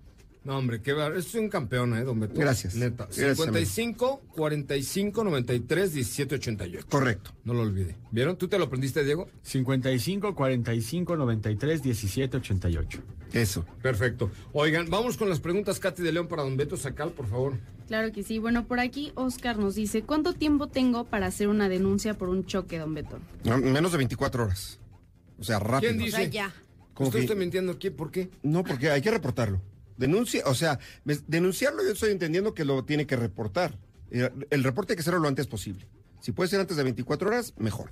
No, 0.47 0.57
hombre, 0.57 0.81
qué 0.81 0.93
bar... 0.93 1.13
Es 1.17 1.36
un 1.36 1.49
campeón, 1.49 1.93
¿eh, 1.97 2.05
don 2.05 2.21
Beto? 2.21 2.39
Gracias. 2.39 2.73
Neta. 2.75 3.03
Gracias, 3.03 3.36
55, 3.36 4.21
45, 4.33 5.23
93, 5.25 5.93
17, 5.93 6.36
88. 6.36 6.86
Correcto. 6.89 7.31
No 7.43 7.53
lo 7.53 7.63
olvide. 7.63 7.97
¿Vieron? 8.12 8.38
¿Tú 8.38 8.47
te 8.47 8.57
lo 8.57 8.63
aprendiste, 8.63 9.03
Diego? 9.03 9.27
55 9.41 10.33
45 10.33 11.17
93 11.17 11.83
17 11.83 12.38
88. 12.38 13.01
Eso. 13.33 13.65
Perfecto. 13.81 14.31
Oigan, 14.53 14.89
vamos 14.89 15.17
con 15.17 15.27
las 15.27 15.41
preguntas, 15.41 15.81
Katy 15.81 16.01
de 16.01 16.13
León, 16.13 16.29
para 16.29 16.43
don 16.43 16.55
Beto 16.55 16.77
Sacal, 16.77 17.12
por 17.12 17.27
favor. 17.27 17.55
Claro 17.89 18.13
que 18.13 18.23
sí. 18.23 18.39
Bueno, 18.39 18.67
por 18.67 18.79
aquí 18.79 19.12
Oscar 19.15 19.57
nos 19.57 19.75
dice, 19.75 20.03
¿cuánto 20.03 20.31
tiempo 20.31 20.67
tengo 20.67 21.03
para 21.03 21.25
hacer 21.27 21.49
una 21.49 21.67
denuncia 21.67 22.13
por 22.17 22.29
un 22.29 22.45
choque, 22.45 22.79
don 22.79 22.93
Beto? 22.93 23.19
No, 23.43 23.57
menos 23.57 23.91
de 23.91 23.97
24 23.97 24.45
horas. 24.45 24.79
O 25.39 25.43
sea, 25.43 25.60
rápido. 25.60 25.91
¿Quién 25.91 26.01
O 26.01 26.05
dice? 26.05 26.17
sea, 26.17 26.25
ya. 26.29 26.53
¿Usted 26.97 27.19
que- 27.19 27.25
está 27.25 27.36
mintiendo 27.36 27.73
aquí? 27.73 27.89
¿Por 27.89 28.12
qué? 28.12 28.29
No, 28.43 28.63
porque 28.63 28.89
hay 28.89 29.01
que 29.01 29.12
reportarlo. 29.12 29.62
Denuncia, 29.97 30.43
o 30.45 30.53
sea, 30.55 30.79
denunciarlo 31.27 31.83
yo 31.83 31.91
estoy 31.91 32.12
entendiendo 32.12 32.53
que 32.53 32.65
lo 32.65 32.83
tiene 32.86 33.05
que 33.07 33.15
reportar. 33.15 33.77
Eh, 34.12 34.29
El 34.49 34.63
reporte 34.63 34.93
hay 34.93 34.95
que 34.97 35.01
hacerlo 35.01 35.19
lo 35.19 35.27
antes 35.27 35.47
posible. 35.47 35.88
Si 36.21 36.31
puede 36.31 36.49
ser 36.49 36.60
antes 36.60 36.77
de 36.77 36.83
24 36.83 37.27
horas, 37.29 37.53
mejor. 37.57 37.89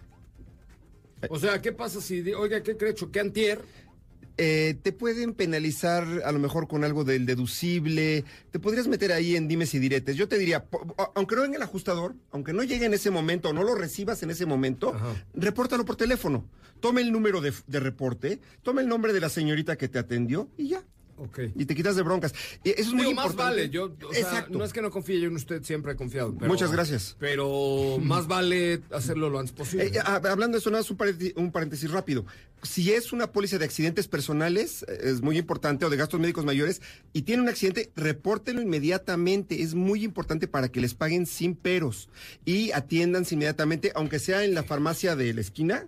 O 1.29 1.39
sea, 1.39 1.61
¿qué 1.61 1.71
pasa 1.71 2.01
si, 2.01 2.21
oiga, 2.33 2.61
¿qué 2.61 2.77
cree? 2.77 2.93
Choqué 2.93 3.19
antier. 3.19 3.61
Eh, 4.37 4.75
te 4.83 4.91
pueden 4.91 5.33
penalizar 5.33 6.03
a 6.25 6.31
lo 6.33 6.39
mejor 6.39 6.67
con 6.67 6.83
algo 6.83 7.05
del 7.05 7.25
deducible, 7.25 8.25
te 8.51 8.59
podrías 8.59 8.85
meter 8.85 9.13
ahí 9.13 9.37
en 9.37 9.47
dimes 9.47 9.73
y 9.73 9.79
diretes. 9.79 10.17
Yo 10.17 10.27
te 10.27 10.37
diría, 10.37 10.65
aunque 11.15 11.35
no 11.37 11.43
venga 11.43 11.55
el 11.55 11.61
ajustador, 11.63 12.15
aunque 12.31 12.51
no 12.51 12.61
llegue 12.63 12.85
en 12.85 12.93
ese 12.93 13.11
momento 13.11 13.49
o 13.49 13.53
no 13.53 13.63
lo 13.63 13.75
recibas 13.75 14.21
en 14.23 14.31
ese 14.31 14.45
momento, 14.45 14.93
Ajá. 14.93 15.13
repórtalo 15.35 15.85
por 15.85 15.95
teléfono. 15.95 16.45
Tome 16.81 16.99
el 17.01 17.13
número 17.13 17.39
de, 17.39 17.53
de 17.67 17.79
reporte, 17.79 18.41
tome 18.61 18.81
el 18.81 18.89
nombre 18.89 19.13
de 19.13 19.21
la 19.21 19.29
señorita 19.29 19.77
que 19.77 19.87
te 19.87 19.99
atendió 19.99 20.49
y 20.57 20.67
ya. 20.67 20.83
Ok. 21.17 21.39
Y 21.55 21.65
te 21.65 21.75
quitas 21.75 21.95
de 21.95 22.01
broncas. 22.01 22.33
Y 22.63 22.71
eso 22.71 22.81
es 22.81 22.87
muy 22.93 23.05
Digo, 23.05 23.15
más 23.15 23.25
importante. 23.27 23.61
vale, 23.61 23.69
yo, 23.69 23.85
o 23.85 24.13
sea, 24.13 24.21
Exacto. 24.21 24.57
no 24.57 24.65
es 24.65 24.73
que 24.73 24.81
no 24.81 24.91
confíe 24.91 25.19
yo 25.21 25.29
en 25.29 25.35
usted, 25.35 25.63
siempre 25.63 25.93
he 25.93 25.95
confiado. 25.95 26.35
pero- 26.37 26.51
Muchas 26.51 26.71
gracias. 26.73 27.15
Pero 27.19 27.97
más 28.01 28.27
vale 28.27 28.81
hacerlo 28.91 29.29
lo 29.29 29.39
antes 29.39 29.53
posible. 29.53 29.85
Eh, 29.85 29.99
ah, 30.03 30.21
hablando 30.29 30.55
de 30.57 30.59
eso, 30.59 30.69
nada 30.71 30.83
más 30.83 30.91
un 31.37 31.51
paréntesis, 31.51 31.89
rápido. 31.89 32.25
Si 32.63 32.91
es 32.91 33.13
una 33.13 33.31
póliza 33.31 33.57
de 33.57 33.65
accidentes 33.65 34.07
personales, 34.09 34.83
eh, 34.89 34.97
es 35.03 35.21
muy 35.21 35.37
importante, 35.37 35.85
o 35.85 35.89
de 35.89 35.95
gastos 35.97 36.19
médicos 36.19 36.43
mayores, 36.43 36.81
y 37.13 37.21
tiene 37.21 37.43
un 37.43 37.49
accidente, 37.49 37.91
repórtenlo 37.95 38.61
inmediatamente. 38.61 39.61
Es 39.61 39.73
muy 39.73 40.03
importante 40.03 40.47
para 40.47 40.67
que 40.69 40.81
les 40.81 40.95
paguen 40.95 41.25
sin 41.27 41.55
peros 41.55 42.09
y 42.43 42.71
atiéndanse 42.71 43.35
inmediatamente, 43.35 43.91
aunque 43.95 44.19
sea 44.19 44.43
en 44.43 44.53
la 44.53 44.63
farmacia 44.63 45.15
de 45.15 45.33
la 45.33 45.41
esquina. 45.41 45.87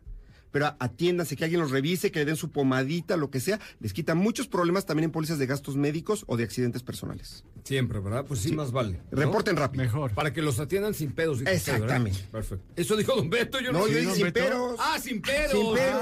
Pero 0.52 0.76
atiéndanse, 0.80 1.36
que 1.36 1.44
alguien 1.44 1.62
los 1.62 1.72
revise, 1.72 2.12
que 2.12 2.20
le 2.20 2.26
den 2.26 2.36
su 2.38 2.52
pomadita, 2.52 3.18
lo 3.18 3.30
que 3.30 3.40
sea. 3.40 3.60
Les 3.80 3.94
quita 3.94 4.16
muchos 4.16 4.48
problemas 4.48 4.86
también 4.86 5.06
en 5.06 5.12
pólizas 5.12 5.40
de 5.40 5.46
gastos 5.46 5.76
médicos 5.76 6.24
o 6.28 6.38
de 6.38 6.44
accidentes 6.46 6.84
personales. 6.84 7.44
Siempre, 7.64 8.00
¿verdad? 8.00 8.24
Pues 8.26 8.40
sí, 8.40 8.54
más 8.54 8.72
vale. 8.72 9.02
¿no? 9.12 9.20
Reporten 9.20 9.58
rápido. 9.58 9.84
Mejor. 9.84 10.12
Para 10.14 10.32
que 10.32 10.42
los 10.42 10.58
atiendan 10.60 10.94
sin 10.94 11.12
pedos. 11.12 11.42
Exactamente. 11.46 12.20
Perfecto. 12.32 12.64
Eso 12.78 12.96
dijo 12.96 13.14
Don 13.16 13.30
Beto, 13.30 13.60
yo 13.60 13.74
no, 13.74 13.80
No, 13.80 13.86
sé. 13.88 13.92
yo 13.94 14.00
dije 14.00 14.16
sin 14.16 14.32
peros. 14.32 14.76
Ah, 14.80 14.98
sin 15.02 15.22
pedos. 15.22 15.52
Sin 15.52 15.74
pedos. 15.76 16.02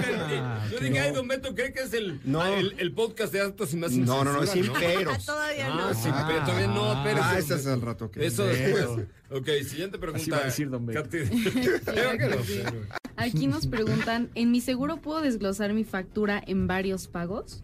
Perdón, 0.00 0.30
Yo 0.70 0.78
dije, 0.78 1.00
ay, 1.00 1.12
Don 1.12 1.26
Beto, 1.26 1.54
¿cree 1.56 1.72
que 1.72 1.80
es 1.80 1.92
el, 1.92 2.20
No. 2.24 2.40
ah, 2.40 2.56
el, 2.56 2.74
el 2.78 2.92
podcast 2.92 3.32
de 3.32 3.40
Autos 3.40 3.72
y 3.74 3.76
más 3.78 3.90
sin 3.90 4.04
No, 4.04 4.22
no, 4.24 4.32
no, 4.32 4.42
es 4.44 4.50
sin 4.50 4.72
peros. 4.72 5.24
Todavía 5.26 5.66
Ah, 5.72 5.90
no. 5.92 5.94
sin 5.94 6.12
pedos. 6.12 6.44
Todavía 6.44 6.66
no, 6.68 7.02
pero. 7.04 7.20
Ah, 7.22 7.36
ese 7.38 7.56
es 7.56 7.66
al 7.66 7.80
rato 7.80 8.10
que- 8.10 8.24
Eso 8.24 8.44
después. 8.46 9.06
Ok, 9.28 9.48
siguiente 9.68 9.98
pregunta. 9.98 10.22
Así 10.22 10.30
va 10.30 10.36
a 10.38 10.44
decir 10.44 10.70
Don 10.70 10.86
Beto. 10.86 11.02
Aquí 13.16 13.46
nos 13.46 13.65
preguntan, 13.66 14.30
¿en 14.34 14.50
mi 14.50 14.60
seguro 14.60 14.98
puedo 14.98 15.20
desglosar 15.20 15.72
mi 15.74 15.84
factura 15.84 16.42
en 16.46 16.66
varios 16.66 17.08
pagos? 17.08 17.62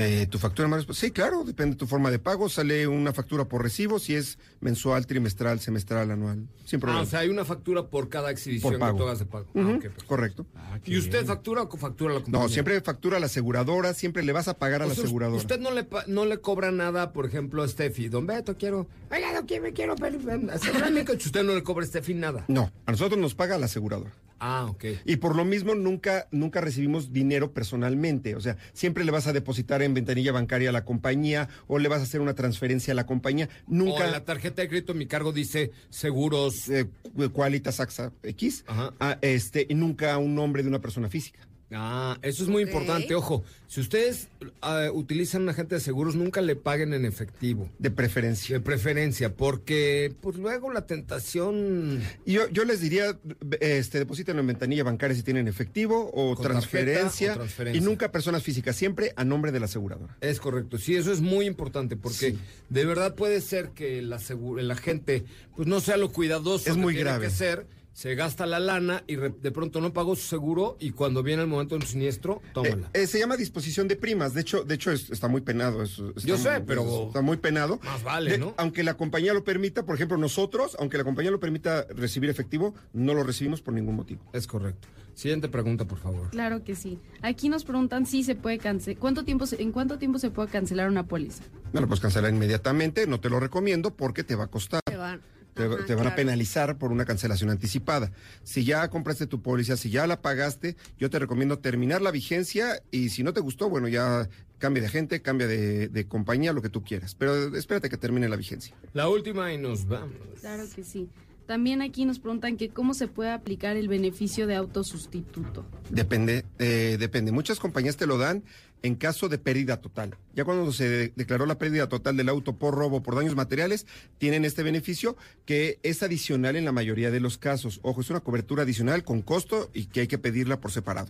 Eh, 0.00 0.28
¿Tu 0.30 0.38
factura 0.38 0.68
más? 0.68 0.86
Sí, 0.92 1.10
claro, 1.10 1.42
depende 1.42 1.72
de 1.74 1.78
tu 1.80 1.88
forma 1.88 2.12
de 2.12 2.20
pago. 2.20 2.48
Sale 2.48 2.86
una 2.86 3.12
factura 3.12 3.46
por 3.46 3.64
recibo, 3.64 3.98
si 3.98 4.14
es 4.14 4.38
mensual, 4.60 5.08
trimestral, 5.08 5.58
semestral, 5.58 6.12
anual. 6.12 6.46
Sin 6.64 6.76
Ah, 6.76 6.80
problema. 6.82 7.02
o 7.02 7.04
sea, 7.04 7.18
hay 7.18 7.28
una 7.30 7.44
factura 7.44 7.88
por 7.88 8.08
cada 8.08 8.30
exhibición 8.30 8.74
Por 8.74 8.78
pago. 8.78 8.92
que 8.96 8.98
tú 9.02 9.06
hagas 9.08 9.18
de 9.18 9.24
pago. 9.26 9.46
Ah, 9.56 9.58
Ujú, 9.58 9.70
ok, 9.70 9.80
perfecto. 9.82 10.06
correcto. 10.06 10.46
¿Y 10.84 10.98
usted 10.98 11.26
factura 11.26 11.62
o 11.62 11.76
factura 11.76 12.14
la 12.14 12.20
compañía? 12.20 12.46
No, 12.46 12.48
siempre 12.48 12.80
factura 12.80 13.16
a 13.16 13.20
la 13.20 13.26
aseguradora, 13.26 13.92
siempre 13.92 14.22
le 14.22 14.30
vas 14.30 14.46
a 14.46 14.54
pagar 14.56 14.82
a 14.82 14.84
O 14.84 14.88
la 14.88 14.94
sea, 14.94 15.02
aseguradora. 15.02 15.36
Usted 15.40 15.58
no 15.58 15.72
le, 15.72 15.84
no 16.06 16.26
le 16.26 16.38
cobra 16.38 16.70
nada, 16.70 17.12
por 17.12 17.26
ejemplo, 17.26 17.64
a 17.64 17.66
Steffi. 17.66 18.08
Don 18.08 18.24
Beto, 18.24 18.56
quiero. 18.56 18.86
Oiga, 19.10 19.32
no 19.32 19.46
quiero, 19.46 19.64
me 19.64 19.72
quiero. 19.72 19.96
pero- 19.96 20.20
asegúrame 20.52 21.04
que 21.06 21.12
Usted 21.14 21.42
no 21.42 21.56
le 21.56 21.64
cobra 21.64 21.82
a 21.84 21.88
Steffi 21.88 22.14
nada. 22.14 22.44
No, 22.46 22.70
a 22.86 22.92
nosotros 22.92 23.18
nos 23.20 23.34
paga 23.34 23.58
la 23.58 23.66
aseguradora. 23.66 24.12
Ah, 24.40 24.66
ok. 24.68 24.84
Y 25.04 25.16
por 25.16 25.34
lo 25.34 25.44
mismo 25.44 25.74
nunca, 25.74 26.28
nunca 26.30 26.60
recibimos 26.60 27.12
dinero 27.12 27.52
personalmente. 27.52 28.36
O 28.36 28.40
sea, 28.40 28.56
siempre 28.72 29.04
le 29.04 29.10
vas 29.10 29.26
a 29.26 29.32
depositar 29.32 29.82
en 29.82 29.94
ventanilla 29.94 30.32
bancaria 30.32 30.68
a 30.68 30.72
la 30.72 30.84
compañía 30.84 31.48
o 31.66 31.78
le 31.78 31.88
vas 31.88 32.00
a 32.00 32.04
hacer 32.04 32.20
una 32.20 32.34
transferencia 32.34 32.92
a 32.92 32.94
la 32.94 33.06
compañía. 33.06 33.48
O 33.66 33.72
en 33.72 33.78
Nunca. 33.78 34.06
la 34.06 34.24
tarjeta 34.24 34.62
de 34.62 34.68
crédito 34.68 34.94
mi 34.94 35.06
cargo 35.06 35.32
dice 35.32 35.72
seguros. 35.90 36.68
eh, 36.68 36.86
Qualitas 37.32 37.80
AXA 37.80 38.12
X, 38.22 38.64
Ajá. 38.68 38.94
ah, 39.00 39.18
este, 39.22 39.66
y 39.68 39.74
nunca 39.74 40.16
un 40.18 40.34
nombre 40.34 40.62
de 40.62 40.68
una 40.68 40.80
persona 40.80 41.08
física. 41.08 41.40
Ah, 41.70 42.16
eso 42.22 42.42
es 42.42 42.48
muy 42.48 42.62
importante. 42.62 43.14
Ojo, 43.14 43.44
si 43.66 43.80
ustedes 43.80 44.28
ah, 44.62 44.88
utilizan 44.92 45.42
un 45.42 45.50
agente 45.50 45.74
de 45.74 45.80
seguros, 45.82 46.16
nunca 46.16 46.40
le 46.40 46.56
paguen 46.56 46.94
en 46.94 47.04
efectivo. 47.04 47.68
De 47.78 47.90
preferencia. 47.90 48.56
De 48.56 48.60
preferencia, 48.64 49.34
porque 49.34 50.14
pues 50.22 50.36
luego 50.36 50.72
la 50.72 50.86
tentación 50.86 52.02
Y 52.24 52.32
Yo, 52.32 52.48
yo 52.48 52.64
les 52.64 52.80
diría, 52.80 53.18
este, 53.60 53.98
depositen 53.98 54.38
en 54.38 54.46
ventanilla 54.46 54.84
bancaria 54.84 55.14
si 55.16 55.22
tienen 55.22 55.46
efectivo 55.48 56.10
o 56.14 56.34
transferencia, 56.40 57.02
tarjeta 57.28 57.32
o 57.32 57.36
transferencia. 57.36 57.82
Y 57.82 57.84
nunca 57.84 58.10
personas 58.10 58.42
físicas, 58.42 58.74
siempre 58.76 59.12
a 59.16 59.24
nombre 59.24 59.52
de 59.52 59.60
la 59.60 59.66
aseguradora. 59.66 60.16
Es 60.20 60.40
correcto, 60.40 60.78
sí, 60.78 60.96
eso 60.96 61.12
es 61.12 61.20
muy 61.20 61.46
importante 61.46 61.96
porque 61.96 62.32
Sí. 62.32 62.38
de 62.70 62.84
verdad 62.84 63.14
puede 63.14 63.40
ser 63.40 63.70
que 63.70 64.00
la, 64.02 64.18
segu- 64.18 64.60
la 64.60 64.74
gente 64.76 65.24
pues 65.54 65.68
no 65.68 65.80
sea 65.80 65.96
lo 65.96 66.10
cuidadoso 66.12 66.68
Es 66.70 66.76
que 66.76 66.80
muy 66.80 66.94
tiene 66.94 67.10
grave. 67.10 67.26
que 67.26 67.30
ser 67.32 67.66
se 67.92 68.14
gasta 68.14 68.46
la 68.46 68.60
lana 68.60 69.02
y 69.08 69.16
de 69.16 69.50
pronto 69.50 69.80
no 69.80 69.92
pagó 69.92 70.14
su 70.14 70.22
seguro 70.28 70.76
y 70.78 70.90
cuando 70.92 71.22
viene 71.24 71.42
el 71.42 71.48
momento 71.48 71.74
de 71.76 71.80
un 71.84 71.86
siniestro, 71.88 72.40
tómala. 72.52 72.90
Eh, 72.94 73.02
eh, 73.02 73.06
se 73.08 73.18
llama 73.18 73.36
disposición 73.36 73.88
de 73.88 73.96
primas. 73.96 74.34
De 74.34 74.40
hecho, 74.42 74.62
de 74.62 74.76
hecho 74.76 74.92
es- 74.92 75.10
está 75.10 75.26
muy 75.26 75.40
penado. 75.40 75.82
es- 75.82 75.98
está 75.98 76.20
Yo 76.28 76.36
sé, 76.38 76.50
muy- 76.58 76.62
pero- 76.66 77.06
Está 77.08 77.22
muy 77.22 77.36
penado. 77.38 77.80
Más 77.82 78.02
vale, 78.04 78.30
De- 78.32 78.38
¿no? 78.38 78.54
Aunque 78.56 78.84
la 78.84 78.94
compañía 78.94 79.34
lo 79.34 79.42
permita, 79.42 79.84
por 79.84 79.96
ejemplo, 79.96 80.16
nosotros, 80.16 80.76
aunque 80.78 80.96
la 80.96 81.04
compañía 81.04 81.30
lo 81.32 81.40
permita 81.40 81.86
recibir 81.90 82.30
efectivo, 82.30 82.72
no 82.92 83.14
lo 83.14 83.24
recibimos 83.24 83.62
por 83.62 83.74
ningún 83.74 83.96
motivo. 83.96 84.20
Es 84.32 84.46
correcto. 84.46 84.86
Siguiente 85.14 85.48
pregunta, 85.48 85.84
por 85.84 85.98
favor. 85.98 86.30
Claro 86.30 86.62
que 86.62 86.76
sí. 86.76 87.00
Aquí 87.22 87.48
nos 87.48 87.64
preguntan 87.64 88.06
si 88.06 88.22
se 88.22 88.36
puede 88.36 88.58
cancelar. 88.58 89.00
¿Cuánto 89.00 89.24
tiempo 89.24 89.46
se- 89.46 89.60
¿En 89.60 89.72
cuánto 89.72 89.98
tiempo 89.98 90.20
se 90.20 90.30
puede 90.30 90.48
cancelar 90.48 90.88
una 90.88 91.06
póliza? 91.06 91.42
No 91.72 91.80
lo 91.80 91.88
puedes 91.88 92.00
cancelar 92.00 92.32
inmediatamente, 92.32 93.08
no 93.08 93.18
te 93.18 93.28
lo 93.28 93.40
recomiendo 93.40 93.92
porque 93.92 94.22
te 94.22 94.36
va 94.36 94.44
a 94.44 94.46
costar. 94.46 94.80
Te 94.84 94.96
van, 94.96 95.20
Te, 95.58 95.64
Ajá, 95.64 95.84
te 95.86 95.94
van 95.94 96.06
a 96.06 96.14
penalizar 96.14 96.78
por 96.78 96.92
una 96.92 97.04
cancelación 97.04 97.50
anticipada. 97.50 98.12
Si 98.44 98.64
ya 98.64 98.88
compraste 98.88 99.26
tu 99.26 99.42
póliza, 99.42 99.76
si 99.76 99.90
ya 99.90 100.06
la 100.06 100.22
pagaste, 100.22 100.76
yo 100.98 101.10
te 101.10 101.18
recomiendo 101.18 101.58
terminar 101.58 102.00
la 102.00 102.10
vigencia 102.12 102.80
y 102.90 103.10
si 103.10 103.22
no 103.24 103.32
te 103.32 103.40
gustó, 103.40 103.68
bueno, 103.68 103.88
ya 103.88 104.28
cambia 104.58 104.80
de 104.82 104.86
agente, 104.86 105.20
cambia 105.20 105.46
de, 105.46 105.88
de 105.88 106.06
compañía, 106.06 106.52
lo 106.52 106.62
que 106.62 106.68
tú 106.68 106.82
quieras. 106.84 107.14
Pero 107.14 107.56
espérate 107.56 107.90
que 107.90 107.96
termine 107.96 108.28
la 108.28 108.36
vigencia. 108.36 108.76
La 108.92 109.08
última 109.08 109.52
y 109.52 109.58
nos 109.58 109.86
vamos. 109.86 110.16
Claro 110.40 110.64
que 110.74 110.84
sí. 110.84 111.08
También 111.48 111.80
aquí 111.80 112.04
nos 112.04 112.18
preguntan 112.18 112.58
que 112.58 112.68
cómo 112.68 112.92
se 112.92 113.08
puede 113.08 113.30
aplicar 113.30 113.78
el 113.78 113.88
beneficio 113.88 114.46
de 114.46 114.54
autosustituto. 114.54 115.64
Depende, 115.88 116.44
eh, 116.58 116.98
depende. 117.00 117.32
Muchas 117.32 117.58
compañías 117.58 117.96
te 117.96 118.06
lo 118.06 118.18
dan 118.18 118.44
en 118.82 118.96
caso 118.96 119.30
de 119.30 119.38
pérdida 119.38 119.78
total. 119.78 120.18
Ya 120.34 120.44
cuando 120.44 120.70
se 120.72 120.86
de- 120.90 121.12
declaró 121.16 121.46
la 121.46 121.56
pérdida 121.58 121.88
total 121.88 122.18
del 122.18 122.28
auto 122.28 122.58
por 122.58 122.74
robo, 122.74 123.02
por 123.02 123.14
daños 123.16 123.34
materiales, 123.34 123.86
tienen 124.18 124.44
este 124.44 124.62
beneficio 124.62 125.16
que 125.46 125.78
es 125.82 126.02
adicional 126.02 126.54
en 126.54 126.66
la 126.66 126.72
mayoría 126.72 127.10
de 127.10 127.18
los 127.18 127.38
casos. 127.38 127.80
Ojo, 127.82 128.02
es 128.02 128.10
una 128.10 128.20
cobertura 128.20 128.64
adicional 128.64 129.02
con 129.02 129.22
costo 129.22 129.70
y 129.72 129.86
que 129.86 130.00
hay 130.00 130.06
que 130.06 130.18
pedirla 130.18 130.60
por 130.60 130.70
separado. 130.70 131.08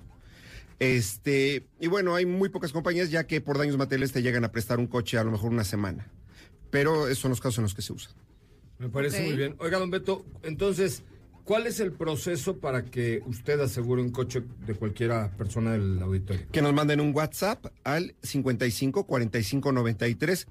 Este, 0.79 1.67
y 1.81 1.89
bueno, 1.89 2.15
hay 2.15 2.27
muy 2.27 2.49
pocas 2.49 2.71
compañías 2.71 3.11
ya 3.11 3.27
que 3.27 3.41
por 3.41 3.59
daños 3.59 3.77
materiales 3.77 4.13
te 4.13 4.23
llegan 4.23 4.45
a 4.45 4.53
prestar 4.53 4.79
un 4.79 4.87
coche 4.87 5.19
a 5.19 5.25
lo 5.25 5.33
mejor 5.33 5.51
una 5.51 5.65
semana. 5.65 6.07
Pero 6.71 7.09
esos 7.09 7.19
son 7.19 7.31
los 7.31 7.41
casos 7.41 7.59
en 7.59 7.63
los 7.65 7.75
que 7.75 7.83
se 7.83 7.93
usa. 7.93 8.13
Me 8.79 8.89
parece 8.89 9.21
Ok. 9.21 9.27
muy 9.29 9.37
bien. 9.37 9.57
Oiga, 9.59 9.79
don 9.79 9.91
Beto, 9.91 10.25
entonces, 10.43 11.03
¿cuál 11.45 11.67
es 11.67 11.81
el 11.81 11.93
proceso 11.93 12.59
para 12.59 12.85
que 12.85 13.23
usted 13.27 13.59
asegure 13.61 14.03
un 14.03 14.11
coche 14.11 14.43
de 14.67 14.75
cualquiera 14.75 15.37
persona 15.37 15.73
del 15.73 16.01
auditorio? 16.03 16.47
que 16.53 16.63
nos 16.63 16.73
manden 16.75 17.01
un 17.01 17.15
WhatsApp 17.15 17.67
al 17.85 18.15
55 18.23 19.05
45 19.07 19.73
93 19.73 20.47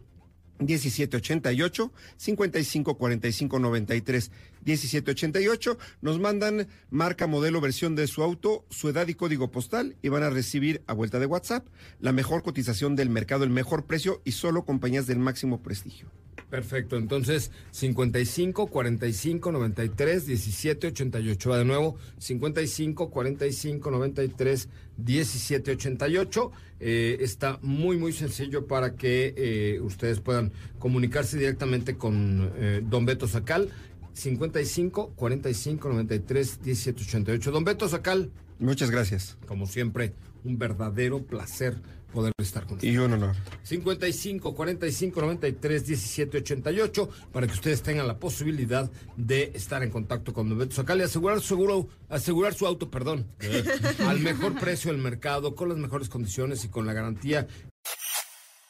17 0.59 1.17
88 1.17 1.91
55 2.17 2.97
45 2.97 3.59
93 3.59 4.31
17 4.67 5.11
88 5.11 5.77
nos 6.01 6.19
mandan 6.19 6.67
marca, 6.89 7.25
modelo, 7.25 7.61
versión 7.61 7.95
de 7.95 8.05
su 8.05 8.21
auto, 8.21 8.65
su 8.69 8.89
edad 8.89 9.07
y 9.07 9.13
código 9.13 9.49
postal 9.49 9.95
y 10.01 10.09
van 10.09 10.23
a 10.23 10.29
recibir 10.29 10.83
a 10.87 10.93
vuelta 10.93 11.19
de 11.19 11.25
WhatsApp 11.25 11.65
la 12.01 12.11
mejor 12.11 12.43
cotización 12.43 12.97
del 12.97 13.09
mercado, 13.09 13.45
el 13.45 13.49
mejor 13.49 13.85
precio 13.85 14.21
y 14.25 14.33
solo 14.33 14.65
compañías 14.65 15.07
del 15.07 15.19
máximo 15.19 15.63
prestigio. 15.63 16.11
Perfecto, 16.49 16.95
entonces 16.95 17.51
55 17.71 18.67
45 18.67 19.51
93 19.51 20.25
17 20.27 20.87
88. 20.87 21.49
Va 21.49 21.57
de 21.57 21.65
nuevo, 21.65 21.97
55 22.19 23.09
45 23.09 23.91
93 23.91 24.69
17 24.97 25.71
88. 25.71 26.51
Eh, 26.79 27.17
está 27.19 27.59
muy, 27.61 27.97
muy 27.97 28.13
sencillo 28.13 28.65
para 28.65 28.95
que 28.95 29.33
eh, 29.35 29.81
ustedes 29.81 30.21
puedan 30.21 30.53
comunicarse 30.79 31.37
directamente 31.37 31.97
con 31.97 32.51
eh, 32.55 32.81
Don 32.81 33.05
Beto 33.05 33.27
Sacal. 33.27 33.69
55 34.17 35.13
45 35.15 35.89
93 35.89 36.61
17 36.63 37.03
88. 37.03 37.51
Don 37.51 37.63
Beto 37.63 37.87
Sacal, 37.87 38.31
Muchas 38.59 38.89
gracias 38.89 39.37
como 39.47 39.67
siempre, 39.67 40.13
un 40.43 40.57
verdadero 40.57 41.21
placer 41.23 41.75
poder 42.11 42.33
estar 42.39 42.65
con 42.65 42.77
usted. 42.77 42.87
y 42.87 42.97
un 42.97 43.13
honor. 43.13 43.35
55 43.61 44.55
45 44.55 45.21
93 45.21 45.85
17 45.85 46.37
88 46.39 47.09
para 47.31 47.45
que 47.45 47.53
ustedes 47.53 47.83
tengan 47.83 48.07
la 48.07 48.17
posibilidad 48.17 48.89
de 49.15 49.51
estar 49.53 49.83
en 49.83 49.91
contacto 49.91 50.33
con 50.33 50.49
Don 50.49 50.57
Beto 50.57 50.75
Sacal 50.75 50.99
y 50.99 51.03
asegurar 51.03 51.39
su 51.39 51.49
seguro, 51.49 51.87
asegurar 52.09 52.55
su 52.55 52.65
auto, 52.65 52.89
perdón, 52.89 53.27
al 54.07 54.19
mejor 54.21 54.59
precio 54.59 54.91
del 54.91 54.99
mercado, 54.99 55.53
con 55.53 55.69
las 55.69 55.77
mejores 55.77 56.09
condiciones 56.09 56.65
y 56.65 56.69
con 56.69 56.87
la 56.87 56.93
garantía 56.93 57.47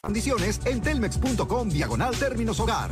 Condiciones 0.01 0.61
en 0.65 0.81
telmex.com 0.81 1.69
diagonal 1.69 2.15
términos 2.17 2.59
hogar. 2.59 2.91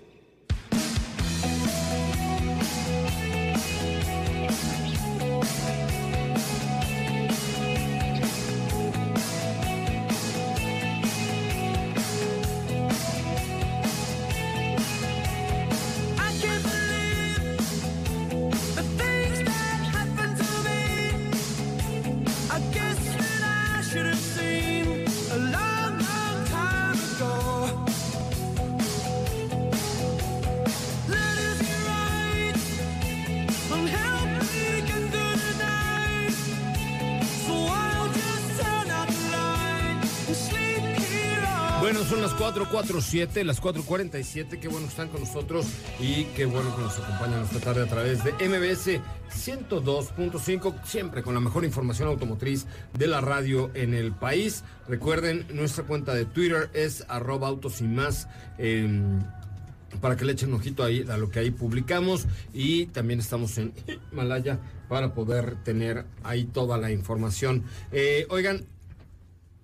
4.47, 42.53 43.43
las 43.43 43.61
4.47. 43.61 44.59
Qué 44.59 44.67
bueno 44.67 44.85
que 44.85 44.91
están 44.91 45.07
con 45.07 45.21
nosotros 45.21 45.65
y 45.99 46.25
qué 46.35 46.45
bueno 46.45 46.75
que 46.75 46.81
nos 46.81 46.97
acompañan 46.99 47.43
esta 47.43 47.59
tarde 47.59 47.83
a 47.83 47.87
través 47.87 48.23
de 48.23 48.31
MBS 48.33 48.99
102.5, 49.33 50.83
siempre 50.83 51.23
con 51.23 51.33
la 51.33 51.39
mejor 51.39 51.63
información 51.63 52.09
automotriz 52.09 52.65
de 52.97 53.07
la 53.07 53.21
radio 53.21 53.71
en 53.73 53.93
el 53.93 54.11
país. 54.11 54.63
Recuerden, 54.89 55.45
nuestra 55.53 55.85
cuenta 55.85 56.13
de 56.13 56.25
Twitter 56.25 56.69
es 56.73 57.05
arroba 57.07 57.47
autos 57.47 57.79
y 57.81 57.85
más. 57.85 58.27
em, 58.57 59.23
para 59.99 60.15
que 60.15 60.23
le 60.23 60.31
echen 60.31 60.49
un 60.49 60.55
ojito 60.55 60.85
ahí 60.85 61.05
a 61.09 61.17
lo 61.17 61.29
que 61.29 61.39
ahí 61.39 61.51
publicamos 61.51 62.25
y 62.53 62.85
también 62.87 63.19
estamos 63.19 63.57
en 63.57 63.73
Himalaya 64.13 64.57
para 64.87 65.13
poder 65.13 65.61
tener 65.65 66.05
ahí 66.23 66.45
toda 66.45 66.77
la 66.77 66.91
información. 66.91 67.65
Eh, 67.91 68.25
oigan, 68.29 68.65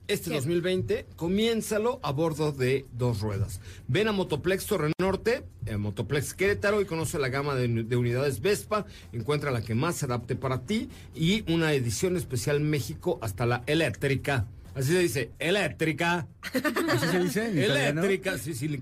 este 0.08 0.34
2020, 0.34 1.06
comiénzalo 1.16 2.00
a 2.04 2.12
bordo 2.12 2.52
de 2.52 2.86
dos 2.94 3.22
ruedas. 3.22 3.60
Ven 3.88 4.08
a 4.08 4.12
Motoplex 4.12 4.66
Torre 4.66 4.92
Norte, 5.00 5.44
eh, 5.66 5.78
Motoplex 5.78 6.34
Querétaro 6.34 6.82
y 6.82 6.86
conoce 6.86 7.20
la 7.20 7.30
gama 7.30 7.56
de, 7.56 7.68
de 7.68 7.96
unidades 7.96 8.42
Vespa. 8.42 8.86
Encuentra 9.12 9.52
la 9.52 9.62
que 9.62 9.76
más 9.76 9.98
se 9.98 10.06
adapte 10.06 10.36
para 10.36 10.62
ti 10.66 10.90
y 11.16 11.50
una 11.52 11.74
edición 11.74 12.18
especial 12.18 12.60
México 12.60 13.20
hasta 13.22 13.46
la 13.46 13.64
eléctrica. 13.68 14.48
Así 14.76 14.92
se 14.92 15.00
dice, 15.00 15.32
eléctrica. 15.40 16.28
¿Así 16.44 17.08
se 17.08 17.20
dice 17.20 17.50
en 17.50 17.58
italiano? 17.64 18.02
Eléctrica, 18.02 18.38
sí, 18.38 18.54
sí. 18.54 18.82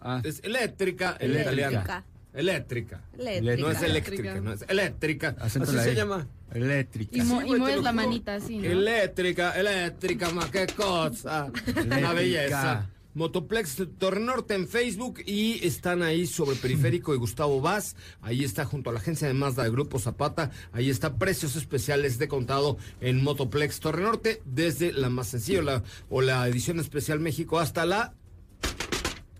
Ah. 0.00 0.20
Es 0.24 0.40
eléctrica 0.44 1.16
en 1.20 1.32
Eléctrica. 1.32 2.04
Eléctrica. 2.36 3.02
Eléctrica. 3.18 3.56
No 3.62 3.70
es 3.70 3.82
eléctrica, 3.82 4.40
no 4.40 4.52
es 4.52 4.64
eléctrica. 4.68 5.36
Acento 5.40 5.70
Así 5.70 5.80
se 5.80 5.94
llama. 5.94 6.28
Eléctrica. 6.52 7.16
Y, 7.16 7.22
mo- 7.22 7.40
Sí, 7.40 7.48
y 7.48 7.54
mueves 7.56 7.82
la 7.82 7.92
manita 7.92 8.34
así, 8.36 8.58
¿no? 8.58 8.64
Eléctrica, 8.64 9.52
eléctrica, 9.58 10.30
ma 10.30 10.50
qué 10.50 10.66
cosa. 10.66 11.50
Una 11.84 12.12
belleza. 12.12 12.90
Motoplex 13.14 13.82
Torre 13.96 14.20
Norte 14.20 14.52
en 14.52 14.68
Facebook 14.68 15.20
y 15.24 15.66
están 15.66 16.02
ahí 16.02 16.26
sobre 16.26 16.54
Periférico 16.56 17.14
y 17.14 17.16
Gustavo 17.16 17.62
Vaz. 17.62 17.96
Ahí 18.20 18.44
está 18.44 18.66
junto 18.66 18.90
a 18.90 18.92
la 18.92 18.98
agencia 18.98 19.26
de 19.26 19.32
Mazda 19.32 19.64
de 19.64 19.70
Grupo 19.70 19.98
Zapata. 19.98 20.50
Ahí 20.72 20.90
está 20.90 21.16
precios 21.16 21.56
especiales 21.56 22.18
de 22.18 22.28
contado 22.28 22.76
en 23.00 23.22
Motoplex 23.24 23.80
Torre 23.80 24.02
Norte 24.02 24.42
desde 24.44 24.92
la 24.92 25.08
más 25.08 25.28
sencilla 25.28 25.60
o 25.60 25.62
la, 25.62 25.82
o 26.10 26.20
la 26.20 26.46
edición 26.46 26.78
especial 26.78 27.18
México 27.18 27.58
hasta 27.58 27.86
la 27.86 28.12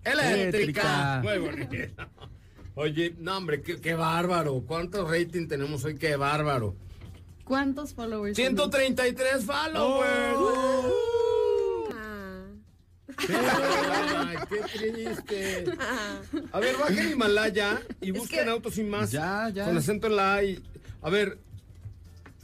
eléctrica. 0.04 1.20
Eléctrica. 1.20 1.20
Muy 1.22 1.38
bonito. 1.38 1.76
Oye, 2.78 3.14
no 3.18 3.38
hombre, 3.38 3.62
qué, 3.62 3.80
qué 3.80 3.94
bárbaro. 3.94 4.62
¿Cuánto 4.66 5.08
rating 5.10 5.48
tenemos 5.48 5.82
hoy? 5.84 5.94
Qué 5.96 6.14
bárbaro. 6.16 6.76
¿Cuántos 7.42 7.94
followers? 7.94 8.36
133 8.36 9.44
followers. 9.46 10.38
Ah. 11.94 12.42
Ay, 14.28 14.36
qué 14.50 14.78
triste. 14.78 15.64
A 16.52 16.60
ver, 16.60 16.76
bajen 16.76 17.12
Himalaya 17.12 17.80
y 18.02 18.10
busquen 18.10 18.44
que- 18.44 18.50
autos 18.50 18.76
y 18.76 18.84
más. 18.84 19.10
Ya, 19.10 19.48
ya. 19.48 19.64
Con 19.64 19.78
acento 19.78 20.06
en 20.08 20.16
la 20.16 20.34
A 20.34 20.44
y- 20.44 20.62
A 21.00 21.08
ver, 21.08 21.38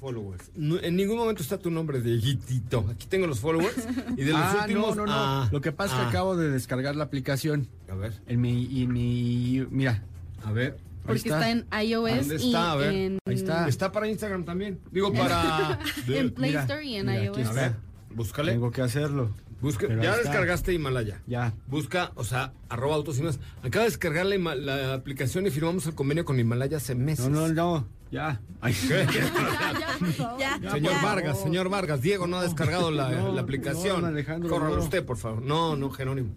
followers. 0.01 0.51
No- 0.55 0.78
en 0.80 0.97
ningún 0.97 1.18
momento 1.18 1.43
está 1.43 1.59
tu 1.59 1.70
nombre 1.70 2.01
de 2.01 2.12
Dieguitito. 2.12 2.87
Aquí 2.91 3.07
tengo 3.07 3.26
los 3.26 3.39
followers 3.41 3.87
y 4.16 4.22
de 4.24 4.33
los 4.33 4.41
ah, 4.41 4.61
últimos. 4.62 4.97
no, 4.97 5.05
no, 5.05 5.12
no. 5.12 5.12
ah, 5.14 5.49
Lo 5.53 5.61
que 5.61 5.72
pasa 5.72 5.95
es 5.95 6.01
ah. 6.01 6.03
que 6.05 6.09
acabo 6.09 6.37
de 6.37 6.49
descargar 6.51 6.97
la 6.97 7.05
aplicación. 7.05 7.68
A 7.91 7.95
ver, 7.97 8.14
En 8.26 8.41
mi, 8.41 8.64
y 8.64 8.85
en 8.85 8.93
mi, 8.95 9.66
mira, 9.70 10.03
a 10.45 10.53
ver. 10.53 10.78
Porque 11.05 11.18
está. 11.18 11.51
en 11.51 11.66
iOS 11.84 12.16
¿Dónde 12.28 12.34
y 12.36 12.47
está? 12.47 12.72
A 12.72 12.76
ver, 12.76 12.95
en, 12.95 13.18
ahí 13.26 13.34
está. 13.34 13.68
Está 13.68 13.90
para 13.93 14.09
Instagram 14.09 14.45
también. 14.45 14.80
Digo, 14.90 15.12
para. 15.12 15.78
en 16.07 16.30
Play 16.30 16.51
Mira, 16.51 16.62
Store 16.62 16.84
y 16.84 16.97
en 16.97 17.07
mira, 17.07 17.24
iOS. 17.24 17.47
A 17.49 17.53
ver, 17.53 17.72
búscale. 18.14 18.53
tengo 18.53 18.70
que 18.70 18.82
hacerlo. 18.82 19.30
Busca, 19.62 19.86
ya 19.86 20.16
descargaste 20.16 20.72
Himalaya. 20.72 21.22
Ya. 21.28 21.55
Busca, 21.68 22.11
o 22.16 22.24
sea, 22.24 22.53
arroba 22.68 22.97
autos 22.97 23.18
y 23.20 23.22
más. 23.22 23.38
Acaba 23.62 23.84
de 23.84 23.90
descargar 23.90 24.26
la, 24.26 24.93
aplicación 24.93 25.47
y 25.47 25.51
firmamos 25.51 25.86
el 25.86 25.95
convenio 25.95 26.24
con 26.24 26.38
Himalaya 26.38 26.78
hace 26.78 26.97
meses. 26.97 27.28
No, 27.28 27.47
no, 27.47 27.55
no. 27.55 27.86
Ya. 28.11 28.40
Ay, 28.61 28.74
¿Qué? 28.74 29.07
Ya, 30.38 30.59
Señor 30.72 30.93
ya. 30.95 31.03
Vargas, 31.03 31.40
señor 31.40 31.68
Vargas, 31.68 32.03
Diego 32.03 32.26
no 32.26 32.38
ha 32.38 32.43
descargado 32.43 32.90
la, 32.90 33.11
No, 33.11 33.32
la 33.32 33.40
aplicación. 33.40 34.01
no, 34.01 34.09
Alejandro, 34.09 34.51
Córralo 34.51 34.76
no. 34.76 34.82
usted, 34.82 35.05
por 35.05 35.16
favor. 35.16 35.40
No, 35.43 35.76
no, 35.76 35.90
Jerónimo. 35.90 36.34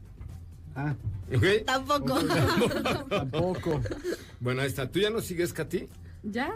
Ah, 0.76 0.96
¿Ok? 1.34 1.44
Tampoco. 1.66 2.20
tampoco. 3.10 3.82
Bueno, 4.40 4.62
ahí 4.62 4.68
está. 4.68 4.90
¿Tú 4.92 5.00
ya 5.00 5.10
no 5.10 5.22
sigues, 5.22 5.54
Katy? 5.54 5.88
Ya. 6.24 6.54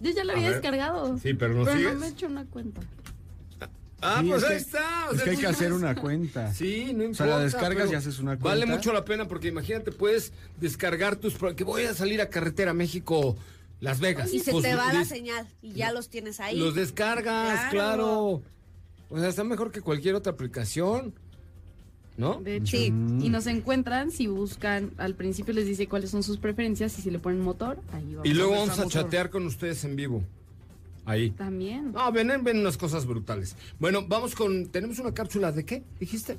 Yo 0.00 0.10
ya 0.10 0.24
lo 0.24 0.32
había 0.32 0.44
ver. 0.48 0.52
descargado. 0.54 1.18
Sí, 1.18 1.34
pero 1.34 1.54
no 1.54 1.64
Pero 1.64 1.76
sigues. 1.76 1.94
no 1.94 2.00
me 2.00 2.06
he 2.06 2.10
hecho 2.10 2.26
una 2.26 2.46
cuenta. 2.46 2.80
Ah, 4.02 4.20
Sí, 4.22 4.28
pues 4.30 4.42
es 4.42 4.48
ahí 4.48 4.54
que- 4.56 4.62
está. 4.62 5.08
o 5.10 5.12
Es 5.14 5.22
que 5.22 5.30
hay 5.30 5.36
que 5.36 5.46
hacer 5.46 5.72
una 5.74 5.94
cuenta. 5.94 6.54
Sí, 6.54 6.84
no 6.94 7.00
O 7.00 7.06
importa. 7.08 7.16
sea, 7.16 7.26
la 7.26 7.38
descargas 7.44 7.92
y 7.92 7.94
haces 7.94 8.18
una 8.18 8.36
Vale 8.36 8.60
cuenta. 8.62 8.76
mucho 8.76 8.92
la 8.94 9.04
pena 9.04 9.28
porque 9.28 9.48
imagínate, 9.48 9.92
puedes 9.92 10.32
descargar 10.58 11.16
tus... 11.16 11.34
Que 11.54 11.64
voy 11.64 11.82
a 11.84 11.92
salir 11.92 12.22
a 12.22 12.30
carretera 12.30 12.72
México, 12.72 13.36
Las 13.80 14.00
Vegas. 14.00 14.32
Y 14.32 14.40
se 14.40 14.52
Pues, 14.52 14.64
te 14.64 14.74
va 14.74 14.90
la 14.94 15.04
señal 15.04 15.46
y 15.60 15.74
ya 15.74 15.92
los 15.92 16.08
tienes 16.08 16.40
ahí. 16.40 16.58
Los 16.58 16.74
descargas, 16.74 17.70
Claro. 17.70 17.70
claro. 17.70 18.42
O 19.10 19.18
sea, 19.18 19.28
está 19.28 19.44
mejor 19.44 19.70
que 19.70 19.82
cualquier 19.82 20.14
otra 20.14 20.32
aplicación. 20.32 21.12
¿No? 22.16 22.40
De 22.40 22.56
hecho, 22.56 22.76
Sí. 22.76 22.86
y 22.86 23.28
nos 23.30 23.46
encuentran 23.46 24.10
si 24.10 24.26
buscan, 24.26 24.92
al 24.98 25.14
principio 25.14 25.54
les 25.54 25.66
dice 25.66 25.86
cuáles 25.86 26.10
son 26.10 26.22
sus 26.22 26.36
preferencias 26.38 26.98
y 26.98 27.02
si 27.02 27.10
le 27.10 27.18
ponen 27.18 27.40
motor, 27.40 27.80
ahí 27.92 28.14
vamos. 28.14 28.26
Y 28.28 28.34
luego 28.34 28.50
¿Dónde 28.50 28.66
vamos 28.68 28.78
a 28.78 28.84
motor? 28.84 29.02
chatear 29.04 29.30
con 29.30 29.46
ustedes 29.46 29.84
en 29.84 29.96
vivo. 29.96 30.22
Ahí. 31.06 31.30
También. 31.30 31.92
No, 31.92 32.12
ven, 32.12 32.28
ven 32.44 32.58
unas 32.58 32.76
cosas 32.76 33.06
brutales. 33.06 33.56
Bueno, 33.78 34.04
vamos 34.06 34.34
con. 34.34 34.66
¿Tenemos 34.66 34.98
una 34.98 35.14
cápsula 35.14 35.50
de 35.50 35.64
qué? 35.64 35.82
¿Dijiste? 35.98 36.36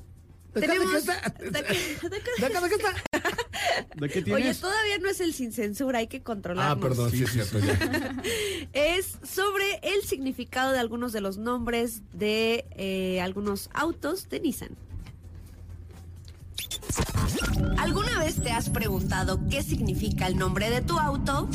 ¿De 0.53 0.61
qué- 0.61 0.67
de 0.67 0.86
qué 0.86 0.97
está? 0.97 1.13
de 1.39 1.45
qué- 1.45 1.51
de 1.51 1.63
qué- 1.63 2.09
¿De 2.09 2.19
qué- 2.19 2.59
de 2.59 2.69
qué 2.69 2.76
está? 2.76 2.93
¿De 3.95 4.09
qué 4.09 4.34
Oye, 4.34 4.53
todavía 4.53 4.97
no 4.99 5.09
es 5.09 5.19
el 5.22 5.34
sin 5.34 5.51
censura, 5.51 5.99
hay 5.99 6.07
que 6.07 6.17
Ah, 6.17 6.24
controlarnos. 6.24 6.88
perdón, 6.88 7.09
sí, 7.11 7.24
es 7.24 7.32
cierto. 7.32 7.57
ya. 7.59 8.22
Es 8.74 9.17
sobre 9.24 9.80
el 9.82 10.03
significado 10.03 10.72
de 10.74 10.80
algunos 10.80 11.11
de 11.13 11.22
los 11.22 11.38
nombres 11.38 12.01
de 12.13 12.65
eh, 12.72 13.19
algunos 13.22 13.69
autos 13.74 14.30
de 14.30 14.39
Nissan. 14.41 14.69
¿Alguna 17.78 18.19
vez 18.19 18.41
te 18.41 18.51
has 18.51 18.69
preguntado 18.69 19.39
qué 19.49 19.63
significa 19.63 20.28
el 20.28 20.38
nombre 20.38 20.69
de 20.69 20.82
tu 20.82 20.97
auto? 20.97 21.49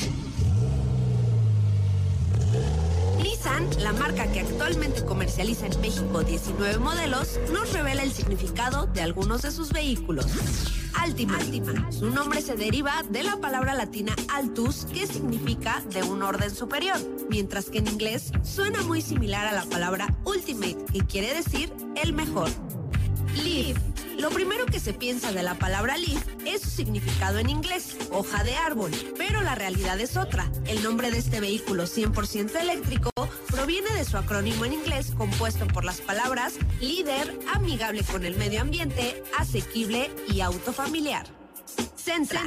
Nissan, 3.22 3.68
la 3.82 3.92
marca 3.92 4.30
que 4.32 4.40
actualmente 4.40 5.04
comercializa 5.04 5.66
en 5.66 5.80
México 5.80 6.22
19 6.22 6.78
modelos, 6.78 7.38
nos 7.52 7.72
revela 7.72 8.02
el 8.02 8.12
significado 8.12 8.86
de 8.86 9.02
algunos 9.02 9.42
de 9.42 9.50
sus 9.50 9.72
vehículos. 9.72 10.26
Altima. 10.94 11.38
Su 11.90 12.10
nombre 12.10 12.40
se 12.40 12.56
deriva 12.56 13.02
de 13.10 13.22
la 13.22 13.36
palabra 13.36 13.74
latina 13.74 14.14
altus, 14.32 14.86
que 14.86 15.06
significa 15.06 15.82
de 15.92 16.02
un 16.02 16.22
orden 16.22 16.54
superior, 16.54 16.96
mientras 17.28 17.66
que 17.66 17.78
en 17.78 17.88
inglés 17.88 18.32
suena 18.42 18.82
muy 18.82 19.02
similar 19.02 19.46
a 19.46 19.52
la 19.52 19.64
palabra 19.64 20.16
ultimate, 20.24 20.78
que 20.92 21.00
quiere 21.00 21.34
decir 21.34 21.72
el 22.02 22.12
mejor. 22.12 22.48
Leaf. 23.44 23.95
Lo 24.18 24.30
primero 24.30 24.64
que 24.64 24.80
se 24.80 24.94
piensa 24.94 25.32
de 25.32 25.42
la 25.42 25.54
palabra 25.54 25.98
leaf 25.98 26.24
es 26.46 26.62
su 26.62 26.70
significado 26.70 27.38
en 27.38 27.50
inglés, 27.50 27.96
hoja 28.10 28.44
de 28.44 28.54
árbol, 28.54 28.90
pero 29.18 29.42
la 29.42 29.54
realidad 29.54 30.00
es 30.00 30.16
otra. 30.16 30.50
El 30.66 30.82
nombre 30.82 31.10
de 31.10 31.18
este 31.18 31.40
vehículo 31.40 31.84
100% 31.84 32.56
eléctrico 32.58 33.10
proviene 33.50 33.92
de 33.92 34.04
su 34.04 34.16
acrónimo 34.16 34.64
en 34.64 34.72
inglés 34.72 35.12
compuesto 35.16 35.66
por 35.66 35.84
las 35.84 36.00
palabras 36.00 36.54
líder, 36.80 37.38
amigable 37.52 38.02
con 38.04 38.24
el 38.24 38.36
medio 38.36 38.62
ambiente, 38.62 39.22
asequible 39.38 40.10
y 40.28 40.40
autofamiliar. 40.40 41.45
Centra. 41.94 42.40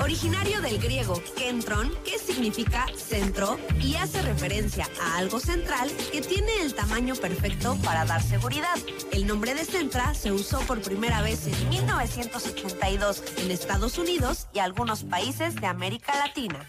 Originario 0.00 0.60
del 0.60 0.78
griego 0.78 1.22
kentron, 1.36 1.92
que 2.04 2.18
significa 2.18 2.86
centro 2.96 3.58
y 3.80 3.94
hace 3.96 4.22
referencia 4.22 4.88
a 5.00 5.18
algo 5.18 5.38
central 5.38 5.90
que 6.10 6.20
tiene 6.20 6.62
el 6.62 6.74
tamaño 6.74 7.14
perfecto 7.14 7.76
para 7.84 8.04
dar 8.04 8.22
seguridad. 8.22 8.76
El 9.12 9.26
nombre 9.26 9.54
de 9.54 9.64
Centra 9.64 10.14
se 10.14 10.32
usó 10.32 10.60
por 10.60 10.80
primera 10.80 11.22
vez 11.22 11.46
en 11.46 11.68
1982 11.68 13.22
en 13.36 13.50
Estados 13.50 13.98
Unidos 13.98 14.48
y 14.54 14.58
algunos 14.60 15.04
países 15.04 15.54
de 15.56 15.66
América 15.66 16.16
Latina. 16.18 16.66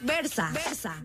Versa. 0.00 0.52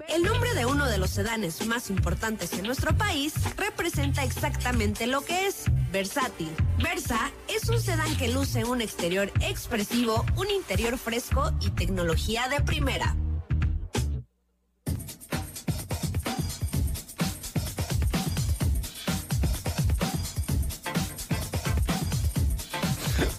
El 0.09 0.23
nombre 0.23 0.53
de 0.53 0.65
uno 0.65 0.85
de 0.85 0.97
los 0.97 1.11
sedanes 1.11 1.65
más 1.65 1.89
importantes 1.89 2.51
en 2.53 2.65
nuestro 2.65 2.93
país 2.97 3.33
representa 3.55 4.21
exactamente 4.23 5.07
lo 5.07 5.21
que 5.21 5.47
es 5.47 5.63
versátil. 5.93 6.49
Versa 6.83 7.31
es 7.47 7.69
un 7.69 7.79
sedán 7.79 8.13
que 8.17 8.27
luce 8.27 8.65
un 8.65 8.81
exterior 8.81 9.31
expresivo, 9.39 10.25
un 10.35 10.49
interior 10.51 10.97
fresco 10.97 11.51
y 11.61 11.69
tecnología 11.69 12.49
de 12.49 12.59
primera. 12.61 13.15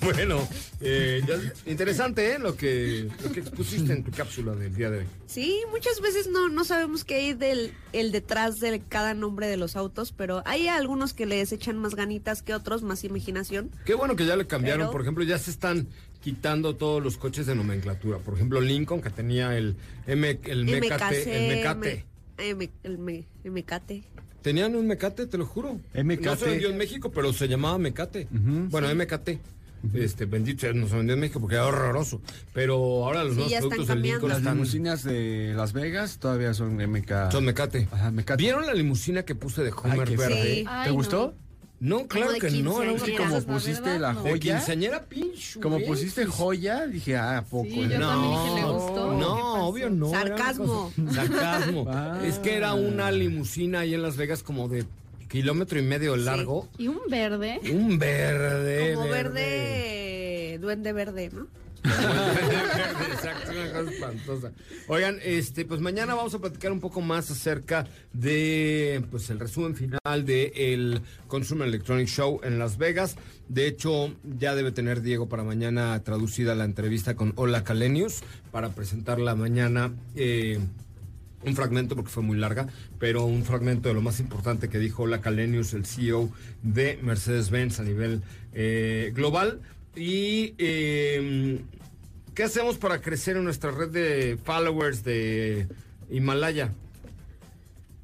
Bueno, 0.01 0.49
eh, 0.83 1.23
ya- 1.27 1.71
interesante 1.71 2.33
¿eh? 2.33 2.39
lo, 2.39 2.57
que, 2.57 3.09
lo 3.23 3.33
que 3.33 3.41
expusiste 3.41 3.93
en 3.93 4.05
tu 4.05 4.11
cápsula 4.11 4.55
del 4.55 4.75
día 4.75 4.91
de 4.91 4.99
hoy. 4.99 5.05
Sí, 5.27 5.61
muchas 5.71 6.01
veces 6.01 6.29
no, 6.29 6.49
no 6.49 6.65
sabemos 6.65 7.05
qué 7.05 7.15
hay 7.17 7.33
del 7.35 7.73
el 7.93 8.13
detrás 8.13 8.61
de 8.61 8.81
cada 8.89 9.15
nombre 9.15 9.47
de 9.47 9.57
los 9.57 9.77
autos, 9.77 10.13
pero 10.13 10.43
hay 10.47 10.69
algunos 10.69 11.13
que 11.15 11.27
les 11.27 11.53
echan 11.53 11.79
más 11.79 11.95
ganitas 11.95 12.43
que 12.43 12.55
otros, 12.55 12.83
más 12.83 13.05
imaginación. 13.05 13.71
Qué 13.85 13.95
bueno 13.95 14.17
que 14.17 14.27
ya 14.27 14.37
le 14.37 14.47
cambiaron. 14.47 14.83
Pero- 14.87 14.93
Por 14.93 15.01
ejemplo, 15.03 15.25
ya 15.25 15.39
se 15.39 15.51
están 15.51 15.89
quitando 16.21 16.77
todos 16.77 17.03
los 17.03 17.17
coches 17.17 17.47
de 17.47 17.55
nomenclatura. 17.55 18.19
Por 18.19 18.35
ejemplo, 18.35 18.61
Lincoln, 18.61 19.01
que 19.03 19.11
tenía 19.11 19.57
el, 19.57 19.77
M, 20.07 20.39
el 20.45 20.65
Mecate. 20.65 21.49
El 21.49 21.57
Mecate. 21.57 22.05
Tenían 24.43 24.75
un 24.75 24.87
Mecate, 24.89 25.27
te 25.27 25.39
lo 25.39 25.47
juro. 25.47 25.79
Mecate. 25.95 26.27
No 26.27 26.37
se 26.37 26.47
vendió 26.47 26.69
en 26.71 26.77
México, 26.77 27.13
pero 27.13 27.33
se 27.33 27.47
llamaba 27.49 27.79
Mecate. 27.79 28.27
Ujú. 28.33 28.69
Bueno, 28.71 28.89
MKT. 28.93 29.39
Este, 29.95 30.27
bendito 30.27 30.73
no 30.73 30.87
se 30.89 30.97
vendió 30.97 31.15
en 31.15 31.21
México 31.21 31.41
porque 31.41 31.57
era 31.57 31.67
horroroso. 31.67 32.21
Pero 32.53 32.75
ahora 33.05 33.25
los 33.25 33.35
Sí, 33.35 33.41
nuevos 33.41 33.59
productos 33.59 33.87
de 33.89 33.95
cambiando. 33.95 34.09
Lincoln 34.19 34.29
Las 34.31 34.39
están, 34.39 34.55
limusinas 34.55 35.03
de 35.05 35.53
Las 35.57 35.73
Vegas 35.73 36.19
todavía 36.19 36.55
son 36.55 36.77
MK. 36.77 37.31
son 37.33 37.45
Mecate. 37.45 37.89
Ajá, 37.91 38.11
Mecate. 38.11 38.43
¿Vieron 38.43 38.67
la 38.67 38.75
limusina 38.75 39.25
que 39.25 39.35
puse 39.35 39.63
de 39.63 39.73
Homer 39.73 40.09
Ay, 40.09 40.17
verde? 40.17 40.43
Sí. 40.55 40.65
Ay, 40.69 40.85
¿Te 40.85 40.91
no. 40.91 40.95
gustó? 40.95 41.35
No, 41.81 42.07
claro 42.07 42.31
de 42.31 42.39
que 42.39 42.49
no. 42.63 42.81
Era 42.81 42.93
como 43.19 43.43
pusiste 43.43 43.99
la 43.99 44.13
no. 44.13 44.23
de 44.23 44.31
joya, 44.31 44.39
quinceañera 44.59 45.05
pinche. 45.07 45.59
como 45.59 45.81
pusiste 45.81 46.25
joya, 46.27 46.87
dije, 46.87 47.17
ah, 47.17 47.39
¿a 47.39 47.43
poco? 47.45 47.65
Sí, 47.65 47.89
yo 47.89 47.99
también 47.99 48.31
dije, 48.31 48.55
¿le 48.55 48.73
gustó? 48.73 49.13
No, 49.19 49.67
obvio 49.67 49.91
no. 49.91 50.09
Sarcasmo. 50.11 50.93
Sarcasmo. 51.13 51.87
Ah. 51.89 52.21
Es 52.25 52.39
que 52.39 52.55
era 52.55 52.75
una 52.75 53.11
limusina 53.11 53.81
ahí 53.81 53.95
en 53.95 54.03
Las 54.03 54.17
Vegas 54.17 54.45
como 54.45 54.69
de 54.69 54.85
kilómetro 55.33 55.79
y 55.79 55.83
medio 55.83 56.15
largo. 56.15 56.69
Y 56.77 56.89
un 56.89 57.01
verde. 57.09 57.59
Un 57.73 57.99
verde. 57.99 58.93
Como 58.95 59.09
verde, 59.09 60.59
duende 60.61 60.93
verde, 60.93 61.31
¿no? 61.33 61.47
Exacto, 61.85 63.51
una 63.51 63.73
cosa 63.73 63.91
espantosa. 63.91 64.53
Oigan, 64.89 65.19
este, 65.25 65.65
pues 65.65 65.81
mañana 65.81 66.15
vamos 66.15 66.35
a 66.35 66.39
platicar 66.39 66.71
un 66.71 66.81
poco 66.81 67.01
más 67.01 67.31
acerca 67.31 67.87
de 68.13 69.03
pues 69.11 69.31
el 69.31 69.41
resumen 69.41 69.75
final 69.75 70.27
de 70.27 70.53
el 70.55 71.01
Consumer 71.29 71.67
Electronic 71.67 72.09
Show 72.09 72.41
en 72.45 72.59
Las 72.59 72.77
Vegas. 72.77 73.17
De 73.49 73.67
hecho, 73.67 74.15
ya 74.39 74.55
debe 74.55 74.71
tener 74.71 75.01
Diego 75.01 75.29
para 75.31 75.45
mañana 75.45 75.99
traducida 76.05 76.55
la 76.55 76.65
entrevista 76.65 77.17
con 77.17 77.33
Ola 77.37 77.65
Calenius 77.65 78.23
para 78.53 78.69
presentarla 78.69 79.35
mañana. 79.35 79.93
eh, 80.15 80.61
un 81.45 81.55
fragmento 81.57 81.97
porque 81.97 82.11
fue 82.11 82.23
muy 82.23 82.37
larga, 82.37 82.69
pero 82.99 83.25
un 83.25 83.45
fragmento 83.45 83.89
de 83.89 83.95
lo 83.95 84.01
más 84.01 84.21
importante 84.21 84.69
que 84.69 84.79
dijo 84.79 85.05
Ola 85.05 85.21
Calenius, 85.21 85.75
el 85.75 85.87
CEO 85.87 86.31
de 86.63 86.99
Mercedes-Benz 87.03 87.81
a 87.81 87.83
nivel 87.85 88.23
eh, 88.55 89.13
global. 89.15 89.61
Y 89.97 90.55
eh, 90.59 91.61
¿qué 92.35 92.45
hacemos 92.45 92.79
para 92.79 93.01
crecer 93.01 93.37
en 93.37 93.45
nuestra 93.45 93.71
red 93.71 93.91
de 93.91 94.39
followers 94.43 95.05
de 95.05 95.67
Himalaya? 96.11 96.73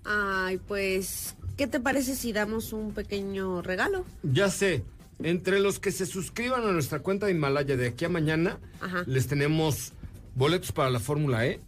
Ay, 0.05 0.59
pues, 0.67 1.37
¿qué 1.57 1.67
te 1.67 1.81
parece 1.81 2.17
si 2.17 2.33
damos 2.33 2.73
un 2.73 2.93
pequeño 2.93 3.63
regalo? 3.63 4.05
Ya 4.23 4.51
sé, 4.51 4.83
entre 5.23 5.61
los 5.61 5.79
que 5.79 5.93
se 5.93 6.07
suscriban 6.07 6.67
a 6.67 6.73
nuestra 6.73 7.01
cuenta 7.01 7.27
de 7.27 7.33
Himalaya 7.33 7.77
de 7.77 7.89
aquí 7.89 8.05
a 8.05 8.09
mañana, 8.09 8.59
Ajá. 8.81 9.05
les 9.07 9.27
tenemos 9.27 9.93
boletos 10.35 10.73
para 10.73 10.91
la 10.91 11.01
Fórmula 11.01 11.47
E. 11.47 11.61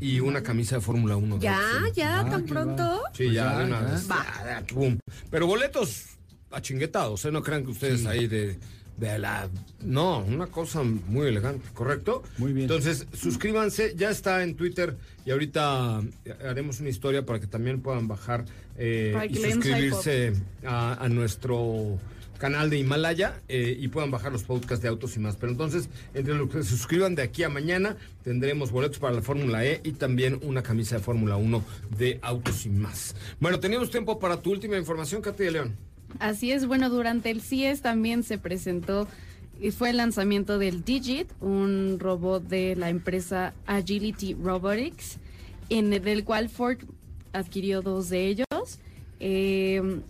y 0.00 0.20
una 0.20 0.42
camisa 0.42 0.76
de 0.76 0.80
Fórmula 0.82 1.16
1. 1.16 1.38
Ya, 1.40 1.60
ya, 1.94 2.20
Ah, 2.20 2.30
tan 2.30 2.44
pronto. 2.44 3.02
Sí, 3.12 3.32
ya, 3.32 3.58
de 3.58 3.64
una 3.66 3.80
ya. 3.80 3.86
vez. 3.92 4.08
Ya, 4.08 4.60
ya, 4.60 4.66
pum. 4.74 4.98
Pero 5.30 5.46
boletos 5.46 6.04
achinguetados, 6.50 7.24
¿eh? 7.24 7.32
No 7.32 7.42
crean 7.42 7.64
que 7.64 7.70
ustedes 7.70 8.06
ahí 8.06 8.26
de, 8.26 8.58
de 8.96 9.18
la... 9.18 9.48
No, 9.80 10.18
una 10.20 10.46
cosa 10.46 10.82
muy 10.82 11.26
elegante, 11.28 11.66
¿correcto? 11.74 12.22
Muy 12.38 12.52
bien. 12.52 12.64
Entonces, 12.64 13.06
suscríbanse, 13.12 13.94
ya 13.96 14.10
está 14.10 14.42
en 14.42 14.54
Twitter 14.56 14.96
y 15.24 15.30
ahorita 15.30 16.00
haremos 16.48 16.80
una 16.80 16.90
historia 16.90 17.24
para 17.26 17.40
que 17.40 17.46
también 17.46 17.80
puedan 17.80 18.06
bajar 18.08 18.44
eh, 18.76 19.16
y 19.30 19.34
suscribirse 19.36 20.32
a, 20.64 20.94
a 21.04 21.08
nuestro 21.08 21.98
canal 22.38 22.70
de 22.70 22.78
Himalaya 22.78 23.40
eh, 23.48 23.76
y 23.78 23.88
puedan 23.88 24.10
bajar 24.10 24.32
los 24.32 24.44
podcasts 24.44 24.82
de 24.82 24.88
autos 24.88 25.16
y 25.16 25.20
más. 25.20 25.36
Pero 25.36 25.52
entonces, 25.52 25.88
entre 26.14 26.34
los 26.34 26.48
que 26.48 26.62
se 26.62 26.70
suscriban 26.70 27.14
de 27.14 27.22
aquí 27.22 27.42
a 27.42 27.48
mañana, 27.48 27.96
tendremos 28.22 28.70
boletos 28.70 28.98
para 28.98 29.14
la 29.14 29.22
Fórmula 29.22 29.64
E 29.64 29.80
y 29.84 29.92
también 29.92 30.38
una 30.42 30.62
camisa 30.62 30.96
de 30.96 31.02
Fórmula 31.02 31.36
1 31.36 31.64
de 31.96 32.18
autos 32.22 32.66
y 32.66 32.70
más. 32.70 33.14
Bueno, 33.40 33.60
teníamos 33.60 33.90
tiempo 33.90 34.18
para 34.18 34.40
tu 34.40 34.50
última 34.50 34.76
información, 34.76 35.22
Katy 35.22 35.44
de 35.44 35.50
León. 35.50 35.76
Así 36.18 36.52
es, 36.52 36.66
bueno, 36.66 36.90
durante 36.90 37.30
el 37.30 37.40
CIES 37.40 37.82
también 37.82 38.22
se 38.22 38.38
presentó 38.38 39.08
y 39.60 39.70
fue 39.70 39.90
el 39.90 39.96
lanzamiento 39.96 40.58
del 40.58 40.84
Digit, 40.84 41.28
un 41.40 41.98
robot 41.98 42.44
de 42.44 42.76
la 42.76 42.88
empresa 42.88 43.54
Agility 43.66 44.34
Robotics, 44.34 45.18
en 45.70 45.92
el 45.92 46.02
del 46.02 46.24
cual 46.24 46.48
Ford 46.48 46.78
adquirió 47.32 47.82
dos 47.82 48.08
de 48.08 48.26
ellos. 48.26 48.46
Eh, 49.20 50.00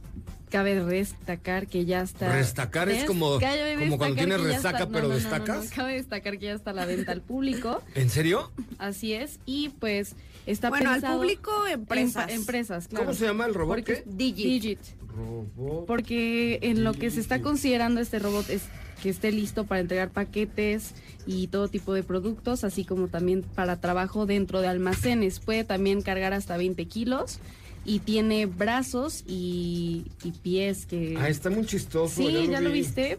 cabe 0.55 0.85
destacar 0.85 1.67
que 1.67 1.85
ya 1.85 2.01
está. 2.03 2.33
Restacar 2.33 2.89
es 2.89 3.07
como- 3.07 3.41
como 3.81 3.99
cuando 3.99 4.15
tienes 4.15 4.41
resaca, 4.41 4.79
está- 4.79 4.89
pero 4.89 5.09
no, 5.09 5.15
destacas. 5.15 5.65
no, 5.65 5.71
Cabe 5.75 5.95
destacar 5.95 6.39
que 6.39 6.47
ya 6.47 6.53
está 6.53 6.71
a 6.71 6.75
la 6.75 6.87
venta 6.87 7.11
al 7.11 7.23
público. 7.23 7.83
¿En 7.97 8.09
serio? 8.09 8.53
Así 8.79 9.15
es, 9.15 9.41
y 9.47 9.71
pues 9.81 10.15
está 10.47 10.69
Bueno, 10.69 10.91
al 10.91 11.01
pensado 11.01 11.19
público, 11.19 11.51
en- 11.67 11.73
empresas. 11.73 12.31
empresas, 12.31 12.87
claro. 12.87 13.07
¿Cómo 13.07 13.17
se 13.19 13.27
llama 13.27 13.47
el 13.47 13.55
robot? 13.55 13.79
Porque- 13.79 13.95
¿Qué? 13.95 14.05
Digit. 14.07 14.47
Digit. 14.47 14.79
Robot. 15.17 15.87
Porque 15.87 16.61
en 16.63 16.85
lo 16.85 16.93
que 16.93 17.11
se 17.11 17.19
está 17.19 17.41
considerando 17.43 18.01
este 18.01 18.21
robot 18.21 18.49
es 18.49 18.63
que 19.03 19.11
esté 19.11 19.33
listo 19.33 19.65
para 19.65 19.81
entregar 19.81 20.11
paquetes 20.11 20.95
y 21.27 21.49
todo 21.49 21.67
tipo 21.67 21.95
de 21.95 22.05
productos, 22.05 22.63
así 22.63 22.85
como 22.85 23.09
también 23.09 23.43
para 23.43 23.81
trabajo 23.81 24.25
dentro 24.25 24.61
de 24.61 24.69
almacenes. 24.69 25.41
Puede 25.41 25.65
también 25.65 26.01
cargar 26.01 26.33
hasta 26.33 26.57
20 26.57 26.87
kilos 26.87 27.41
y 27.85 27.99
tiene 28.01 28.47
brazos 28.47 29.23
y, 29.27 30.07
y 30.23 30.31
pies 30.33 30.87
que... 30.87 31.17
Ah, 31.19 31.29
está 31.29 31.51
muy 31.51 31.67
chistoso. 31.67 32.17
sí, 32.17 32.47
ya 32.51 32.61
lo 32.61 32.71
vi. 32.71 32.81
viste. 32.81 33.19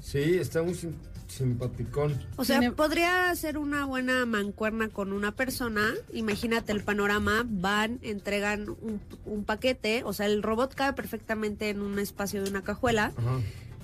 Sí, 0.00 0.18
está 0.38 0.62
muy 0.62 0.74
sim- 0.74 0.94
simpaticón. 1.26 2.18
O 2.36 2.44
sea, 2.44 2.58
Tiene- 2.58 2.74
podría 2.74 3.34
ser 3.36 3.58
una 3.58 3.84
buena 3.84 4.24
mancuerna 4.26 4.88
con 4.88 5.12
una 5.12 5.32
persona. 5.32 5.92
Imagínate 6.12 6.72
el 6.72 6.82
panorama, 6.82 7.44
van, 7.46 7.98
entregan 8.02 8.68
un, 8.70 9.00
un 9.26 9.44
paquete, 9.44 10.02
o 10.04 10.12
sea, 10.12 10.26
el 10.26 10.42
robot 10.42 10.74
cabe 10.74 10.94
perfectamente 10.94 11.68
en 11.68 11.80
un 11.80 11.98
espacio 11.98 12.42
de 12.42 12.50
una 12.50 12.62
cajuela. 12.62 13.12
Ajá. 13.16 13.40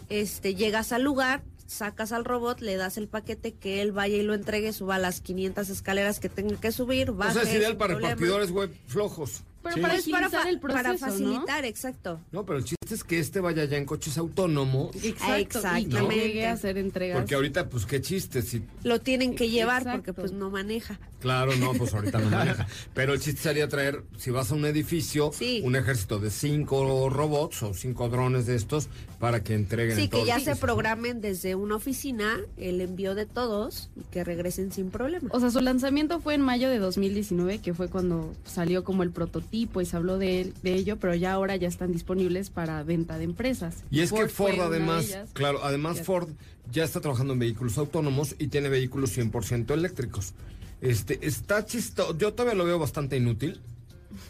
Este, 0.08 0.54
llegas 0.54 0.92
al 0.92 1.02
lugar, 1.02 1.42
sacas 1.66 2.12
al 2.12 2.24
robot, 2.24 2.60
le 2.60 2.76
das 2.76 2.96
el 2.98 3.08
paquete 3.08 3.52
que 3.52 3.82
él 3.82 3.92
vaya 3.92 4.16
y 4.16 4.22
lo 4.22 4.34
entregue, 4.34 4.72
suba 4.72 4.98
las 4.98 5.20
500 5.20 5.68
escaleras 5.70 6.20
que 6.20 6.28
tenga 6.28 6.56
que 6.60 6.72
subir, 6.72 7.10
O 7.10 7.14
baje. 7.14 7.34
sea, 7.34 7.42
es 7.42 7.54
ideal 7.54 7.76
para 7.76 7.94
problema. 7.94 8.14
repartidores 8.14 8.50
web 8.50 8.70
flojos. 8.86 9.42
Pero 9.64 9.76
Sí. 9.76 9.80
para 9.80 9.94
Pues 9.94 10.06
el 10.46 10.60
proceso, 10.60 10.82
para 10.82 10.92
¿no? 10.92 10.98
facilitar, 10.98 11.64
exacto. 11.64 12.20
No, 12.30 12.44
pero 12.44 12.58
el 12.58 12.64
chiste 12.64 12.83
es 12.92 13.04
que 13.04 13.18
este 13.18 13.40
vaya 13.40 13.64
ya 13.64 13.76
en 13.78 13.86
coches 13.86 14.18
autónomos. 14.18 14.94
Exacto, 14.96 15.38
y 15.40 15.44
que 15.46 15.58
Exactamente. 15.58 16.14
llegue 16.16 16.46
a 16.46 16.52
hacer 16.52 16.76
entregas. 16.76 17.18
Porque 17.18 17.34
ahorita, 17.34 17.68
pues 17.68 17.86
qué 17.86 18.00
chiste. 18.00 18.42
Si, 18.42 18.62
Lo 18.82 19.00
tienen 19.00 19.34
que 19.34 19.48
llevar 19.48 19.82
Exacto. 19.82 19.98
porque 19.98 20.12
pues 20.12 20.32
no 20.32 20.50
maneja. 20.50 20.98
claro, 21.20 21.54
no, 21.56 21.72
pues 21.72 21.94
ahorita 21.94 22.18
no 22.18 22.28
maneja. 22.30 22.66
Pero 22.92 23.14
el 23.14 23.20
chiste 23.20 23.40
sería 23.40 23.68
traer, 23.68 24.02
si 24.18 24.30
vas 24.30 24.50
a 24.50 24.54
un 24.54 24.64
edificio, 24.66 25.30
Sí. 25.32 25.62
un 25.64 25.76
ejército 25.76 26.18
de 26.18 26.30
cinco 26.30 27.08
robots 27.08 27.62
o 27.62 27.72
cinco 27.72 28.08
drones 28.08 28.46
de 28.46 28.56
estos 28.56 28.88
para 29.20 29.42
que 29.42 29.54
entreguen 29.54 29.96
Sí, 29.96 30.08
que 30.08 30.24
ya 30.26 30.38
se 30.40 30.54
programen 30.56 31.20
desde 31.20 31.54
una 31.54 31.76
oficina 31.76 32.38
el 32.58 32.80
envío 32.82 33.14
de 33.14 33.24
todos 33.24 33.88
y 33.96 34.02
que 34.10 34.24
regresen 34.24 34.70
sin 34.72 34.90
problema. 34.90 35.28
O 35.32 35.40
sea, 35.40 35.50
su 35.50 35.60
lanzamiento 35.60 36.20
fue 36.20 36.34
en 36.34 36.42
mayo 36.42 36.68
de 36.68 36.78
2019, 36.78 37.58
que 37.60 37.72
fue 37.72 37.88
cuando 37.88 38.34
salió 38.44 38.84
como 38.84 39.02
el 39.02 39.10
prototipo 39.10 39.80
y 39.80 39.86
se 39.86 39.96
habló 39.96 40.18
de, 40.18 40.40
él- 40.42 40.54
de 40.62 40.74
ello, 40.74 40.98
pero 40.98 41.14
ya 41.14 41.32
ahora 41.32 41.56
ya 41.56 41.68
están 41.68 41.92
disponibles 41.92 42.50
para 42.50 42.73
venta 42.82 43.18
de 43.18 43.24
empresas. 43.24 43.84
Y 43.90 44.00
es 44.00 44.12
que 44.12 44.28
Ford 44.28 44.60
además, 44.60 45.06
ellas. 45.06 45.30
claro, 45.32 45.60
además 45.62 45.98
Ya. 45.98 46.04
Ford 46.04 46.28
ya 46.70 46.84
está 46.84 47.00
trabajando 47.00 47.34
en 47.34 47.38
vehículos 47.38 47.78
autónomos 47.78 48.34
y 48.38 48.48
tiene 48.48 48.68
vehículos 48.68 49.16
100% 49.16 49.72
eléctricos. 49.72 50.32
Este, 50.80 51.26
está 51.26 51.64
chistoso, 51.64 52.16
yo 52.18 52.32
todavía 52.34 52.56
lo 52.56 52.64
veo 52.64 52.78
bastante 52.78 53.16
inútil, 53.16 53.60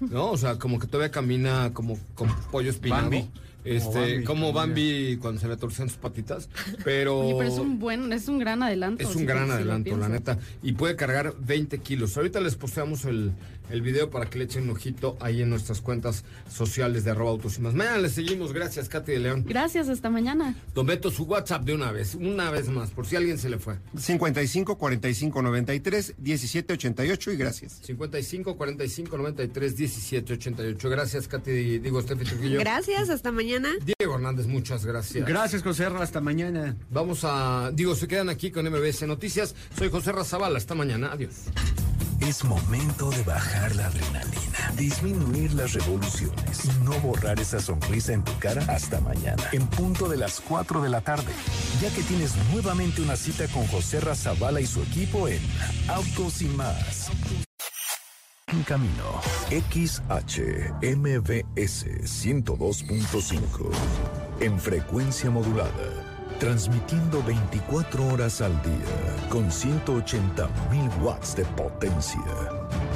¿no? 0.01 0.31
O 0.31 0.37
sea, 0.37 0.59
como 0.59 0.79
que 0.79 0.87
todavía 0.87 1.11
camina 1.11 1.73
como 1.73 1.99
con 2.15 2.29
pollo 2.51 2.71
espinado. 2.71 3.03
Bambi. 3.03 3.31
Este, 3.65 3.91
Como 3.91 4.01
Bambi, 4.05 4.25
como. 4.25 4.53
Bambi 4.53 5.17
cuando 5.21 5.41
se 5.41 5.49
le 5.49 5.57
torcían 5.57 5.89
sus 5.89 5.99
patitas, 5.99 6.49
pero... 6.85 7.19
Oye, 7.21 7.35
pero 7.39 7.49
es 7.51 7.59
un 7.59 7.79
buen, 7.79 8.13
es 8.13 8.29
un 8.29 8.39
gran 8.39 8.63
adelanto. 8.63 9.03
Es 9.03 9.09
si 9.11 9.19
un 9.19 9.27
te- 9.27 9.33
gran 9.33 9.47
si 9.47 9.53
adelanto, 9.53 9.97
la 9.97 10.09
neta. 10.09 10.39
Y 10.63 10.73
puede 10.73 10.97
cargar 10.97 11.35
20 11.41 11.79
kilos. 11.79 12.17
Ahorita 12.17 12.41
les 12.41 12.57
posteamos 12.57 13.05
el, 13.07 13.33
el 13.71 13.81
video 13.81 14.11
para 14.11 14.27
que 14.29 14.39
le 14.39 14.45
echen 14.45 14.65
un 14.65 14.71
ojito 14.71 15.17
ahí 15.21 15.41
en 15.41 15.49
nuestras 15.49 15.81
cuentas 15.81 16.25
sociales 16.51 17.05
de 17.05 17.13
arroba 17.13 17.31
autos 17.31 17.57
y 17.59 17.63
más. 17.63 17.73
Mañana 17.75 17.97
les 17.99 18.13
seguimos. 18.13 18.53
Gracias, 18.53 18.89
Katy 18.91 19.13
de 19.13 19.19
León. 19.21 19.45
Gracias, 19.49 19.89
hasta 19.89 20.11
mañana. 20.11 20.55
Don 20.75 20.85
Beto, 20.87 21.11
su 21.11 21.25
WhatsApp 21.25 21.65
de 21.65 21.75
una 21.75 21.91
vez, 21.91 22.15
una 22.15 22.51
vez 22.51 22.69
más, 22.69 22.91
por 22.91 23.07
si 23.07 23.17
alguien 23.17 23.39
se 23.39 23.49
le 23.49 23.59
fue. 23.59 23.77
55 23.97 24.77
45 24.77 25.41
93 25.43 26.15
17 26.19 26.73
88 26.75 27.33
y 27.33 27.37
gracias. 27.37 27.81
55 27.83 28.57
45 28.57 29.17
93 29.17 29.77
17 29.77 30.33
88. 30.35 30.91
Gracias, 30.91 31.29
Katy, 31.29 31.79
digo, 31.79 32.01
Estefi 32.01 32.25
Trujillo. 32.25 32.59
Gracias, 32.61 33.09
hasta 33.09 33.33
mañana. 33.33 33.54
Diego 33.99 34.15
Hernández, 34.15 34.47
muchas 34.47 34.85
gracias. 34.85 35.27
Gracias, 35.27 35.63
José 35.63 35.85
R. 35.85 35.99
Hasta 35.99 36.21
mañana. 36.21 36.77
Vamos 36.91 37.21
a, 37.25 37.71
digo, 37.73 37.95
se 37.95 38.09
quedan 38.09 38.29
aquí 38.29 38.51
con 38.51 38.69
MBS 38.69 39.07
Noticias. 39.07 39.55
Soy 39.77 39.91
José 39.91 40.13
Razabala. 40.13 40.59
Hasta 40.59 40.75
mañana. 40.75 41.13
Adiós. 41.13 41.35
Es 42.21 42.43
momento 42.43 43.11
de 43.11 43.23
bajar 43.25 43.77
la 43.77 43.87
adrenalina, 43.87 44.73
disminuir 44.79 45.53
las 45.53 45.75
revoluciones 45.75 46.65
y 46.65 46.85
no 46.85 46.99
borrar 47.01 47.39
esa 47.39 47.61
sonrisa 47.61 48.15
en 48.15 48.25
tu 48.25 48.33
cara 48.39 48.65
hasta 48.69 48.99
mañana, 49.01 49.43
en 49.53 49.67
punto 49.67 50.09
de 50.09 50.17
las 50.17 50.41
4 50.41 50.81
de 50.81 50.89
la 50.89 51.03
tarde, 51.03 51.31
ya 51.83 51.91
que 51.91 52.03
tienes 52.03 52.33
nuevamente 52.51 53.03
una 53.03 53.17
cita 53.17 53.47
con 53.49 53.67
José 53.67 54.01
Razabala 54.01 54.63
y 54.63 54.67
su 54.67 54.83
equipo 54.83 55.29
en 55.29 55.41
Autos 55.89 56.41
y 56.41 56.47
más. 56.47 57.11
En 58.55 58.63
camino, 58.63 59.21
XHMBS 59.51 60.05
102.5 62.05 63.71
en 64.39 64.61
frecuencia 64.61 65.29
modulada, 65.29 66.05
transmitiendo 66.39 67.21
24 67.25 68.07
horas 68.07 68.41
al 68.41 68.53
día 68.63 69.27
con 69.29 69.51
180.000 69.51 71.03
watts 71.03 71.35
de 71.35 71.45
potencia. 71.47 72.23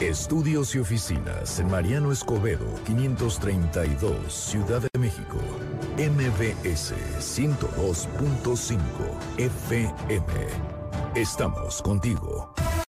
Estudios 0.01 0.76
y 0.76 0.78
oficinas 0.78 1.59
en 1.59 1.68
Mariano 1.68 2.12
Escobedo 2.12 2.66
532, 2.86 4.32
Ciudad 4.32 4.82
de 4.82 4.99
México. 5.01 5.38
MBS 5.96 6.94
102.5 7.18 8.78
FM. 9.38 10.24
Estamos 11.16 11.82
contigo. 11.82 12.55